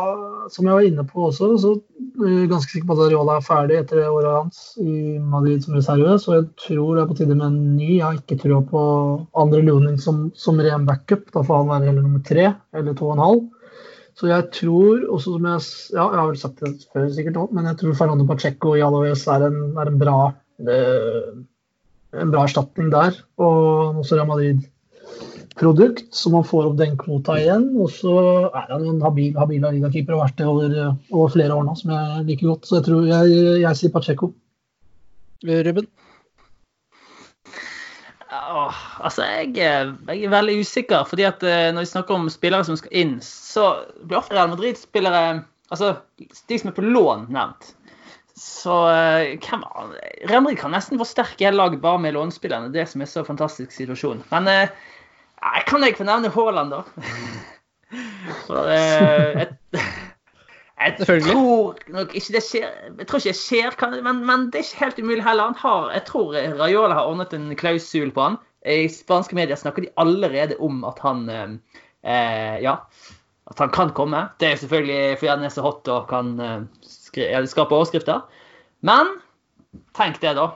[0.51, 1.77] som jeg var inne på også, så
[2.25, 5.63] er jeg ganske sikker på at Ariola er ferdig etter det året hans i Madrid
[5.63, 6.17] som reserve.
[6.19, 7.93] Så jeg tror det er på tide med en ny.
[8.01, 8.83] Jeg har ikke trua på
[9.39, 11.31] Andre Luning som, som ren backup.
[11.31, 13.47] Da får han være heller nummer tre eller to og en halv.
[14.19, 15.63] Så jeg tror også som jeg,
[15.95, 18.83] ja, jeg har vel sagt det før sikkert òg, men jeg tror Fernando Pacheco i
[18.85, 20.19] Alaves er en, er en bra
[20.67, 21.31] eh,
[22.19, 23.15] en bra erstatning der.
[23.39, 24.61] Og også Real
[25.57, 27.65] Madrid-produkt, så man får opp den kvota igjen.
[27.81, 28.13] Og så
[28.55, 31.75] er han en habil, habil ligakeeper og har vært det over, over flere år nå,
[31.77, 32.67] som jeg liker godt.
[32.69, 34.33] Så jeg tror jeg, jeg sier Pacheco.
[35.45, 35.87] Ruben?
[38.31, 41.05] Åh, altså, jeg, er- jeg er veldig usikker.
[41.09, 44.49] fordi at eh, når vi snakker om spillere som skal inn, så blir ofte Real
[44.53, 45.93] Madrid-spillere Altså
[46.51, 47.69] de som er på lån, nevnt.
[48.35, 49.63] Så eh, hvem
[50.27, 52.73] Real Madrid kan nesten forsterke hele laget bare med lånespillerne.
[52.75, 54.25] Det som er så fantastisk situasjon.
[54.33, 54.73] Men eh,
[55.43, 56.83] jeg kan ikke få nevne Haaland, da?
[58.47, 59.47] For eh,
[60.81, 61.33] jeg Selvfølgelig.
[61.33, 62.69] tror nok ikke det skjer.
[62.99, 65.57] Jeg tror ikke det skjer, men, men det er ikke helt umulig heller.
[65.61, 68.39] Har, jeg tror Rayola har ordnet en klausul på han.
[68.69, 71.57] I spanske medier snakker de allerede om at han eh,
[72.05, 72.77] eh, Ja,
[73.51, 74.27] at han kan komme.
[74.41, 76.61] Det er selvfølgelig fordi han er så hot og kan eh,
[77.51, 78.23] skape overskrifter.
[78.87, 79.17] Men
[79.97, 80.51] tenk det, da.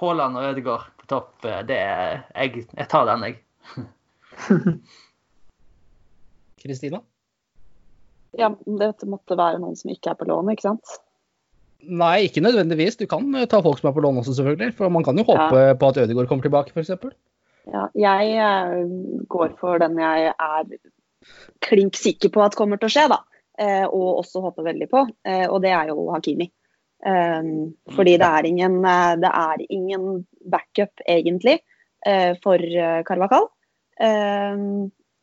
[0.00, 1.34] Haaland og Ødegaard på topp.
[1.46, 3.40] eh, Det er, jeg, jeg tar den, jeg.
[6.64, 7.02] Kristina?
[8.38, 10.96] Ja, dette måtte være noen som ikke er på lån, ikke sant?
[11.84, 12.96] Nei, ikke nødvendigvis.
[13.00, 14.74] Du kan eh, ta folk som er på lån også, selvfølgelig.
[14.78, 16.90] For man kan jo håpe på at Ødegaard kommer tilbake, f.eks.
[17.70, 18.74] Ja, jeg eh,
[19.30, 20.74] går for den jeg er
[21.64, 23.20] klink sikker på at kommer til å skje, da.
[23.60, 25.06] Eh, og også håper veldig på.
[25.28, 26.50] Eh, og det er jo Hakimi.
[27.04, 28.78] Fordi det er ingen,
[29.20, 30.04] det er ingen
[30.48, 31.58] backup, egentlig,
[32.06, 32.56] eh, for
[33.04, 33.53] Carvacal Eh,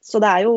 [0.02, 0.54] så det er jo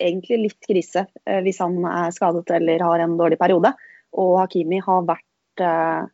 [0.00, 3.74] egentlig litt krise eh, hvis han er skadet eller har en dårlig periode.
[4.16, 6.08] Og Hakimi har vært eh,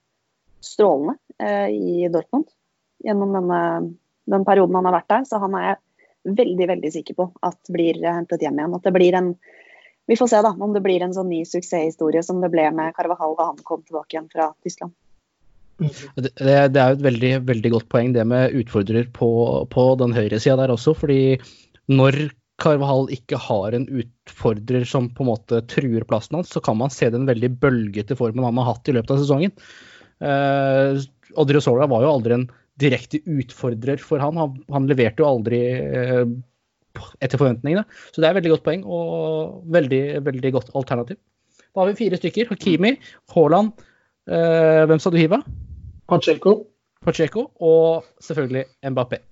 [0.63, 2.51] strålende eh, i Dortmund
[3.03, 3.61] gjennom denne,
[4.31, 5.29] den perioden han har vært der.
[5.31, 8.75] Så han er jeg veldig veldig sikker på at blir hentet hjem igjen.
[8.79, 9.35] At det blir en
[10.11, 12.91] Vi får se da om det blir en sånn ny suksesshistorie som det ble med
[12.97, 14.91] Carvahall da han kom tilbake igjen fra Tyskland.
[16.17, 19.33] Det, det er jo et veldig, veldig godt poeng, det med utfordrer på,
[19.73, 20.95] på den høyresida der også.
[20.99, 21.39] fordi
[21.93, 22.19] når
[22.63, 26.93] Carvahall ikke har en utfordrer som på en måte truer plassen hans, så kan man
[26.95, 29.55] se den veldig bølgete formen han har hatt i løpet av sesongen.
[30.23, 31.01] Uh,
[31.41, 32.49] Odriozola var jo aldri en
[32.81, 34.39] direkte utfordrer for han.
[34.41, 36.25] Han, han leverte jo aldri eh,
[37.23, 37.85] etter forventningene.
[38.13, 41.21] Så det er et veldig godt poeng og veldig, veldig godt alternativ.
[41.73, 42.51] Da har vi fire stykker.
[42.53, 42.95] Hakimi,
[43.35, 43.73] Haaland,
[44.29, 45.41] eh, hvem sa du hiva?
[46.13, 46.55] Pacheco.
[47.03, 49.23] Pacheco og selvfølgelig Mbappé.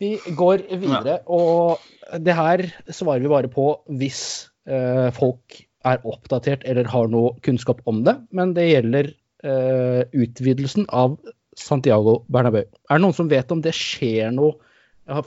[0.00, 1.80] Vi går videre, og
[2.24, 3.66] det her svarer vi bare på
[4.00, 4.22] hvis
[4.64, 8.16] eh, folk er oppdatert eller har noe kunnskap om det.
[8.32, 9.10] Men det gjelder
[9.44, 11.18] eh, utvidelsen av
[11.58, 12.64] Santiago Bernabeu.
[12.64, 14.56] Er det noen som vet om det skjer noe?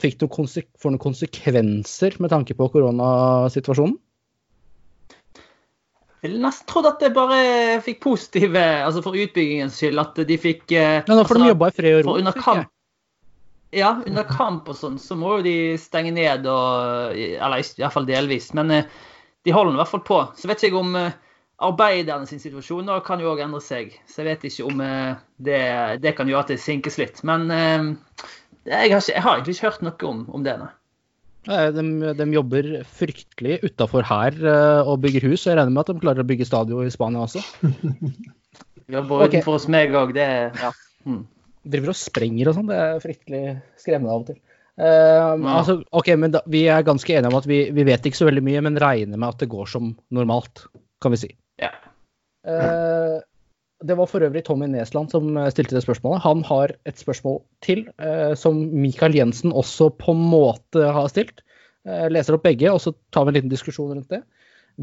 [0.00, 3.98] Fikk noen konsek noen konsekvenser med tanke på koronasituasjonen?
[6.24, 10.72] Ville nesten trodd at det bare fikk positive Altså for utbyggingens skyld, at de fikk
[10.72, 12.14] eh, Ja, nå får de altså, jobba i fred og ro.
[12.22, 12.70] under kamp
[13.74, 17.96] Ja, under kamp og sånn, så må jo de stenge ned og Eller i hvert
[17.96, 18.52] fall delvis.
[18.56, 18.88] Men eh,
[19.44, 20.20] de holder nå i hvert fall på.
[20.38, 21.16] Så vet ikke jeg om eh,
[21.64, 23.92] arbeiderne sin situasjon nå kan jo òg endre seg.
[24.08, 25.60] Så jeg vet ikke om det,
[26.00, 27.20] det kan gjøre at det sinkes litt.
[27.26, 30.56] Men jeg, har ikke, jeg har egentlig ikke hørt noe om, om det.
[30.62, 30.70] Nei.
[31.44, 35.44] De, de jobber fryktelig utafor her eh, og bygger hus.
[35.44, 37.42] Jeg regner med at de klarer å bygge stadion i Spania også.
[38.94, 39.40] Jobber okay.
[39.40, 40.26] utenfor hos meg òg, det
[40.60, 40.70] ja.
[41.04, 41.22] hmm.
[41.64, 42.68] driver og sprenger og sånn.
[42.68, 43.44] Det er fryktelig
[43.80, 44.40] skremmende av og til.
[44.74, 45.52] Uh, Ja.
[45.60, 48.26] altså, ok, men da, Vi er ganske enige om at vi, vi vet ikke så
[48.26, 50.64] veldig mye, men regner med at det går som normalt,
[51.04, 51.30] kan vi si.
[51.62, 51.70] Ja.
[52.44, 53.20] Eh,
[53.84, 56.24] det var for øvrig Tommy Nesland som eh, stilte det spørsmålet.
[56.24, 61.44] Han har et spørsmål til, eh, som Michael Jensen også på en måte har stilt.
[61.84, 64.22] Eh, leser opp begge, og så tar vi en liten diskusjon rundt det.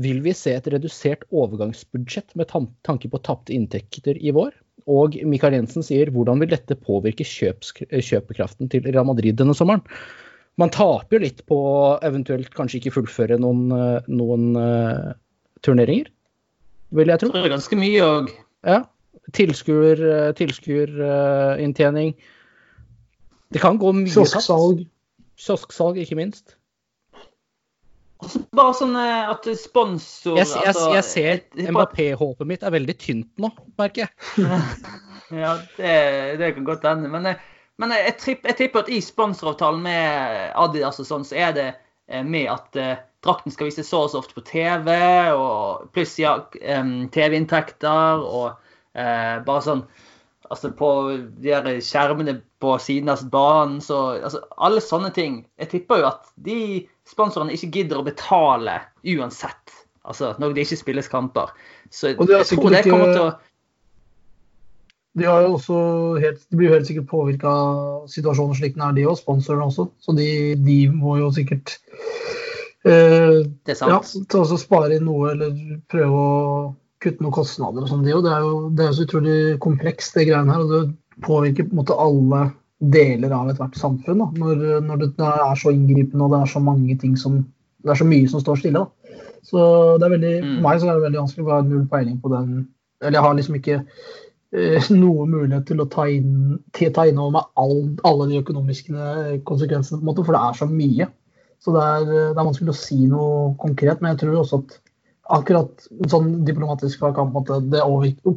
[0.01, 4.53] Vil vi se et redusert overgangsbudsjett med tanke på tapte inntekter i vår?
[4.89, 9.83] og Mikael Jensen sier hvordan vil dette påvirke kjøpekraften til Real Madrid denne sommeren?
[10.57, 11.59] Man taper jo litt på
[12.01, 13.69] eventuelt kanskje ikke fullføre noen,
[14.09, 15.13] noen uh,
[15.61, 16.09] turneringer,
[16.97, 17.29] vil jeg tro.
[17.29, 18.33] Det er ganske mye òg.
[18.67, 18.81] Ja.
[19.37, 22.15] Tilskuer, eh, tilskuerinntjening.
[23.51, 24.11] Det kan gå mye.
[24.11, 24.85] Kiosksalg.
[25.39, 26.55] Kiosksalg, ikke minst.
[28.53, 33.31] Bare sånn eh, at sponsor Jeg, jeg, altså, jeg ser Mbappé-håpet mitt er veldig tynt
[33.41, 33.49] nå,
[33.81, 34.45] merker jeg.
[35.31, 35.91] Ja, det,
[36.41, 37.07] det kan godt hende.
[37.07, 37.39] Men, eh,
[37.79, 41.67] men jeg, tripp, jeg tipper at i sponsoravtalen med Adidas og sånn, så er det
[42.11, 44.91] eh, med at eh, drakten skal vises så og så ofte på TV,
[45.31, 49.85] og pluss ja, TV-inntekter og eh, bare sånn
[50.51, 50.87] Altså på
[51.39, 55.37] de her skjermene på siden av banen, så altså, Alle sånne ting.
[55.61, 56.57] Jeg tipper jo at de
[57.07, 58.81] sponsorene ikke gidder å betale
[59.13, 59.77] uansett.
[60.03, 61.53] Altså når det ikke spilles kamper.
[61.93, 63.31] Så er jeg tror det kommer til å
[65.19, 65.77] De, har jo også
[66.23, 69.67] helt, de blir jo helt sikkert påvirka av situasjonen slik den er, de og sponsorene
[69.67, 69.89] også.
[69.99, 70.27] Så de,
[70.67, 71.77] de må jo sikkert
[72.87, 74.35] eh, Det er ja, sant.
[74.39, 75.57] også spare inn noe eller
[75.91, 76.37] prøve å
[77.01, 77.83] kutte noen kostnader.
[77.83, 78.03] og sånn.
[78.05, 80.65] Det, det er jo det er jo så utrolig komplekst, det greiene her.
[80.65, 82.43] og Det påvirker på en måte alle
[82.81, 84.23] deler av ethvert samfunn.
[84.37, 87.43] Når, når det er så inngripende og det er så mange ting som
[87.81, 88.77] Det er så mye som står stille.
[88.77, 89.17] Da.
[89.41, 89.61] Så
[89.97, 90.49] det er veldig, Mm.
[90.55, 92.67] For meg så er det veldig vanskelig, å har null peiling på den
[93.01, 93.77] Eller jeg har liksom ikke
[94.53, 98.37] eh, noe mulighet til å ta inn, til ta inn over meg all, alle de
[98.43, 101.07] økonomiske konsekvensene, på en måte, for det er så mye.
[101.57, 104.77] Så det er, det er vanskelig å si noe konkret, men jeg tror også at
[105.31, 107.81] akkurat sånn diplomatisk fra kamp at det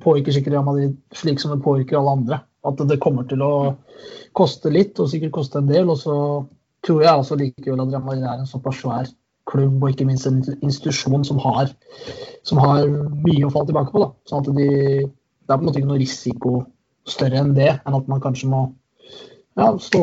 [0.02, 2.40] påvirker sikkert Real Madrid slik som det påvirker alle andre.
[2.64, 3.54] At det kommer til å
[4.36, 5.90] koste litt, og sikkert koste en del.
[5.92, 6.16] Og så
[6.86, 9.10] tror jeg også likevel at Real Madrid er en såpass svær
[9.50, 11.72] klubb, og ikke minst en institusjon som har,
[12.48, 14.04] som har mye å falle tilbake på.
[14.06, 14.10] Da.
[14.30, 14.70] Sånn at de,
[15.04, 16.54] det er på en måte ikke noe risiko
[17.08, 18.62] større enn det, enn at man kanskje må
[19.60, 20.00] ja, stå,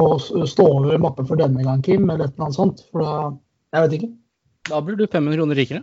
[0.48, 2.86] stå over mappen for denne gang, Kim, eller et eller annet sånt.
[2.92, 3.16] For da
[3.72, 4.14] Jeg vet ikke.
[4.68, 5.82] Da blir du 500 kroner rikere.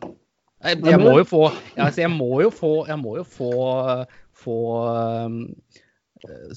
[0.65, 1.43] Jeg, jeg må jo få
[1.77, 3.51] altså, Jeg må jo få, jeg må jo få,
[4.43, 4.57] få
[4.89, 5.37] um,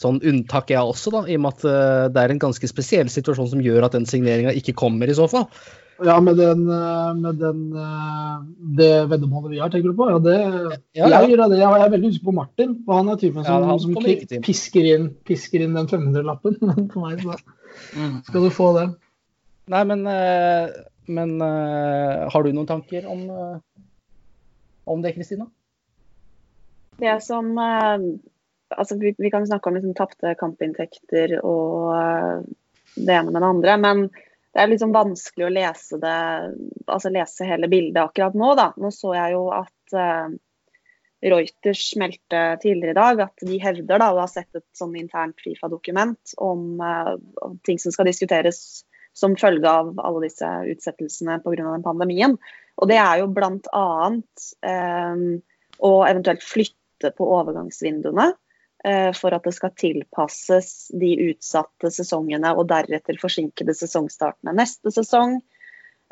[0.01, 1.21] sånn unntak, jeg også, da.
[1.29, 4.07] I og med at uh, det er en ganske spesiell situasjon som gjør at den
[4.09, 5.45] signeringa ikke kommer, i så fall.
[6.01, 8.37] Ja, med, den, eh, med den, eh,
[8.79, 10.07] det veddemålet vi har, tenker du på?
[10.09, 10.33] Ja, det,
[10.97, 11.19] Ja, ja.
[11.21, 11.59] Jeg gjør det.
[11.59, 12.71] Jeg er veldig usikker på Martin.
[12.87, 14.39] og Han er typen Ja, som, han som til.
[14.41, 16.57] pisker, inn, pisker inn den 500-lappen.
[16.95, 17.37] på meg så
[17.95, 18.17] Mm.
[18.25, 18.87] skal du få det.
[19.71, 20.01] Nei, men,
[21.07, 23.21] men har du noen tanker om,
[24.83, 25.47] om det, Kristina?
[26.97, 27.97] Det som eh,
[28.77, 32.43] altså vi, vi kan snakke om liksom tapte kampinntekter og eh,
[32.95, 34.05] det ene med det andre, men
[34.51, 36.15] det er liksom vanskelig å lese det,
[36.85, 38.53] altså lese hele bildet akkurat nå.
[38.59, 38.71] da.
[38.75, 40.33] Nå så jeg jo at eh,
[41.31, 45.39] Reuters meldte tidligere i dag at de hevder da å ha sett et sånn internt
[45.39, 48.81] Fifa-dokument om, om ting som skal diskuteres
[49.13, 51.67] som følge av alle disse utsettelsene pga.
[51.67, 52.37] den pandemien.
[52.79, 53.87] Og det er jo bl.a.
[54.65, 55.25] Eh,
[55.81, 58.27] å eventuelt flytte på overgangsvinduene
[58.85, 65.39] eh, for at det skal tilpasses de utsatte sesongene og deretter forsinkede sesongstartene neste sesong.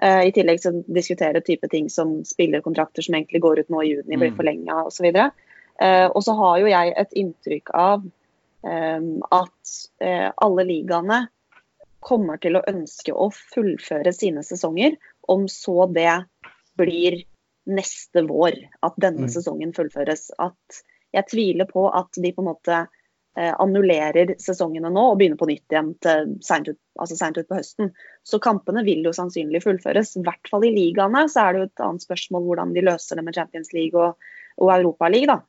[0.02, 3.92] Eh, I tillegg så diskutere type ting som spillerkontrakter som egentlig går ut nå i
[3.94, 4.38] juni, blir Mm.
[4.38, 5.06] forlenga osv.
[5.80, 8.08] Eh, og så har jo jeg et inntrykk av
[8.64, 11.28] eh, at eh, alle ligaene
[12.00, 14.96] kommer til å ønske å fullføre sine sesonger,
[15.28, 16.26] om så det
[16.80, 17.20] blir
[17.70, 19.34] neste vår at denne Mm.
[19.34, 20.32] sesongen fullføres.
[20.40, 20.82] At
[21.14, 22.88] jeg tviler på at de på en måte
[23.38, 27.48] eh, annullerer sesongene nå og begynner på nytt igjen til sent ut, altså sent ut
[27.48, 27.94] på høsten.
[28.26, 30.16] Så kampene vil jo sannsynlig fullføres.
[30.18, 33.20] I hvert fall i ligaene så er det jo et annet spørsmål hvordan de løser
[33.20, 34.18] det med Champions League og,
[34.58, 35.42] og Europa League, da.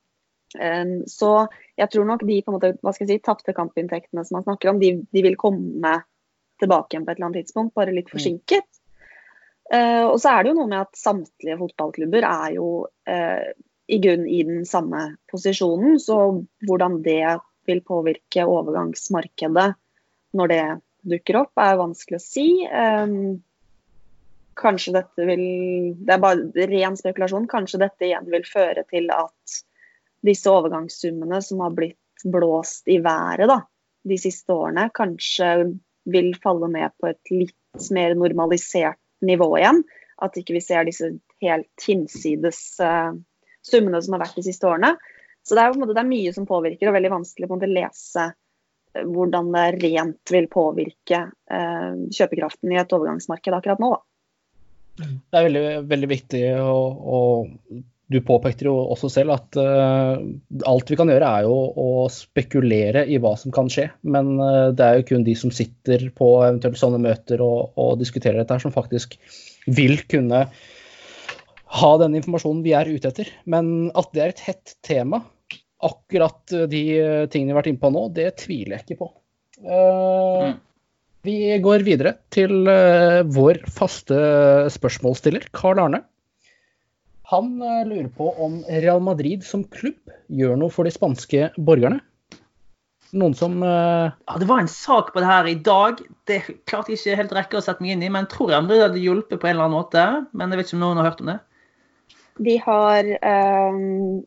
[0.51, 1.47] Um, så
[1.79, 4.47] jeg tror nok de på en måte, hva skal jeg si, tapte kampinntektene som man
[4.49, 5.93] snakker om, de, de vil komme
[6.61, 8.67] tilbake igjen på et eller annet tidspunkt, bare litt forsinket.
[9.71, 12.71] Eh, og så er det jo noe med at samtlige fotballklubber er jo
[13.07, 13.53] eh,
[13.91, 15.99] i grunn i den samme posisjonen.
[16.03, 16.17] Så
[16.67, 17.37] hvordan det
[17.69, 19.69] vil påvirke overgangsmarkedet
[20.39, 20.65] når det
[21.11, 22.47] dukker opp, er vanskelig å si.
[22.67, 23.41] Um,
[24.61, 25.43] kanskje dette vil
[25.97, 27.49] Det er bare ren spekulasjon.
[27.51, 29.61] Kanskje dette igjen vil føre til at
[30.27, 33.63] disse overgangssummene som har blitt blåst i været da,
[34.05, 35.71] de siste årene, kanskje
[36.11, 39.83] vil falle ned på et litt mer normalisert nivå igjen.
[40.21, 43.13] At ikke vi ser disse helt hinsides uh,
[43.67, 44.95] summene som har vært de siste årene.
[45.47, 49.07] Så det er, måte, det er mye som påvirker, og veldig vanskelig måte lese eh,
[49.09, 53.95] hvordan det rent vil påvirke uh, kjøpekraften i et overgangsmarked akkurat nå.
[53.97, 54.05] Da.
[55.01, 57.21] Det er veldig, veldig viktig å, å
[58.11, 60.19] du påpekte jo også selv at uh,
[60.67, 63.87] alt vi kan gjøre er jo å spekulere i hva som kan skje.
[64.03, 68.01] Men uh, det er jo kun de som sitter på eventuelt sånne møter og, og
[68.03, 69.15] diskuterer dette her, som faktisk
[69.71, 70.43] vil kunne
[71.81, 73.31] ha den informasjonen vi er ute etter.
[73.47, 75.23] Men at det er et hett tema,
[75.87, 76.83] akkurat de
[77.31, 79.13] tingene vi har vært inne på nå, det tviler jeg ikke på.
[79.63, 80.51] Uh.
[81.21, 84.17] Vi går videre til vår faste
[84.73, 86.01] spørsmålsstiller, Carl Arne.
[87.31, 92.01] Han eh, lurer på om Real Madrid som klubb gjør noe for de spanske borgerne.
[93.11, 94.11] Noen som uh...
[94.11, 95.99] Ja, det var en sak på det her i dag.
[96.31, 98.61] Det klarte jeg ikke helt rekke å sette meg inn i, men jeg tror det
[98.63, 100.05] Madrid hadde hjulpet på en eller annen måte.
[100.31, 101.39] Men jeg vet ikke om noen har hørt om det.
[102.41, 103.79] De har, eh,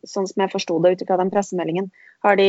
[0.06, 1.90] sånn som jeg forsto det ut fra den pressemeldingen,
[2.24, 2.48] har de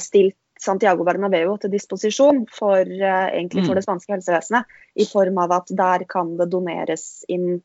[0.00, 3.78] stilt Santiago Bernabeu til disposisjon for, egentlig for Mm.
[3.78, 4.64] det spanske helsevesenet.
[4.96, 7.62] I form av at der kan det doneres inn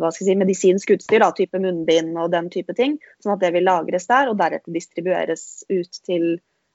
[0.00, 2.98] hva skal jeg si, medisinsk utstyr, da, type munnbind og den type ting.
[3.22, 6.28] Sånn at det vil lagres der og deretter distribueres ut til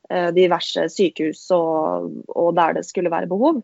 [0.10, 3.64] eh, diverse sykehus og, og der det skulle være behov.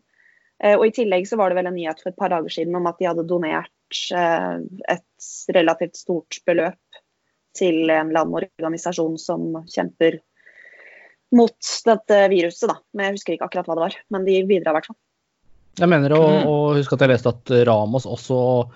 [0.62, 2.74] Eh, Og I tillegg så var det vel en nyhet for et par dager siden
[2.78, 4.58] om at de hadde donert eh,
[4.96, 6.78] et relativt stort beløp
[7.58, 10.20] til en landorganisasjon som kjemper
[11.36, 12.68] mot dette viruset.
[12.68, 12.76] da.
[12.92, 14.98] Men Jeg husker ikke akkurat hva det var, men de bidrar i hvert fall.
[15.80, 16.46] Jeg mener å, Mm.
[16.48, 18.68] å huske at jeg leste at Ramos også,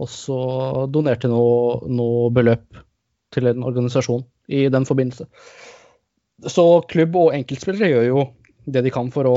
[0.00, 0.36] også
[0.92, 2.80] donerte noe, noe beløp
[3.34, 5.26] til en organisasjon i den forbindelse.
[6.48, 8.22] Så klubb og enkeltspillere gjør jo
[8.70, 9.36] det de kan for å,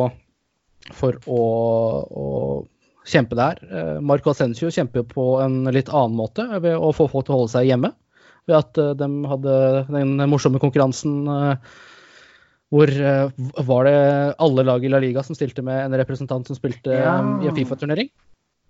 [0.96, 1.42] for å,
[2.04, 2.28] å
[3.10, 3.60] kjempe der.
[3.68, 7.42] Eh, Marco Ascencio kjemper på en litt annen måte ved å få folk til å
[7.44, 7.94] holde seg hjemme.
[8.48, 9.58] Ved at eh, de hadde
[9.92, 11.74] den morsomme konkurransen eh,
[12.74, 12.90] hvor
[13.68, 13.98] var det
[14.42, 18.10] alle lag i La Liga som stilte med en representant som spilte i en Fifa-turnering?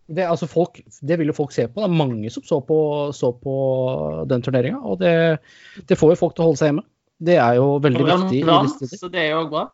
[0.07, 1.79] Det, altså folk, det vil jo folk se på.
[1.79, 2.77] Det er mange som så på,
[3.15, 3.53] så på
[4.27, 4.81] den turneringa.
[4.83, 5.13] Og det,
[5.87, 6.83] det får jo folk til å holde seg hjemme.
[7.23, 9.67] Det er jo veldig viktig i disse så det er jo bra.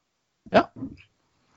[0.51, 0.63] bra.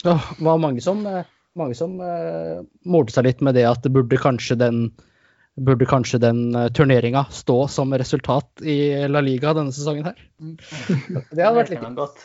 [0.03, 1.29] Det var mange som, eh,
[1.59, 4.87] mange som uh, målte seg litt med det at det burde kanskje den
[5.53, 10.23] Burde kanskje den uh, turneringa stå som resultat i La Liga denne sesongen her.
[11.29, 12.23] Det hadde vært litt godt.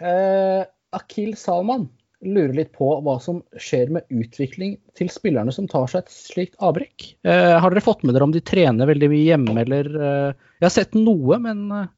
[0.00, 0.64] Uh,
[0.96, 1.84] Akil Salman
[2.20, 6.58] lurer litt på hva som skjer med utvikling til spillerne som tar seg et slikt
[6.60, 7.14] avbrekk.
[7.24, 10.66] Eh, har dere fått med dere om de trener veldig mye hjemme, eller eh, Jeg
[10.66, 11.88] har sett noe, men eh,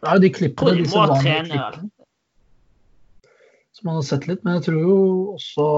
[0.00, 1.92] Det er jo de klippene, de disse vanlige trene, klippene
[3.82, 4.42] som man har sett litt.
[4.44, 4.96] Men jeg tror jo
[5.36, 5.68] også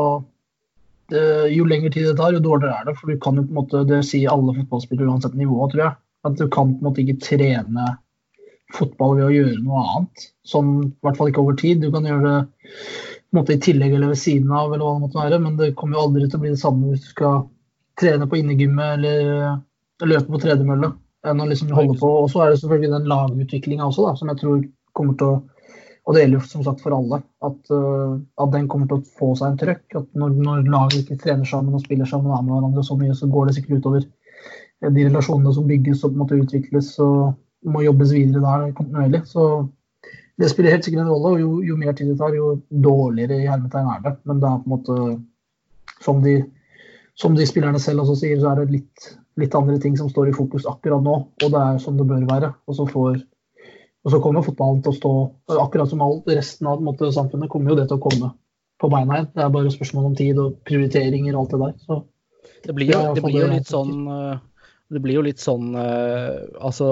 [1.13, 2.97] det, Jo lengre tid det tar, jo dårligere er det.
[3.01, 5.97] For du kan jo på en måte, det sier alle fotballspillere uansett nivå, tror jeg.
[6.25, 7.91] At du kan på en måte ikke trene
[8.75, 10.29] fotball ved å gjøre noe annet.
[10.49, 11.85] Sånn, I hvert fall ikke over tid.
[11.85, 12.39] Du kan gjøre det
[13.37, 15.99] måte i tillegg eller ved siden av, eller hva det måtte være, men det kommer
[15.99, 17.41] jo aldri til å bli det samme hvis du skal
[18.01, 20.93] trene på innegymmet eller løpe på tredemølle
[21.25, 22.11] enn å liksom holde på.
[22.25, 24.63] Og så er det selvfølgelig den lagutviklinga også, da, som jeg tror
[24.97, 25.43] kommer til å
[26.05, 27.17] Og det gjelder jo som sagt for alle.
[27.49, 29.95] At, eh, at den kommer til å få seg en trøkk.
[29.97, 32.97] At når, når laget ikke trener sammen og spiller sammen og er med hverandre så
[33.01, 36.41] mye, så går det sikkert utover eh, de relasjonene som bygges og på en måte
[36.43, 39.23] utvikles og må jobbes videre der kontinuerlig.
[39.33, 39.47] Så
[40.41, 41.35] det spiller helt sikkert en rolle.
[41.35, 44.15] og Jo, jo mer tid det tar, jo dårligere i hermetegn er det.
[44.25, 44.97] Men det er på en måte
[46.05, 46.39] som de,
[47.15, 50.33] som de spillerne selv også sier, så er det litt, litt andre ting som står
[50.33, 51.17] i fokus akkurat nå.
[51.43, 52.51] Og det er som det bør være.
[52.67, 53.21] Og så, får,
[54.05, 55.15] og så kommer fotballen til å stå
[55.61, 58.33] Akkurat som alt resten av måte, samfunnet kommer jo det til å komme
[58.83, 59.31] på beina igjen.
[59.37, 61.79] Det er bare spørsmål om tid og prioriteringer og alt det der.
[61.87, 62.01] Så
[62.65, 64.35] det blir jo, Det blir jo litt sånn eh,
[64.93, 66.91] Det blir jo litt sånn eh, Altså,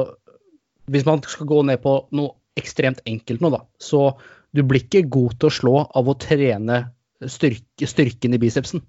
[0.93, 4.13] hvis man skal gå ned på noe ekstremt enkelt nå, da, så
[4.53, 6.83] du blir ikke god til å slå av å trene
[7.25, 8.83] styrke, styrken i bicepsen.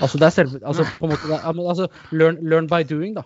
[0.00, 3.16] Altså, det er selve, altså, på en måte, det men altså, learn, learn by doing,
[3.16, 3.24] da.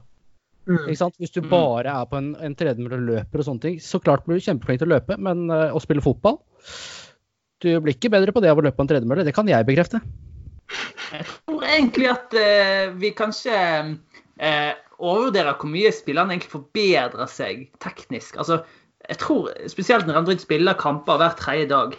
[0.70, 1.16] Ikke sant?
[1.18, 1.48] Hvis du Mm.
[1.50, 4.44] bare er på en, en tredemølle og løper og sånne ting, så klart blir du
[4.44, 6.38] kjempeflink til å løpe, men eh, å spille fotball
[7.60, 9.66] Du blir ikke bedre på det av å løpe på en tredemølle, det kan jeg
[9.66, 10.00] bekrefte.
[11.10, 13.56] Jeg tror egentlig at uh, vi kanskje
[13.90, 18.38] uh, overvurderer hvor mye spillerne egentlig forbedrer seg teknisk.
[18.40, 18.62] Altså,
[19.10, 21.96] jeg tror Spesielt når Real spiller kamper hver tredje dag,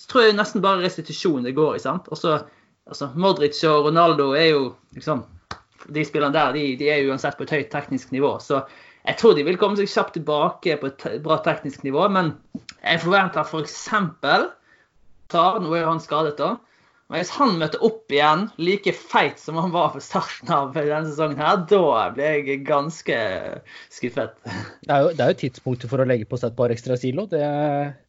[0.00, 1.82] så tror jeg nesten bare restitusjon det går i.
[1.82, 2.08] sant?
[2.08, 2.40] Også,
[2.86, 4.62] altså, Modric og Ronaldo er jo
[4.96, 5.24] liksom
[5.94, 8.34] De spillerne der de, de er uansett på et høyt teknisk nivå.
[8.38, 8.60] Så
[9.06, 12.04] jeg tror de vil komme seg kjapt tilbake på et bra teknisk nivå.
[12.12, 12.34] Men
[12.82, 13.86] jeg forventer f.eks.
[15.30, 16.56] Tar, nå er han skadet, da.
[17.10, 21.00] Men hvis han møter opp igjen like feit som han var ved starten av denne
[21.08, 23.16] sesongen, her, da blir jeg ganske
[23.90, 24.36] skuffet.
[24.44, 26.94] Det er, jo, det er jo tidspunktet for å legge på seg et par ekstra
[27.02, 27.24] kilo.
[27.30, 27.42] Det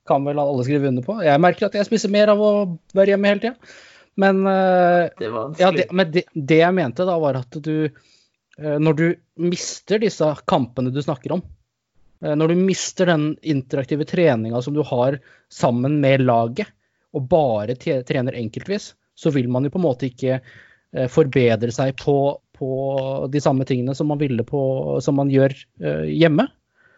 [0.06, 1.16] kan vel alle skrive under på.
[1.26, 2.52] Jeg merker at jeg spiser mer av å
[2.94, 3.74] være hjemme hele tida.
[4.22, 5.32] Men, eh, Det
[5.64, 9.06] ja, det, men det, det jeg mente da, var at du eh, når du
[9.42, 11.42] mister disse kampene du snakker om,
[12.22, 15.18] eh, når du mister den interaktive treninga som du har
[15.50, 16.70] sammen med laget,
[17.12, 21.96] og bare trener enkeltvis, så vil man jo på en måte ikke eh, forbedre seg
[22.00, 22.16] på,
[22.58, 22.72] på
[23.32, 24.64] de samme tingene som man ville på,
[25.04, 26.48] som man gjør eh, hjemme.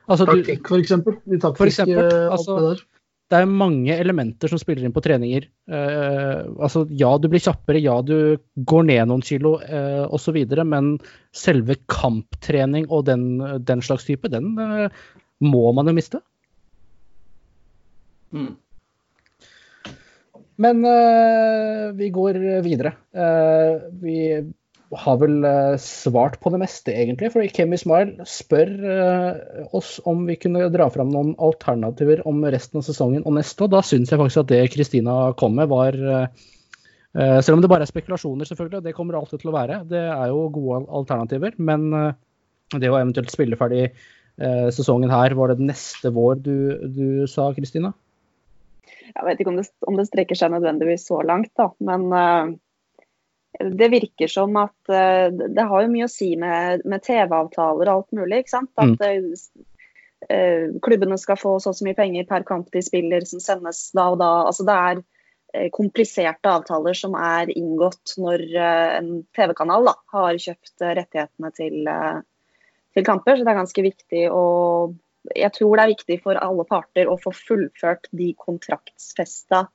[0.03, 1.21] Altså, Taktikk, for eksempel.
[1.23, 2.83] De taktiske, For eksempel, alt altså- det der.
[3.31, 5.47] det er mange elementer som spiller inn på treninger.
[5.71, 10.37] Eh, altså, ja, du blir kjappere, ja, du går ned noen kilo eh, osv.,
[10.67, 10.97] men
[11.31, 14.89] selve kamptrening og den, den slags type, den eh,
[15.41, 16.21] må man jo miste.
[18.33, 18.55] Mm.
[20.61, 22.93] Men uh, vi går videre.
[23.15, 24.17] Uh, vi
[24.93, 27.31] har vel uh, svart på det meste, egentlig.
[27.33, 28.73] fordi Kemi Smile spør
[29.73, 33.65] oss om vi kunne dra fram noen alternativer om resten av sesongen og neste.
[33.65, 35.97] Og da syns jeg faktisk at det Kristina kom med, var
[37.13, 39.75] Selv om det bare er spekulasjoner, selvfølgelig, og det kommer det alltid til å være.
[39.85, 41.53] Det er jo gode alternativer.
[41.61, 41.83] Men
[42.73, 43.83] det å eventuelt spille ferdig
[44.73, 46.55] sesongen her, var det neste vår du,
[46.89, 47.93] du sa, Kristina?
[49.11, 51.69] Jeg vet ikke om det, om det strekker seg nødvendigvis så langt, da.
[51.83, 52.53] Men uh,
[53.77, 57.93] det virker som at uh, det har jo mye å si med, med TV-avtaler og
[57.95, 58.43] alt mulig.
[58.43, 58.71] ikke sant?
[58.81, 63.43] At uh, klubbene skal få så og så mye penger per kamp de spiller som
[63.43, 64.33] sendes da og da.
[64.49, 65.03] Altså Det er
[65.69, 71.91] kompliserte avtaler som er inngått når en TV-kanal har kjøpt rettighetene til,
[72.95, 73.37] til kamper.
[73.37, 74.45] Så det er ganske viktig å
[75.31, 79.67] jeg tror det er viktig for alle parter å få fullført de kontraktsfesta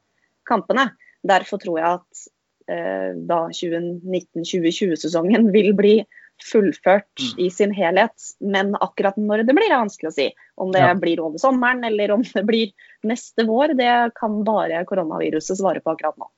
[0.49, 0.91] kampene.
[1.27, 2.25] Derfor tror jeg at
[2.70, 5.95] eh, da 2019-2020-sesongen vil bli
[6.39, 8.15] fullført i sin helhet.
[8.41, 10.29] Men akkurat når det blir, er vanskelig å si.
[10.61, 10.95] Om det Ja.
[10.95, 12.73] blir over sommeren eller om det blir
[13.03, 16.31] neste vår, det kan bare koronaviruset svare på akkurat nå.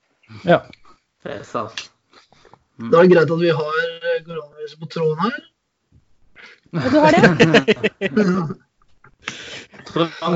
[0.47, 0.63] Ja.
[1.23, 1.91] Det er sant.
[2.81, 5.41] Da er det greit at vi har eh, koronaviruset på tråden her.
[6.71, 7.21] Og du har det?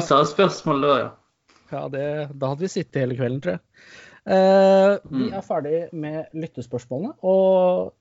[0.04, 1.10] Som spørsmål da, ja.
[1.74, 2.06] Ja, det,
[2.38, 3.62] da hadde vi sittet hele kvelden, tror jeg.
[4.24, 5.34] Eh, vi Mm.
[5.36, 7.14] er ferdig med lyttespørsmålene.
[7.22, 7.92] Og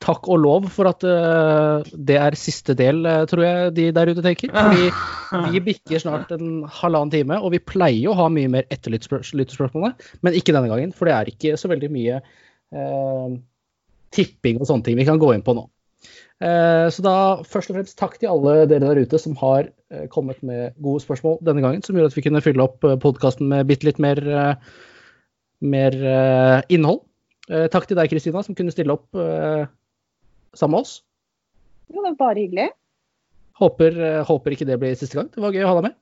[0.00, 4.12] takk og lov for at uh, det er siste del, eh, tror jeg de der
[4.12, 4.52] ute tenker.
[4.54, 4.90] Fordi
[5.52, 9.94] vi bikker snart en halvannen time, og vi pleier å ha mye mer etter lyttespørsmålene,
[10.22, 10.94] men ikke denne gangen.
[10.94, 13.34] For det er ikke så veldig mye uh,
[14.14, 15.66] tipping og sånne ting vi kan gå inn på nå.
[16.40, 20.06] Eh, Så da først og fremst takk til alle dere der ute som har eh,
[20.12, 23.66] kommet med gode spørsmål denne gangen, som gjorde at vi kunne fylle opp podkasten med
[23.66, 24.54] bitte litt mer, eh,
[25.66, 27.02] mer eh, innhold.
[27.50, 29.64] Eh, Takk til deg, Kristina, som kunne stille opp eh,
[30.54, 30.98] sammen med oss.
[31.88, 32.68] Jo, det var bare hyggelig.
[33.58, 35.30] Håper, eh, håper ikke det blir siste gang.
[35.34, 35.96] Det var gøy å ha deg med.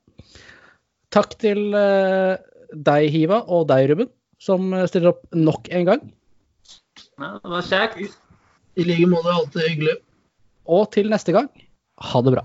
[1.17, 2.37] Takk til eh,
[2.77, 4.11] deg, Hiva, og deg, Ruben,
[4.43, 6.03] som eh, stiller opp nok en gang.
[7.17, 7.31] ja.
[7.41, 8.19] Det var kjekt.
[8.77, 9.95] I like måte alltid hyggelig.
[10.67, 11.49] Og til neste gang,
[12.11, 12.45] ha det bra.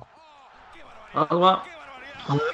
[1.15, 1.53] Ha det bra.
[2.27, 2.51] Ha det.